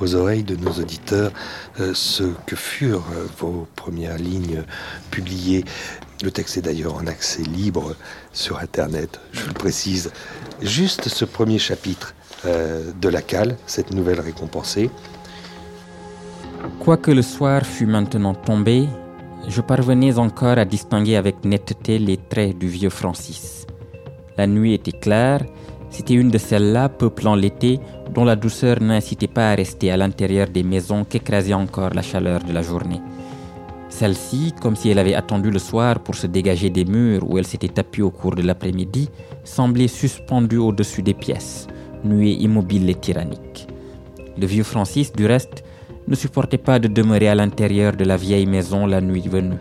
aux 0.00 0.14
oreilles 0.14 0.42
de 0.42 0.56
nos 0.56 0.72
auditeurs 0.72 1.32
euh, 1.80 1.92
ce 1.94 2.24
que 2.46 2.56
furent 2.56 3.06
euh, 3.14 3.26
vos 3.38 3.68
premières 3.76 4.16
lignes 4.16 4.64
publiées. 5.10 5.64
Le 6.22 6.30
texte 6.30 6.56
est 6.56 6.62
d'ailleurs 6.62 6.94
en 6.94 7.06
accès 7.06 7.42
libre 7.42 7.94
sur 8.32 8.58
Internet, 8.58 9.20
je 9.32 9.46
le 9.46 9.52
précise. 9.52 10.10
Juste 10.62 11.08
ce 11.08 11.24
premier 11.24 11.58
chapitre 11.58 12.14
de 12.44 13.08
la 13.08 13.22
cale, 13.22 13.56
cette 13.66 13.92
nouvelle 13.92 14.20
récompensée. 14.20 14.90
Quoique 16.80 17.10
le 17.10 17.22
soir 17.22 17.64
fût 17.64 17.86
maintenant 17.86 18.34
tombé, 18.34 18.88
je 19.48 19.60
parvenais 19.60 20.18
encore 20.18 20.58
à 20.58 20.64
distinguer 20.64 21.16
avec 21.16 21.44
netteté 21.44 21.98
les 21.98 22.16
traits 22.16 22.58
du 22.58 22.68
vieux 22.68 22.90
Francis. 22.90 23.66
La 24.36 24.46
nuit 24.46 24.74
était 24.74 24.92
claire, 24.92 25.42
c'était 25.90 26.14
une 26.14 26.30
de 26.30 26.38
celles-là 26.38 26.88
peuplant 26.88 27.36
l'été 27.36 27.78
dont 28.12 28.24
la 28.24 28.34
douceur 28.34 28.80
n'incitait 28.80 29.28
pas 29.28 29.52
à 29.52 29.54
rester 29.54 29.90
à 29.92 29.96
l'intérieur 29.96 30.48
des 30.48 30.62
maisons 30.62 31.04
qu'écrasait 31.04 31.54
encore 31.54 31.90
la 31.90 32.02
chaleur 32.02 32.42
de 32.42 32.52
la 32.52 32.62
journée. 32.62 33.00
Celle-ci, 33.90 34.52
comme 34.60 34.74
si 34.74 34.88
elle 34.88 34.98
avait 34.98 35.14
attendu 35.14 35.52
le 35.52 35.60
soir 35.60 36.00
pour 36.00 36.16
se 36.16 36.26
dégager 36.26 36.68
des 36.68 36.84
murs 36.84 37.30
où 37.30 37.38
elle 37.38 37.46
s'était 37.46 37.78
appuyée 37.78 38.02
au 38.02 38.10
cours 38.10 38.34
de 38.34 38.42
l'après-midi, 38.42 39.08
semblait 39.44 39.86
suspendue 39.86 40.56
au-dessus 40.56 41.02
des 41.02 41.14
pièces, 41.14 41.68
nuée 42.04 42.32
immobile 42.32 42.88
et 42.90 42.94
tyrannique. 42.94 43.68
Le 44.38 44.46
vieux 44.46 44.62
Francis, 44.62 45.12
du 45.12 45.26
reste, 45.26 45.64
ne 46.06 46.14
supportait 46.14 46.58
pas 46.58 46.78
de 46.78 46.88
demeurer 46.88 47.28
à 47.28 47.34
l'intérieur 47.34 47.94
de 47.96 48.04
la 48.04 48.16
vieille 48.16 48.46
maison 48.46 48.86
la 48.86 49.00
nuit 49.00 49.28
venue. 49.28 49.58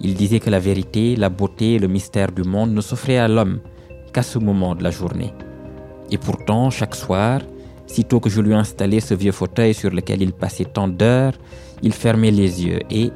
Il 0.00 0.14
disait 0.14 0.40
que 0.40 0.50
la 0.50 0.58
vérité, 0.58 1.16
la 1.16 1.28
beauté 1.28 1.74
et 1.74 1.78
le 1.78 1.88
mystère 1.88 2.32
du 2.32 2.42
monde 2.42 2.72
ne 2.72 2.80
s'offraient 2.80 3.18
à 3.18 3.28
l'homme 3.28 3.60
qu'à 4.12 4.22
ce 4.22 4.38
moment 4.38 4.74
de 4.74 4.82
la 4.82 4.90
journée. 4.90 5.32
Et 6.10 6.18
pourtant, 6.18 6.70
chaque 6.70 6.94
soir, 6.94 7.40
sitôt 7.86 8.20
que 8.20 8.28
je 8.28 8.40
lui 8.40 8.54
installais 8.54 9.00
ce 9.00 9.14
vieux 9.14 9.32
fauteuil 9.32 9.74
sur 9.74 9.90
lequel 9.90 10.22
il 10.22 10.32
passait 10.32 10.64
tant 10.64 10.88
d'heures, 10.88 11.34
il 11.82 11.92
fermait 11.92 12.30
les 12.30 12.64
yeux 12.64 12.80
et, 12.90 13.10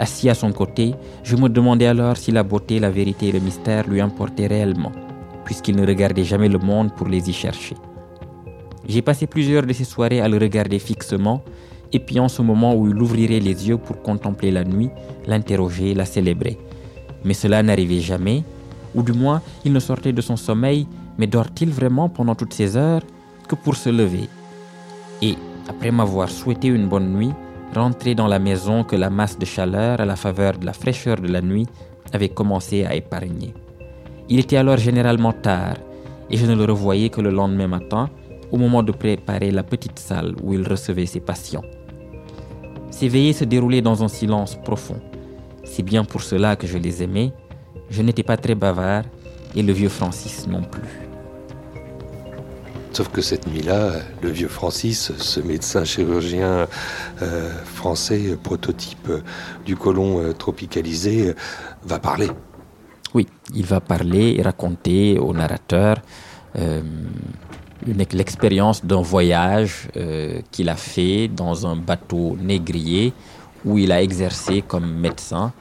Assis 0.00 0.30
à 0.30 0.34
son 0.34 0.50
côté, 0.50 0.94
je 1.22 1.36
me 1.36 1.50
demandais 1.50 1.84
alors 1.84 2.16
si 2.16 2.32
la 2.32 2.42
beauté, 2.42 2.80
la 2.80 2.88
vérité 2.88 3.28
et 3.28 3.32
le 3.32 3.38
mystère 3.38 3.86
lui 3.86 4.00
importaient 4.00 4.46
réellement, 4.46 4.92
puisqu'il 5.44 5.76
ne 5.76 5.86
regardait 5.86 6.24
jamais 6.24 6.48
le 6.48 6.58
monde 6.58 6.90
pour 6.94 7.06
les 7.06 7.28
y 7.28 7.34
chercher. 7.34 7.76
J'ai 8.90 9.02
passé 9.02 9.28
plusieurs 9.28 9.62
de 9.62 9.72
ces 9.72 9.84
soirées 9.84 10.20
à 10.20 10.26
le 10.26 10.36
regarder 10.36 10.80
fixement, 10.80 11.44
épiant 11.92 12.26
ce 12.26 12.42
moment 12.42 12.74
où 12.74 12.88
il 12.88 13.00
ouvrirait 13.00 13.38
les 13.38 13.68
yeux 13.68 13.76
pour 13.78 14.02
contempler 14.02 14.50
la 14.50 14.64
nuit, 14.64 14.90
l'interroger, 15.28 15.94
la 15.94 16.04
célébrer. 16.04 16.58
Mais 17.24 17.34
cela 17.34 17.62
n'arrivait 17.62 18.00
jamais, 18.00 18.42
ou 18.96 19.04
du 19.04 19.12
moins 19.12 19.42
il 19.64 19.72
ne 19.72 19.78
sortait 19.78 20.12
de 20.12 20.20
son 20.20 20.36
sommeil, 20.36 20.88
mais 21.18 21.28
dort-il 21.28 21.70
vraiment 21.70 22.08
pendant 22.08 22.34
toutes 22.34 22.52
ces 22.52 22.76
heures 22.76 23.02
que 23.46 23.54
pour 23.54 23.76
se 23.76 23.90
lever? 23.90 24.28
Et, 25.22 25.36
après 25.68 25.92
m'avoir 25.92 26.28
souhaité 26.28 26.66
une 26.66 26.88
bonne 26.88 27.12
nuit, 27.14 27.30
rentrer 27.72 28.16
dans 28.16 28.26
la 28.26 28.40
maison 28.40 28.82
que 28.82 28.96
la 28.96 29.08
masse 29.08 29.38
de 29.38 29.44
chaleur 29.44 30.00
à 30.00 30.04
la 30.04 30.16
faveur 30.16 30.58
de 30.58 30.66
la 30.66 30.72
fraîcheur 30.72 31.14
de 31.20 31.28
la 31.28 31.42
nuit 31.42 31.68
avait 32.12 32.30
commencé 32.30 32.84
à 32.84 32.96
épargner. 32.96 33.54
Il 34.28 34.40
était 34.40 34.56
alors 34.56 34.78
généralement 34.78 35.32
tard 35.32 35.76
et 36.28 36.36
je 36.36 36.44
ne 36.44 36.56
le 36.56 36.64
revoyais 36.64 37.08
que 37.08 37.20
le 37.20 37.30
lendemain 37.30 37.68
matin 37.68 38.10
au 38.52 38.56
moment 38.56 38.82
de 38.82 38.92
préparer 38.92 39.50
la 39.50 39.62
petite 39.62 39.98
salle 39.98 40.34
où 40.42 40.54
il 40.54 40.66
recevait 40.66 41.06
ses 41.06 41.20
patients. 41.20 41.64
Ces 42.90 43.08
veillées 43.08 43.32
se 43.32 43.44
déroulaient 43.44 43.82
dans 43.82 44.02
un 44.02 44.08
silence 44.08 44.56
profond. 44.56 45.00
C'est 45.64 45.82
bien 45.82 46.04
pour 46.04 46.22
cela 46.22 46.56
que 46.56 46.66
je 46.66 46.78
les 46.78 47.02
aimais. 47.02 47.32
Je 47.88 48.02
n'étais 48.02 48.22
pas 48.24 48.36
très 48.36 48.54
bavard 48.54 49.04
et 49.54 49.62
le 49.62 49.72
vieux 49.72 49.88
Francis 49.88 50.46
non 50.46 50.62
plus. 50.62 51.10
Sauf 52.92 53.08
que 53.08 53.22
cette 53.22 53.46
nuit-là, 53.46 53.92
le 54.20 54.30
vieux 54.30 54.48
Francis, 54.48 55.12
ce 55.16 55.40
médecin 55.40 55.84
chirurgien 55.84 56.66
euh, 57.22 57.50
français, 57.64 58.36
prototype 58.42 59.08
du 59.64 59.76
colon 59.76 60.20
euh, 60.20 60.32
tropicalisé, 60.32 61.28
euh, 61.28 61.34
va 61.84 62.00
parler. 62.00 62.28
Oui, 63.14 63.28
il 63.54 63.64
va 63.64 63.80
parler 63.80 64.34
et 64.38 64.42
raconter 64.42 65.18
au 65.18 65.32
narrateur 65.32 65.96
l'expérience 67.86 68.84
d'un 68.84 69.02
voyage 69.02 69.88
qu'il 70.50 70.68
a 70.68 70.76
fait 70.76 71.28
dans 71.28 71.66
un 71.66 71.76
bateau 71.76 72.36
négrier 72.40 73.12
où 73.64 73.78
il 73.78 73.92
a 73.92 74.02
exercé 74.02 74.62
comme 74.62 74.90
médecin 75.00 75.52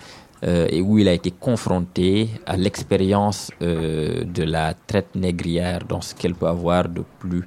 euh, 0.44 0.68
et 0.70 0.82
où 0.82 0.98
il 0.98 1.08
a 1.10 1.14
été 1.14 1.32
confronté 1.32 2.30
à 2.46 2.56
l'expérience 2.56 3.52
euh, 3.62 4.24
de 4.24 4.44
la 4.44 4.74
traite 4.74 5.14
négrière 5.16 5.84
dans 5.84 6.00
ce 6.00 6.16
qu'elle 6.16 6.34
peut 6.34 6.48
avoir 6.48 6.88
de 6.88 7.04
plus 7.20 7.46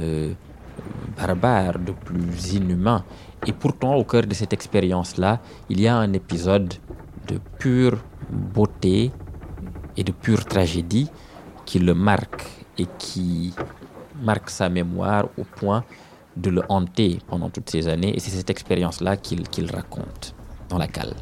euh, 0.00 0.32
barbare, 1.16 1.78
de 1.78 1.92
plus 1.92 2.54
inhumain. 2.54 3.04
Et 3.46 3.52
pourtant, 3.52 3.94
au 3.94 4.02
cœur 4.02 4.26
de 4.26 4.34
cette 4.34 4.52
expérience-là, 4.52 5.40
il 5.70 5.80
y 5.80 5.86
a 5.86 5.96
un 5.96 6.12
épisode 6.14 6.74
de 7.28 7.38
pure 7.60 7.98
beauté 8.28 9.12
et 9.96 10.02
de 10.02 10.10
pure 10.10 10.44
tragédie 10.44 11.08
qui 11.64 11.78
le 11.78 11.94
marque 11.94 12.44
et 12.76 12.86
qui 12.98 13.54
marque 14.20 14.50
sa 14.50 14.68
mémoire 14.68 15.28
au 15.38 15.44
point 15.44 15.84
de 16.36 16.50
le 16.50 16.62
hanter 16.68 17.18
pendant 17.28 17.50
toutes 17.50 17.70
ces 17.70 17.88
années. 17.88 18.14
Et 18.16 18.20
c'est 18.20 18.30
cette 18.30 18.50
expérience-là 18.50 19.16
qu'il 19.16 19.70
raconte 19.70 20.34
dans 20.68 20.78
la 20.78 20.88
cale 20.88 21.14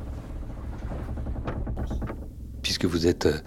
puisque 2.70 2.84
vous 2.84 3.08
êtes 3.08 3.26
euh, 3.26 3.38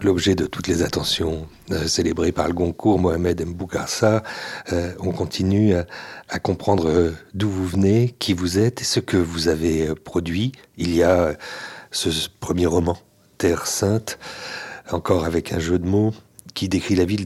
l'objet 0.00 0.36
de 0.36 0.46
toutes 0.46 0.68
les 0.68 0.82
attentions 0.82 1.48
euh, 1.72 1.86
célébrées 1.86 2.32
par 2.32 2.46
le 2.46 2.54
Goncourt, 2.54 2.98
Mohamed 3.00 3.44
Mbougarsa, 3.44 4.22
euh, 4.72 4.92
on 5.00 5.10
continue 5.10 5.74
à, 5.74 6.38
comprendre 6.38 7.12
d'où 7.34 7.50
vous 7.50 7.66
venez, 7.66 8.14
qui 8.18 8.32
vous 8.32 8.60
êtes 8.60 8.80
et 8.80 8.84
ce 8.84 9.00
que 9.00 9.16
vous 9.16 9.48
avez 9.48 9.94
produit. 9.94 10.52
Il 10.76 10.94
y 10.94 11.02
a 11.02 11.36
ce 11.90 12.08
premier 12.38 12.66
roman, 12.66 12.96
Terre 13.38 13.66
Sainte, 13.66 14.20
encore 14.92 15.24
avec 15.24 15.52
un 15.52 15.58
jeu 15.58 15.80
de 15.80 15.88
mots, 15.88 16.14
qui 16.54 16.68
décrit 16.68 16.94
la 16.94 17.04
ville 17.04 17.24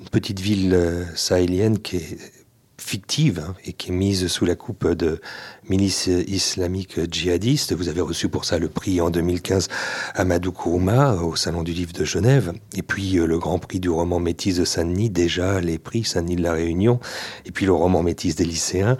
d'une 0.00 0.08
petite 0.08 0.40
ville 0.40 1.06
sahélienne 1.14 1.78
qui 1.78 1.96
est 1.96 2.18
fictive 2.80 3.44
hein, 3.46 3.54
et 3.64 3.72
qui 3.72 3.90
est 3.90 3.94
mise 3.94 4.26
sous 4.26 4.44
la 4.44 4.54
coupe 4.54 4.88
de 4.88 5.20
milices 5.68 6.06
islamiques 6.06 6.98
djihadistes. 7.10 7.74
Vous 7.74 7.88
avez 7.88 8.00
reçu 8.00 8.28
pour 8.28 8.44
ça 8.44 8.58
le 8.58 8.68
prix 8.68 9.00
en 9.00 9.10
2015 9.10 9.68
Amadou 10.14 10.50
Kourouma 10.50 11.16
au 11.16 11.36
Salon 11.36 11.62
du 11.62 11.72
Livre 11.72 11.92
de 11.92 12.04
Genève. 12.04 12.52
Et 12.74 12.82
puis 12.82 13.18
euh, 13.18 13.26
le 13.26 13.38
grand 13.38 13.58
prix 13.58 13.80
du 13.80 13.90
roman 13.90 14.18
Métis 14.18 14.56
de 14.56 14.64
Saint-Denis, 14.64 15.10
déjà 15.10 15.60
les 15.60 15.78
prix 15.78 16.04
Saint-Denis 16.04 16.36
de 16.36 16.42
la 16.42 16.52
Réunion. 16.52 16.98
Et 17.44 17.52
puis 17.52 17.66
le 17.66 17.72
roman 17.72 18.02
Métis 18.02 18.34
des 18.34 18.44
lycéens. 18.44 18.96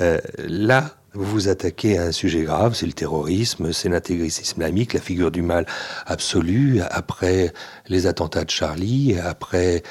Euh, 0.00 0.18
là, 0.38 0.96
vous 1.14 1.24
vous 1.24 1.48
attaquez 1.48 1.96
à 1.96 2.06
un 2.06 2.12
sujet 2.12 2.42
grave, 2.42 2.74
c'est 2.74 2.86
le 2.86 2.92
terrorisme, 2.92 3.72
c'est 3.72 3.88
l'intégrisme 3.88 4.42
islamique, 4.42 4.94
la 4.94 5.00
figure 5.00 5.30
du 5.30 5.42
mal 5.42 5.64
absolu, 6.06 6.80
après 6.90 7.52
les 7.88 8.08
attentats 8.08 8.44
de 8.44 8.50
Charlie, 8.50 9.16
après 9.22 9.84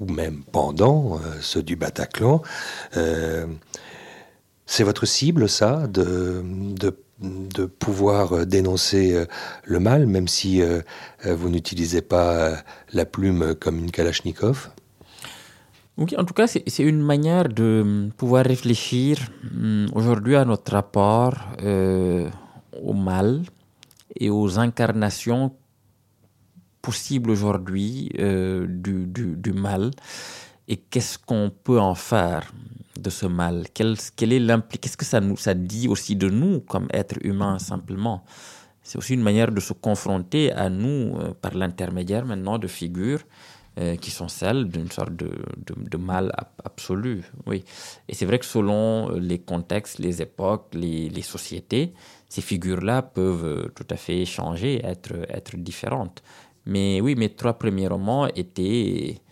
ou 0.00 0.10
même 0.10 0.42
pendant 0.52 1.16
euh, 1.16 1.18
ceux 1.40 1.62
du 1.62 1.76
Bataclan. 1.76 2.42
Euh, 2.96 3.46
c'est 4.66 4.84
votre 4.84 5.06
cible, 5.06 5.48
ça, 5.48 5.86
de, 5.86 6.42
de, 6.78 7.64
pouvoir 7.66 8.46
dénoncer 8.46 9.14
euh, 9.14 9.24
le 9.64 9.80
mal, 9.80 10.06
même 10.06 10.28
si 10.28 10.62
vous 11.24 11.48
n'utilisez 11.48 12.02
pas 12.02 12.52
la 12.92 13.04
plume 13.04 13.54
comme 13.54 13.78
une 13.78 13.90
Kalachnikov? 13.90 14.70
En 15.96 16.24
tout 16.24 16.34
cas, 16.34 16.46
c'est 16.46 16.78
une 16.78 17.00
manière 17.02 17.48
de 17.48 18.10
pouvoir 18.16 18.44
réfléchir 18.44 19.18
aujourd'hui 19.94 20.36
à 20.36 20.44
notre 20.44 20.70
rapport 20.72 21.34
au 21.60 22.92
mal 22.92 23.42
et 24.14 24.30
aux 24.30 24.60
incarnations 24.60 25.52
possible 26.82 27.30
aujourd'hui 27.30 28.10
euh, 28.18 28.66
du, 28.68 29.06
du, 29.06 29.52
mal? 29.52 29.90
Et 30.68 30.76
qu'est-ce 30.76 31.18
qu'on 31.18 31.50
peut 31.50 31.80
en 31.80 31.94
faire 31.94 32.52
de 32.98 33.10
ce 33.10 33.26
mal? 33.26 33.66
Est 33.66 34.80
Qu'est-ce 34.80 34.96
que 34.96 35.04
ça, 35.04 35.20
nous, 35.20 35.36
ça 35.36 35.54
dit 35.54 35.88
aussi 35.88 36.16
de 36.16 36.28
nous 36.28 36.60
comme 36.60 36.88
êtres 36.92 37.18
humains 37.22 37.58
simplement? 37.58 38.24
C'est 38.82 38.98
aussi 38.98 39.14
une 39.14 39.22
manière 39.22 39.52
de 39.52 39.60
se 39.60 39.74
confronter 39.74 40.52
à 40.52 40.70
nous 40.70 41.16
euh, 41.18 41.34
par 41.40 41.54
l'intermédiaire 41.54 42.24
maintenant 42.24 42.58
de 42.58 42.66
figures 42.66 43.20
euh, 43.78 43.96
qui 43.96 44.10
sont 44.10 44.28
celles 44.28 44.68
d'une 44.68 44.90
sorte 44.90 45.14
de, 45.14 45.30
de, 45.66 45.96
mal 45.98 46.32
absolu. 46.64 47.22
Oui. 47.46 47.64
Et 48.08 48.14
c'est 48.14 48.24
vrai 48.24 48.38
que 48.38 48.46
selon 48.46 49.10
les 49.10 49.38
contextes, 49.38 49.98
les 49.98 50.20
époques, 50.22 50.68
les, 50.72 51.08
les 51.10 51.22
sociétés, 51.22 51.92
ces 52.28 52.40
figures-là 52.40 53.02
peuvent 53.02 53.70
tout 53.74 53.86
à 53.90 53.96
fait 53.96 54.24
changer, 54.24 54.84
être, 54.84 55.14
être 55.28 55.56
différentes. 55.56 56.22
Mais 56.68 57.00
oui, 57.00 57.14
mes 57.14 57.30
trois 57.30 57.54
premiers 57.54 57.88
romans 57.88 58.28
étaient 58.28 59.22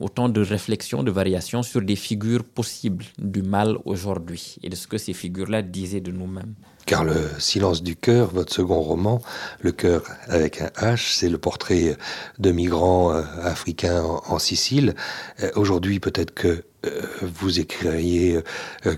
autant 0.00 0.28
de 0.28 0.40
réflexions, 0.40 1.04
de 1.04 1.12
variations 1.12 1.62
sur 1.62 1.80
des 1.80 1.94
figures 1.94 2.42
possibles 2.42 3.04
du 3.18 3.42
mal 3.42 3.76
aujourd'hui 3.84 4.56
et 4.64 4.68
de 4.68 4.74
ce 4.74 4.88
que 4.88 4.98
ces 4.98 5.12
figures-là 5.12 5.62
disaient 5.62 6.00
de 6.00 6.10
nous-mêmes. 6.10 6.54
Car 6.84 7.04
le 7.04 7.30
silence 7.38 7.84
du 7.84 7.94
cœur, 7.94 8.30
votre 8.32 8.52
second 8.52 8.80
roman, 8.80 9.20
le 9.60 9.70
cœur 9.70 10.02
avec 10.26 10.60
un 10.60 10.70
H, 10.94 11.14
c'est 11.16 11.28
le 11.28 11.38
portrait 11.38 11.96
de 12.40 12.50
migrants 12.50 13.12
euh, 13.12 13.22
africains 13.42 14.02
en, 14.02 14.38
Sicile. 14.40 14.94
Euh, 15.42 15.50
aujourd'hui, 15.54 16.00
peut-être 16.00 16.32
que 16.32 16.64
euh, 16.84 17.02
vous 17.22 17.60
écririez 17.60 18.40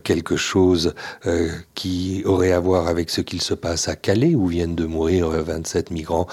quelque 0.04 0.36
chose 0.36 0.94
qui 1.74 2.22
aurait 2.26 2.52
à 2.52 2.60
voir 2.60 2.88
avec 2.88 3.08
ce 3.08 3.22
qu'il 3.22 3.40
se 3.40 3.54
passe 3.54 3.88
à 3.88 3.96
Calais, 3.96 4.34
où 4.34 4.46
viennent 4.46 4.74
de 4.74 4.84
mourir 4.84 5.30
27 5.30 5.90
migrants 5.90 6.26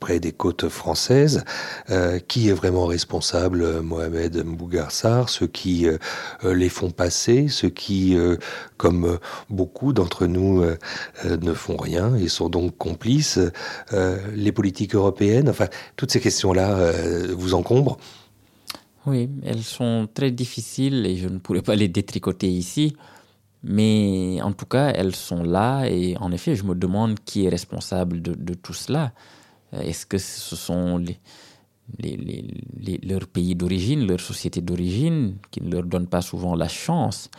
près 0.00 0.20
des 0.20 0.32
côtes 0.32 0.68
françaises. 0.68 1.44
Euh, 1.90 2.18
qui 2.18 2.48
est 2.48 2.52
vraiment 2.52 2.86
responsable, 2.86 3.80
Mohamed 3.82 4.44
Mbougar 4.44 4.90
Sarr 4.90 5.28
Ceux 5.28 5.46
qui 5.46 5.86
euh, 5.86 5.98
les 6.44 6.68
font 6.68 6.90
passer, 6.90 7.48
ceux 7.48 7.68
qui, 7.68 8.16
comme 8.76 9.18
beaucoup 9.50 9.92
d'entre 9.92 10.26
nous, 10.26 10.64
ne 11.24 11.52
font 11.52 11.76
rien 11.76 12.14
et 12.16 12.28
sont 12.28 12.48
donc 12.48 12.76
complices. 12.76 13.38
les 14.34 14.52
politiques 14.52 14.94
européennes, 14.94 15.48
enfin, 15.48 15.66
toutes 15.96 16.10
ces 16.10 16.20
questions-là 16.20 16.92
vous 17.36 17.54
encombrent? 17.54 17.98
Oui, 19.06 19.30
elles 19.44 19.62
sont 19.62 20.08
très 20.12 20.32
difficiles 20.32 21.06
et 21.06 21.16
je 21.16 21.28
ne 21.28 21.38
pourrais 21.38 21.62
pas 21.62 21.76
les 21.76 21.88
détricoter 21.88 22.48
ici. 22.48 22.96
Mais 23.62 24.40
en 24.42 24.52
tout 24.52 24.66
cas, 24.66 24.88
elles 24.88 25.14
sont 25.14 25.42
là 25.42 25.86
et 25.86 26.16
en 26.18 26.30
effet, 26.32 26.54
je 26.54 26.64
me 26.64 26.74
demande 26.74 27.18
qui 27.24 27.46
est 27.46 27.48
responsable 27.48 28.20
de, 28.20 28.54
tout 28.54 28.74
cela. 28.74 29.12
Euh, 29.76 29.82
est-ce 29.82 30.06
que 30.06 30.18
ce 30.18 30.56
sont 30.56 30.98
les, 30.98 31.20
leurs 33.02 33.26
pays 33.28 33.54
d'origine, 33.54 34.06
leur 34.06 34.20
société 34.20 34.60
d'origine, 34.60 35.36
qui 35.50 35.62
ne 35.62 35.70
leur 35.70 35.84
donnent 35.84 36.08
pas 36.08 36.22
souvent 36.22 36.54
la 36.54 36.68
chance? 36.68 37.30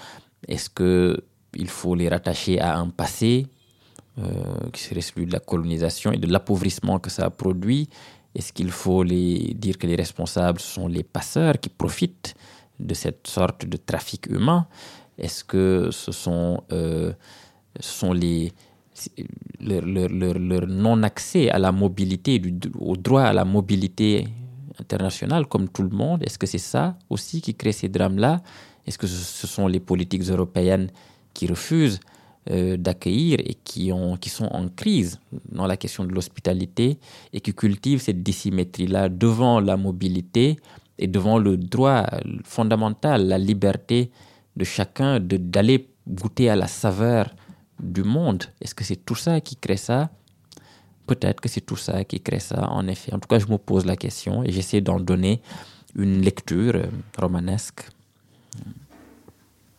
Est-ce 0.48 0.70
qu'il 0.70 1.70
faut 1.70 1.96
les 1.96 2.10
rattacher 2.10 2.60
à 2.60 2.78
un 2.78 2.90
passé 2.90 3.48
euh, 4.20 4.70
qui 4.74 4.82
serait 4.82 5.02
celui 5.02 5.26
de 5.26 5.34
la 5.34 5.40
colonisation 5.40 6.12
et 6.12 6.18
de 6.18 6.28
l'appauvrissement 6.28 7.00
que 7.00 7.10
ça 7.10 7.26
a 7.26 7.30
produit? 7.30 7.90
Est-ce 8.36 8.54
qu'il 8.54 8.72
faut 8.72 9.04
dire 9.04 9.78
que 9.78 9.88
les 9.88 9.96
responsables 9.96 10.60
sont 10.60 10.88
les 10.88 11.04
passeurs 11.04 11.60
qui 11.60 11.70
profitent 11.70 12.36
de 12.80 12.94
cette 12.94 13.26
sorte 13.26 13.66
de 13.66 13.78
trafic 13.78 14.28
humain? 14.28 14.68
Est-ce 15.18 15.44
que 15.44 15.90
ce 15.92 16.12
sont, 16.12 16.64
euh, 16.72 17.12
sont 17.80 18.14
les, 18.14 18.54
leur, 19.60 20.68
non-accès 20.68 21.50
à 21.50 21.60
la 21.60 21.72
mobilité, 21.72 22.41
au 22.80 22.95
droit 22.95 23.24
à 23.24 23.34
la 23.34 23.45
mobilité 23.45 24.28
internationale 24.80 25.48
comme 25.48 25.70
tout 25.70 25.84
le 25.84 25.89
monde 25.89 26.24
Est-ce 26.24 26.38
que 26.38 26.45
c'est 26.48 26.58
ça 26.58 26.98
aussi 27.10 27.41
qui 27.41 27.56
crée 27.56 27.72
ces 27.72 27.89
drames-là? 27.89 28.41
Est-ce 28.86 28.98
que 28.98 29.08
ce 29.08 29.48
sont 29.48 29.68
les 29.68 29.80
politiques 29.80 30.24
européennes 30.24 30.89
qui 31.34 31.48
refusent 31.48 32.00
euh, 32.50 32.78
d'accueillir 32.78 33.39
et 33.43 33.56
qui, 33.56 33.91
ont, 33.91 34.16
qui 34.16 34.30
sont 34.30 34.45
en 34.45 34.70
crise 34.70 35.20
dans 35.52 35.68
la 35.68 35.76
question 35.76 36.06
de 36.06 36.14
l'hospitalité 36.14 36.98
et 37.34 37.41
qui 37.41 37.54
cultivent 37.54 38.02
cette 38.02 38.24
dissymétrie-là 38.24 39.10
devant 39.10 39.60
la 39.60 39.76
mobilité 39.76 40.56
et 40.98 41.08
devant 41.08 41.39
le 41.39 41.58
droit 41.58 42.06
fondamental, 42.45 43.28
la 43.28 43.38
liberté 43.38 44.12
de 44.56 44.64
chacun 44.64 45.20
d'aller 45.20 45.89
goûter 46.08 46.50
à 46.50 46.56
la 46.56 46.68
saveur 46.68 47.36
du 47.80 48.03
monde. 48.03 48.43
Est-ce 48.61 48.75
que 48.75 48.84
c'est 48.84 48.95
tout 48.95 49.15
ça 49.15 49.41
qui 49.41 49.55
crée 49.55 49.78
ça? 49.78 50.09
Peut-être 51.05 51.39
que 51.39 51.47
c'est 51.49 51.61
tout 51.61 51.78
ça 51.78 52.03
qui 52.03 52.19
crée 52.19 52.39
ça, 52.39 52.69
en 52.69 52.88
effet. 52.88 53.13
En 53.13 53.19
tout 53.19 53.28
cas, 53.28 53.39
je 53.39 53.47
me 53.47 53.57
pose 53.57 53.86
la 53.86 53.95
question 53.95 54.43
et 54.43 54.51
j'essaie 54.51 54.82
d'en 54.82 54.99
donner 54.99 55.41
une 55.95 56.21
lecture 56.21 56.75
euh, 56.75 56.86
romanesque. 57.17 57.88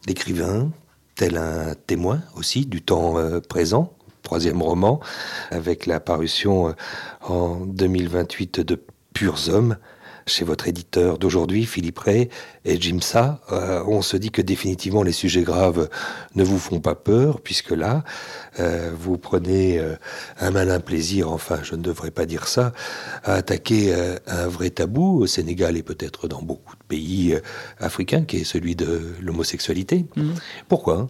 L'écrivain, 0.06 0.70
tel 1.14 1.36
un 1.36 1.74
témoin 1.74 2.22
aussi 2.36 2.64
du 2.64 2.80
temps 2.80 3.18
euh, 3.18 3.40
présent, 3.40 3.92
troisième 4.22 4.62
roman, 4.62 5.00
avec 5.50 5.86
la 5.86 6.00
parution 6.00 6.68
euh, 6.68 6.72
en 7.22 7.66
2028 7.66 8.60
de 8.60 8.82
Purs 9.12 9.48
Hommes, 9.48 9.76
chez 10.28 10.44
votre 10.44 10.68
éditeur 10.68 11.18
d'aujourd'hui, 11.18 11.66
Philippe 11.66 11.98
Ray 11.98 12.28
et 12.64 12.80
Jim 12.80 13.00
Sa, 13.00 13.40
euh, 13.52 13.82
on 13.86 14.02
se 14.02 14.16
dit 14.16 14.30
que 14.30 14.42
définitivement 14.42 15.02
les 15.02 15.12
sujets 15.12 15.42
graves 15.42 15.88
ne 16.34 16.44
vous 16.44 16.58
font 16.58 16.80
pas 16.80 16.94
peur, 16.94 17.40
puisque 17.40 17.70
là, 17.70 18.04
euh, 18.60 18.92
vous 18.98 19.18
prenez 19.18 19.78
euh, 19.78 19.96
un 20.38 20.50
malin 20.50 20.80
plaisir, 20.80 21.30
enfin 21.32 21.60
je 21.62 21.74
ne 21.74 21.82
devrais 21.82 22.10
pas 22.10 22.26
dire 22.26 22.46
ça, 22.46 22.72
à 23.24 23.34
attaquer 23.34 23.94
un 24.26 24.48
vrai 24.48 24.70
tabou 24.70 25.20
au 25.20 25.26
Sénégal 25.26 25.76
et 25.76 25.82
peut-être 25.82 26.28
dans 26.28 26.42
beaucoup 26.42 26.76
de 26.76 26.84
pays 26.86 27.36
africains, 27.78 28.24
qui 28.24 28.38
est 28.38 28.44
celui 28.44 28.76
de 28.76 29.14
l'homosexualité. 29.20 30.06
Mhm. 30.16 30.34
Pourquoi 30.68 31.08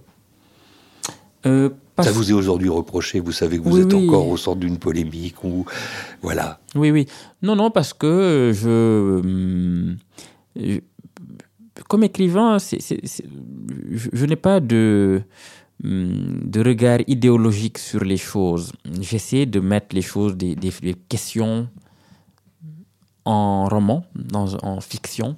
ça 1.45 2.13
vous 2.13 2.31
est 2.31 2.35
aujourd'hui 2.35 2.69
reproché, 2.69 3.21
vous 3.21 3.33
savez 3.33 3.59
que 3.59 3.65
vous 3.65 3.81
êtes 3.81 3.95
encore 3.95 4.29
au 4.29 4.37
centre 4.37 4.61
d'une 4.61 4.79
polémique 4.79 5.43
ou 5.45 5.65
voilà. 6.23 6.61
Oui, 6.75 6.91
oui. 6.91 7.07
Non, 7.43 7.57
non, 7.57 7.71
parce 7.71 7.93
que 7.93 8.53
je, 8.55 9.21
hum, 9.21 9.97
comme 11.89 12.05
écrivain, 12.05 12.59
je, 12.59 14.27
n'ai 14.27 14.37
pas 14.37 14.61
de 14.61 15.23
hum, 15.85 16.41
de 16.45 16.61
regard 16.61 17.01
idéologique 17.07 17.79
sur 17.79 18.05
les 18.05 18.17
choses. 18.17 18.73
J'essaie 19.01 19.47
de 19.47 19.61
mettre 19.61 19.95
les 19.95 20.03
choses, 20.03 20.37
des, 20.37 20.55
des, 20.55 20.95
questions 21.09 21.69
en 23.25 23.67
roman, 23.67 24.05
dans, 24.15 24.55
en 24.63 24.81
fiction, 24.81 25.37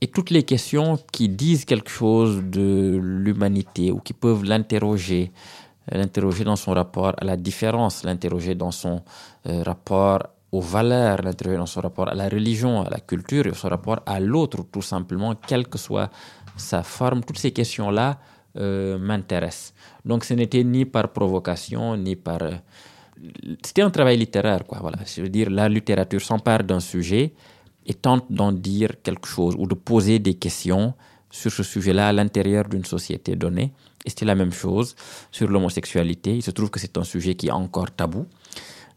et 0.00 0.08
toutes 0.08 0.30
les 0.30 0.42
questions 0.42 0.98
qui 1.12 1.28
disent 1.28 1.64
quelque 1.64 1.90
chose 1.90 2.42
de 2.44 2.98
l'humanité 3.02 3.90
ou 3.90 4.00
qui 4.00 4.12
peuvent 4.12 4.44
l'interroger, 4.44 5.32
l'interroger 5.90 6.44
dans 6.44 6.56
son 6.56 6.72
rapport 6.72 7.14
à 7.16 7.24
la 7.24 7.36
différence, 7.36 8.04
l'interroger 8.04 8.54
dans 8.54 8.70
son 8.70 9.02
euh, 9.46 9.62
rapport 9.62 10.28
aux 10.52 10.60
valeurs, 10.60 11.22
l'interroger 11.22 11.56
dans 11.56 11.66
son 11.66 11.80
rapport 11.80 12.08
à 12.08 12.14
la 12.14 12.28
religion, 12.28 12.82
à 12.82 12.90
la 12.90 13.00
culture, 13.00 13.46
et 13.46 13.54
son 13.54 13.68
rapport 13.68 14.00
à 14.06 14.20
l'autre, 14.20 14.64
tout 14.70 14.82
simplement, 14.82 15.34
quelle 15.34 15.66
que 15.66 15.78
soit 15.78 16.10
sa 16.56 16.82
forme. 16.82 17.22
Toutes 17.24 17.38
ces 17.38 17.52
questions-là 17.52 18.18
euh, 18.58 18.98
m'intéressent. 18.98 19.74
Donc 20.04 20.24
ce 20.24 20.34
n'était 20.34 20.64
ni 20.64 20.84
par 20.84 21.12
provocation, 21.12 21.96
ni 21.96 22.16
par... 22.16 22.42
Euh, 22.42 22.52
c'était 23.64 23.82
un 23.82 23.90
travail 23.90 24.18
littéraire, 24.18 24.64
quoi. 24.66 24.78
Voilà. 24.80 24.98
Je 25.06 25.22
veux 25.22 25.30
dire, 25.30 25.48
la 25.48 25.68
littérature 25.70 26.20
s'empare 26.20 26.64
d'un 26.64 26.80
sujet 26.80 27.32
et 27.86 27.94
tente 27.94 28.26
d'en 28.30 28.52
dire 28.52 28.90
quelque 29.02 29.26
chose 29.26 29.54
ou 29.58 29.66
de 29.66 29.74
poser 29.74 30.18
des 30.18 30.34
questions 30.34 30.94
sur 31.30 31.52
ce 31.52 31.62
sujet-là 31.62 32.08
à 32.08 32.12
l'intérieur 32.12 32.64
d'une 32.68 32.84
société 32.84 33.36
donnée. 33.36 33.72
Et 34.04 34.10
c'était 34.10 34.24
la 34.24 34.34
même 34.34 34.52
chose 34.52 34.94
sur 35.30 35.48
l'homosexualité. 35.48 36.36
Il 36.36 36.42
se 36.42 36.50
trouve 36.50 36.70
que 36.70 36.78
c'est 36.78 36.96
un 36.96 37.04
sujet 37.04 37.34
qui 37.34 37.48
est 37.48 37.52
encore 37.52 37.90
tabou 37.90 38.26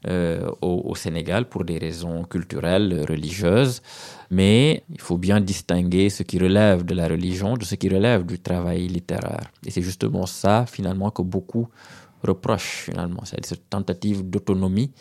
euh, 0.08 0.50
au, 0.62 0.96
Sénégal 0.96 1.50
pour 1.50 1.66
des 1.66 1.78
raisons 1.78 2.24
culturelles, 2.24 3.06
religieuses. 3.10 3.82
Mais 4.30 4.84
il 4.90 5.02
faut 5.02 5.18
bien 5.18 5.42
distinguer 5.42 6.10
ce 6.10 6.24
qui 6.24 6.40
relève 6.40 6.86
de 6.86 6.94
la 6.94 7.08
religion 7.08 7.56
de 7.56 7.66
ce 7.66 7.76
qui 7.76 7.90
relève 7.90 8.26
du 8.26 8.40
travail 8.40 8.88
littéraire. 8.88 9.52
Et 9.66 9.72
c'est 9.72 9.82
justement 9.82 10.26
ça, 10.26 10.66
finalement, 10.68 11.10
que 11.12 11.22
beaucoup 11.22 11.68
reprochent, 12.24 12.84
finalement. 12.86 13.24
Cette 13.26 13.70
tentative 13.70 14.30
d'autonomie 14.30 14.92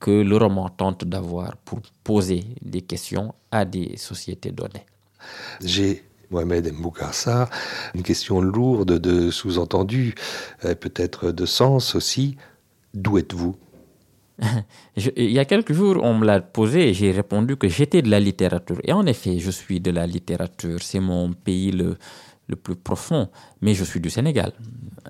que 0.00 0.10
le 0.10 0.36
roman 0.36 0.68
tente 0.68 1.04
d'avoir 1.04 1.56
pour 1.56 1.80
poser 2.04 2.44
des 2.62 2.82
questions 2.82 3.34
à 3.50 3.64
des 3.64 3.96
sociétés 3.96 4.52
données. 4.52 4.86
J'ai 5.64 6.04
Mohamed 6.30 6.72
Mboukassar, 6.72 7.48
une 7.94 8.02
question 8.02 8.40
lourde 8.40 8.98
de 8.98 9.30
sous-entendu, 9.30 10.14
peut-être 10.60 11.32
de 11.32 11.46
sens 11.46 11.94
aussi. 11.94 12.36
D'où 12.94 13.18
êtes-vous? 13.18 13.56
Il 15.16 15.30
y 15.30 15.38
a 15.38 15.44
quelques 15.44 15.72
jours, 15.72 16.00
on 16.02 16.14
me 16.14 16.24
l'a 16.24 16.40
posé 16.40 16.88
et 16.88 16.94
j'ai 16.94 17.10
répondu 17.10 17.56
que 17.56 17.68
j'étais 17.68 18.02
de 18.02 18.10
la 18.10 18.20
littérature. 18.20 18.78
Et 18.84 18.92
en 18.92 19.06
effet, 19.06 19.38
je 19.38 19.50
suis 19.50 19.80
de 19.80 19.90
la 19.90 20.06
littérature. 20.06 20.80
C'est 20.82 21.00
mon 21.00 21.32
pays 21.32 21.72
le, 21.72 21.96
le 22.48 22.56
plus 22.56 22.76
profond. 22.76 23.28
Mais 23.62 23.74
je 23.74 23.84
suis 23.84 24.00
du 24.00 24.10
Sénégal. 24.10 24.52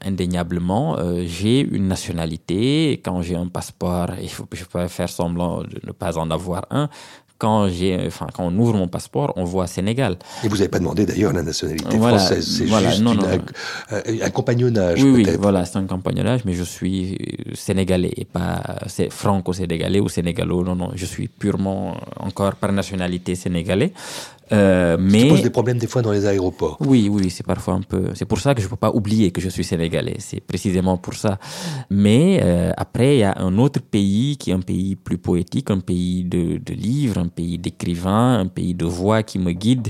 Indéniablement, 0.02 0.98
euh, 0.98 1.24
j'ai 1.26 1.60
une 1.60 1.88
nationalité. 1.88 3.00
Quand 3.04 3.22
j'ai 3.22 3.36
un 3.36 3.48
passeport, 3.48 4.10
il 4.20 4.30
faut, 4.30 4.46
je 4.52 4.64
peux 4.64 4.86
faire 4.88 5.08
semblant 5.08 5.62
de 5.62 5.80
ne 5.84 5.92
pas 5.92 6.18
en 6.18 6.30
avoir 6.30 6.66
un 6.70 6.88
quand, 7.38 7.68
j'ai, 7.68 8.06
enfin, 8.06 8.26
quand 8.34 8.44
on 8.44 8.58
ouvre 8.58 8.74
mon 8.74 8.88
passeport, 8.88 9.32
on 9.36 9.44
voit 9.44 9.68
Sénégal. 9.68 10.18
Et 10.42 10.48
vous 10.48 10.56
n'avez 10.56 10.68
pas 10.68 10.80
demandé 10.80 11.06
d'ailleurs 11.06 11.32
la 11.32 11.42
nationalité 11.42 11.96
française, 11.96 12.44
c'est 12.44 12.66
juste 12.66 13.02
un, 14.22 14.30
compagnonnage. 14.30 15.02
Oui, 15.02 15.24
oui, 15.24 15.36
voilà, 15.38 15.64
c'est 15.64 15.78
un 15.78 15.86
compagnonnage, 15.86 16.44
mais 16.44 16.54
je 16.54 16.64
suis 16.64 17.14
euh, 17.14 17.54
sénégalais 17.54 18.12
et 18.16 18.24
pas 18.24 18.60
c'est 18.88 19.10
franco-sénégalais 19.10 20.00
ou 20.00 20.08
sénégalo. 20.08 20.64
Non, 20.64 20.74
non, 20.74 20.90
je 20.94 21.06
suis 21.06 21.28
purement 21.28 21.96
encore 22.16 22.56
par 22.56 22.72
nationalité 22.72 23.36
sénégalais. 23.36 23.92
Euh, 24.52 24.96
mais 24.98 25.22
qui 25.22 25.28
pose 25.28 25.42
des 25.42 25.50
problèmes 25.50 25.78
des 25.78 25.86
fois 25.86 26.02
dans 26.02 26.12
les 26.12 26.26
aéroports. 26.26 26.78
Oui, 26.80 27.08
oui, 27.10 27.30
c'est 27.30 27.46
parfois 27.46 27.74
un 27.74 27.82
peu. 27.82 28.10
C'est 28.14 28.24
pour 28.24 28.40
ça 28.40 28.54
que 28.54 28.62
je 28.62 28.68
peux 28.68 28.76
pas 28.76 28.90
oublier 28.90 29.30
que 29.30 29.40
je 29.40 29.48
suis 29.48 29.64
sénégalais. 29.64 30.16
C'est 30.18 30.40
précisément 30.40 30.96
pour 30.96 31.14
ça. 31.14 31.38
Mais 31.90 32.40
euh, 32.42 32.72
après, 32.76 33.16
il 33.16 33.20
y 33.20 33.24
a 33.24 33.34
un 33.38 33.58
autre 33.58 33.80
pays 33.80 34.36
qui 34.36 34.50
est 34.50 34.54
un 34.54 34.60
pays 34.60 34.96
plus 34.96 35.18
poétique, 35.18 35.70
un 35.70 35.80
pays 35.80 36.24
de, 36.24 36.58
de 36.58 36.74
livres, 36.74 37.18
un 37.18 37.28
pays 37.28 37.58
d'écrivains, 37.58 38.38
un 38.40 38.46
pays 38.46 38.74
de 38.74 38.86
voix 38.86 39.22
qui 39.22 39.38
me 39.38 39.52
guide. 39.52 39.88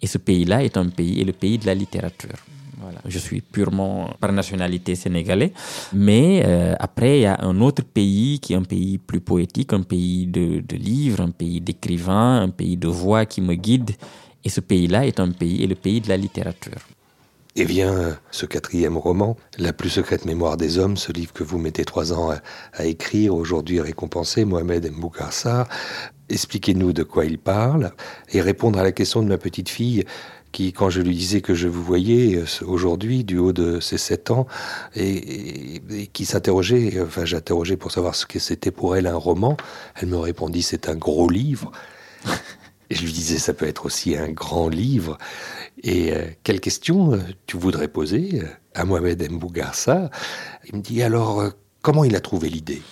Et 0.00 0.06
ce 0.06 0.18
pays-là 0.18 0.62
est 0.62 0.76
un 0.76 0.88
pays, 0.88 1.20
est 1.20 1.24
le 1.24 1.32
pays 1.32 1.58
de 1.58 1.66
la 1.66 1.74
littérature. 1.74 2.36
Voilà. 2.80 2.98
Je 3.04 3.18
suis 3.18 3.40
purement 3.40 4.10
par 4.20 4.32
nationalité 4.32 4.94
sénégalais. 4.94 5.52
Mais 5.92 6.42
euh, 6.44 6.74
après, 6.78 7.18
il 7.18 7.22
y 7.22 7.26
a 7.26 7.38
un 7.40 7.60
autre 7.60 7.82
pays 7.82 8.38
qui 8.40 8.52
est 8.52 8.56
un 8.56 8.62
pays 8.62 8.98
plus 8.98 9.20
poétique, 9.20 9.72
un 9.72 9.82
pays 9.82 10.26
de, 10.26 10.60
de 10.60 10.76
livres, 10.76 11.20
un 11.20 11.30
pays 11.30 11.60
d'écrivains, 11.60 12.42
un 12.42 12.50
pays 12.50 12.76
de 12.76 12.88
voix 12.88 13.26
qui 13.26 13.40
me 13.40 13.54
guide. 13.54 13.92
Et 14.44 14.48
ce 14.48 14.60
pays-là 14.60 15.06
est 15.06 15.20
un 15.20 15.30
pays, 15.30 15.64
est 15.64 15.66
le 15.66 15.74
pays 15.74 16.00
de 16.00 16.08
la 16.08 16.16
littérature. 16.16 16.80
Et 17.56 17.64
vient 17.64 18.16
ce 18.30 18.46
quatrième 18.46 18.96
roman, 18.96 19.36
La 19.58 19.72
plus 19.72 19.90
secrète 19.90 20.24
mémoire 20.24 20.56
des 20.56 20.78
hommes, 20.78 20.96
ce 20.96 21.10
livre 21.10 21.32
que 21.32 21.42
vous 21.42 21.58
mettez 21.58 21.84
trois 21.84 22.12
ans 22.12 22.30
à, 22.30 22.84
écrire, 22.84 23.34
aujourd'hui 23.34 23.80
récompensé, 23.80 24.44
Mohamed 24.44 24.92
Mboukarsar. 24.92 25.68
Expliquez-nous 26.28 26.92
de 26.92 27.02
quoi 27.02 27.24
il 27.24 27.36
parle 27.38 27.92
et 28.30 28.40
répondre 28.40 28.78
à 28.78 28.84
la 28.84 28.92
question 28.92 29.22
de 29.22 29.28
ma 29.28 29.38
petite 29.38 29.70
fille 29.70 30.04
qui, 30.52 30.72
quand 30.72 30.90
je 30.90 31.00
lui 31.00 31.14
disais 31.14 31.40
que 31.40 31.54
je 31.54 31.68
vous 31.68 31.82
voyais 31.82 32.36
euh, 32.36 32.64
aujourd'hui, 32.66 33.24
du 33.24 33.38
haut 33.38 33.52
de 33.52 33.80
ses 33.80 33.98
sept 33.98 34.30
ans, 34.30 34.46
et, 34.94 35.82
qui 36.12 36.24
s'interrogeait, 36.24 37.00
enfin 37.00 37.24
j'interrogeais 37.24 37.76
pour 37.76 37.92
savoir 37.92 38.14
ce 38.14 38.26
que 38.26 38.38
c'était 38.38 38.70
pour 38.70 38.96
elle 38.96 39.06
un 39.06 39.16
roman, 39.16 39.56
elle 39.96 40.08
me 40.08 40.18
répondit 40.18 40.62
c'est 40.62 40.88
un 40.88 40.96
gros 40.96 41.28
livre. 41.28 41.72
Et 42.90 42.94
je 42.94 43.02
lui 43.02 43.12
disais 43.12 43.38
ça 43.38 43.52
peut 43.52 43.66
être 43.66 43.84
aussi 43.86 44.16
un 44.16 44.30
grand 44.30 44.68
livre. 44.68 45.18
Et 45.82 46.12
euh, 46.12 46.26
quelle 46.42 46.60
question 46.60 47.12
euh, 47.12 47.18
tu 47.46 47.58
voudrais 47.58 47.88
poser 47.88 48.40
euh, 48.42 48.46
à 48.74 48.84
Mohamed 48.84 49.30
Mbougarsa? 49.30 50.10
Il 50.66 50.76
me 50.76 50.82
dit 50.82 51.02
alors, 51.02 51.52
comment 51.82 52.04
il 52.04 52.16
a 52.16 52.20
trouvé 52.20 52.48
l'idée? 52.48 52.82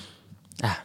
Ah 0.63 0.77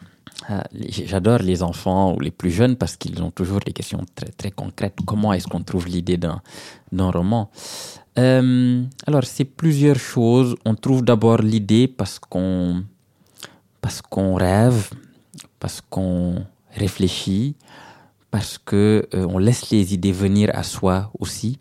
J'adore 0.73 1.39
les 1.39 1.63
enfants 1.63 2.15
ou 2.15 2.19
les 2.19 2.31
plus 2.31 2.51
jeunes 2.51 2.75
parce 2.75 2.97
qu'ils 2.97 3.21
ont 3.21 3.31
toujours 3.31 3.59
des 3.59 3.73
questions 3.73 4.03
très, 4.15 4.31
très 4.31 4.51
concrètes. 4.51 4.97
Comment 5.05 5.33
est-ce 5.33 5.47
qu'on 5.47 5.61
trouve 5.61 5.87
l'idée 5.87 6.17
d'un, 6.17 6.41
roman? 6.91 7.49
Alors, 8.15 9.23
c'est 9.23 9.45
plusieurs 9.45 9.99
choses. 9.99 10.55
On 10.65 10.75
trouve 10.75 11.03
d'abord 11.03 11.37
l'idée 11.37 11.87
parce 11.87 12.19
qu'on, 12.19 12.83
parce 13.81 14.01
qu'on 14.01 14.35
rêve, 14.35 14.89
parce 15.59 15.81
qu'on 15.81 16.43
réfléchit, 16.73 17.55
parce 18.31 18.57
qu'on 18.57 19.01
on 19.13 19.37
laisse 19.37 19.69
les 19.69 19.93
idées 19.93 20.11
venir 20.11 20.49
à 20.53 20.63
soi 20.63 21.11
aussi. 21.19 21.59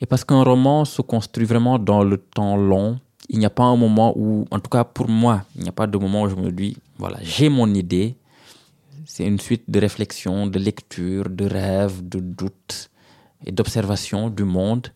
Et 0.00 0.06
parce 0.06 0.24
qu'un 0.24 0.42
roman 0.42 0.86
se 0.86 1.02
construit 1.02 1.44
vraiment 1.44 1.78
dans 1.78 2.02
le 2.02 2.16
temps 2.16 2.56
long, 2.56 2.98
il 3.32 3.38
n'y 3.38 3.46
a 3.46 3.50
pas 3.50 3.62
un 3.62 3.76
moment 3.76 4.12
où, 4.16 4.44
en 4.50 4.58
tout 4.58 4.70
cas 4.70 4.82
pour 4.82 5.08
moi, 5.08 5.44
il 5.54 5.62
n'y 5.62 5.68
a 5.68 5.72
pas 5.72 5.86
de 5.86 5.96
moment 5.96 6.22
où 6.22 6.28
je 6.28 6.34
me 6.34 6.50
dis, 6.50 6.76
voilà, 6.98 7.18
j'ai 7.22 7.48
mon 7.48 7.72
idée. 7.72 8.16
C'est 9.06 9.24
une 9.24 9.38
suite 9.38 9.64
de 9.68 9.78
réflexions, 9.78 10.48
de 10.48 10.58
lectures, 10.58 11.30
de 11.30 11.46
rêves, 11.46 12.08
de 12.08 12.18
doutes 12.18 12.90
et 13.46 13.52
d'observations 13.52 14.30
du 14.30 14.42
monde 14.42 14.88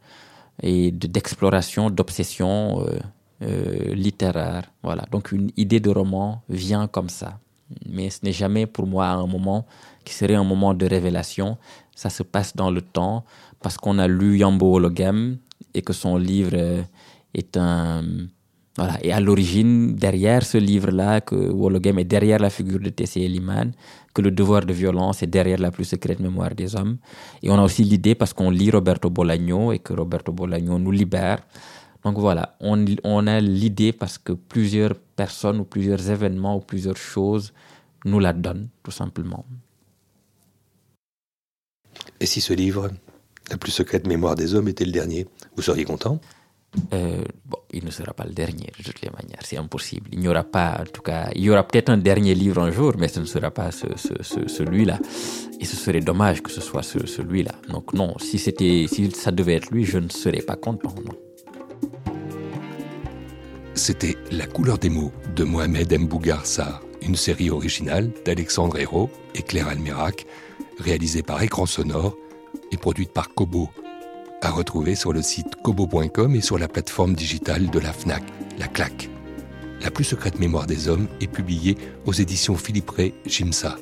et 0.62 0.90
d'exploration, 0.90 1.90
d'obsession 1.90 2.80
euh, 2.80 2.98
euh, 3.42 3.94
littéraire. 3.94 4.64
Voilà, 4.82 5.04
donc 5.12 5.30
une 5.30 5.50
idée 5.56 5.80
de 5.80 5.90
roman 5.90 6.42
vient 6.48 6.88
comme 6.88 7.08
ça. 7.08 7.38
Mais 7.86 8.10
ce 8.10 8.18
n'est 8.24 8.32
jamais 8.32 8.66
pour 8.66 8.86
moi 8.86 9.06
un 9.06 9.26
moment 9.26 9.64
qui 10.04 10.12
serait 10.12 10.34
un 10.34 10.44
moment 10.44 10.74
de 10.74 10.86
révélation. 10.86 11.56
Ça 11.94 12.10
se 12.10 12.24
passe 12.24 12.56
dans 12.56 12.70
le 12.70 12.82
temps 12.82 13.24
parce 13.62 13.76
qu'on 13.78 13.98
a 13.98 14.08
lu 14.08 14.38
Yambo 14.38 14.72
Wologem 14.72 15.38
et 15.72 15.82
que 15.82 15.92
son 15.92 16.16
livre 16.16 16.50
euh, 16.54 16.82
est 17.34 17.56
un 17.56 18.02
voilà 18.76 18.98
et 19.04 19.12
à 19.12 19.20
l'origine 19.20 19.94
derrière 19.94 20.44
ce 20.44 20.58
livre-là 20.58 21.20
que 21.20 21.36
Wologem 21.36 21.98
est 22.00 22.04
derrière 22.04 22.40
la 22.40 22.50
figure 22.50 22.80
de 22.80 22.88
Tessé 22.88 23.20
Eliman 23.20 23.72
que 24.12 24.22
le 24.22 24.32
devoir 24.32 24.64
de 24.64 24.72
violence 24.72 25.22
est 25.22 25.28
derrière 25.28 25.58
la 25.58 25.70
plus 25.70 25.84
secrète 25.84 26.20
mémoire 26.20 26.54
des 26.54 26.74
hommes. 26.74 26.98
Et 27.42 27.50
on 27.50 27.54
a 27.54 27.62
aussi 27.62 27.84
l'idée 27.84 28.14
parce 28.14 28.32
qu'on 28.32 28.50
lit 28.50 28.70
Roberto 28.70 29.10
Bolaño 29.10 29.72
et 29.72 29.78
que 29.78 29.92
Roberto 29.92 30.32
Bolaño 30.32 30.78
nous 30.78 30.90
libère. 30.90 31.38
Donc 32.04 32.18
voilà 32.18 32.56
on, 32.60 32.84
on 33.04 33.26
a 33.26 33.40
l'idée 33.40 33.92
parce 33.92 34.18
que 34.18 34.32
plusieurs 34.32 34.94
personnes 35.16 35.60
ou 35.60 35.64
plusieurs 35.64 36.10
événements 36.10 36.56
ou 36.56 36.60
plusieurs 36.60 36.96
choses 36.96 37.52
nous 38.04 38.18
la 38.18 38.32
donnent 38.32 38.68
tout 38.82 38.90
simplement. 38.90 39.44
Et 42.20 42.26
si 42.26 42.40
ce 42.40 42.52
livre 42.52 42.90
la 43.50 43.58
plus 43.58 43.70
secrète 43.70 44.06
mémoire 44.06 44.34
des 44.34 44.54
hommes 44.54 44.68
était 44.68 44.84
le 44.84 44.92
dernier. 44.92 45.26
Vous 45.56 45.62
seriez 45.62 45.84
content? 45.84 46.20
Euh, 46.92 47.24
bon, 47.44 47.58
il 47.72 47.84
ne 47.84 47.90
sera 47.90 48.12
pas 48.12 48.24
le 48.24 48.32
dernier 48.32 48.72
de 48.78 48.82
toutes 48.82 49.00
les 49.02 49.10
manières, 49.10 49.40
c'est 49.42 49.56
impossible. 49.56 50.08
Il 50.12 50.20
n'y 50.20 50.28
aura 50.28 50.44
pas, 50.44 50.78
en 50.80 50.84
tout 50.84 51.02
cas, 51.02 51.30
il 51.34 51.42
y 51.42 51.50
aura 51.50 51.66
peut-être 51.66 51.90
un 51.90 51.98
dernier 51.98 52.34
livre 52.34 52.60
un 52.62 52.70
jour, 52.70 52.94
mais 52.98 53.08
ce 53.08 53.20
ne 53.20 53.24
sera 53.24 53.50
pas 53.50 53.70
ce, 53.70 53.86
celui-là. 54.46 54.98
Et 55.60 55.64
ce 55.64 55.76
serait 55.76 56.00
dommage 56.00 56.42
que 56.42 56.50
ce 56.50 56.60
soit 56.60 56.82
celui-là. 56.82 57.52
Donc 57.68 57.94
non, 57.94 58.18
si 58.18 58.38
c'était, 58.38 58.86
si 58.88 59.10
ça 59.10 59.30
devait 59.30 59.54
être 59.54 59.70
lui, 59.70 59.84
je 59.84 59.98
ne 59.98 60.08
serais 60.08 60.42
pas 60.42 60.56
content. 60.56 60.94
C'était 63.74 64.16
La 64.30 64.46
couleur 64.46 64.78
des 64.78 64.90
mots 64.90 65.12
de 65.34 65.44
Mohamed 65.44 65.92
M. 65.92 66.06
Bougar 66.06 66.44
une 67.02 67.16
série 67.16 67.50
originale 67.50 68.10
d'Alexandre 68.24 68.78
Hérault 68.78 69.10
et 69.34 69.42
Claire 69.42 69.68
Almirac, 69.68 70.26
réalisée 70.78 71.22
par 71.22 71.42
Écran 71.42 71.66
Sonore 71.66 72.16
produite 72.76 73.12
par 73.12 73.32
Kobo, 73.34 73.70
à 74.44 74.50
retrouver 74.50 74.94
sur 74.94 75.12
le 75.12 75.22
site 75.22 75.56
kobo.com 75.62 76.34
et 76.34 76.40
sur 76.40 76.58
la 76.58 76.68
plateforme 76.68 77.14
digitale 77.14 77.70
de 77.70 77.78
la 77.78 77.92
FNAC, 77.92 78.22
la 78.58 78.68
CLAC. 78.68 79.08
La 79.82 79.90
plus 79.90 80.04
secrète 80.04 80.38
mémoire 80.38 80.66
des 80.66 80.88
hommes 80.88 81.08
est 81.20 81.26
publiée 81.26 81.76
aux 82.06 82.12
éditions 82.12 82.56
Philippe 82.56 82.90
Ray 82.90 83.14
Jimsa. 83.26 83.76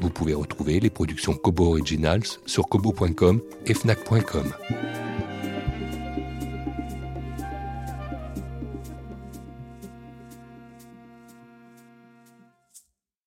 Vous 0.00 0.10
pouvez 0.10 0.34
retrouver 0.34 0.80
les 0.80 0.90
productions 0.90 1.34
Kobo 1.34 1.70
Originals 1.70 2.24
sur 2.46 2.66
kobo.com 2.66 3.40
et 3.66 3.74
fnac.com. 3.74 4.52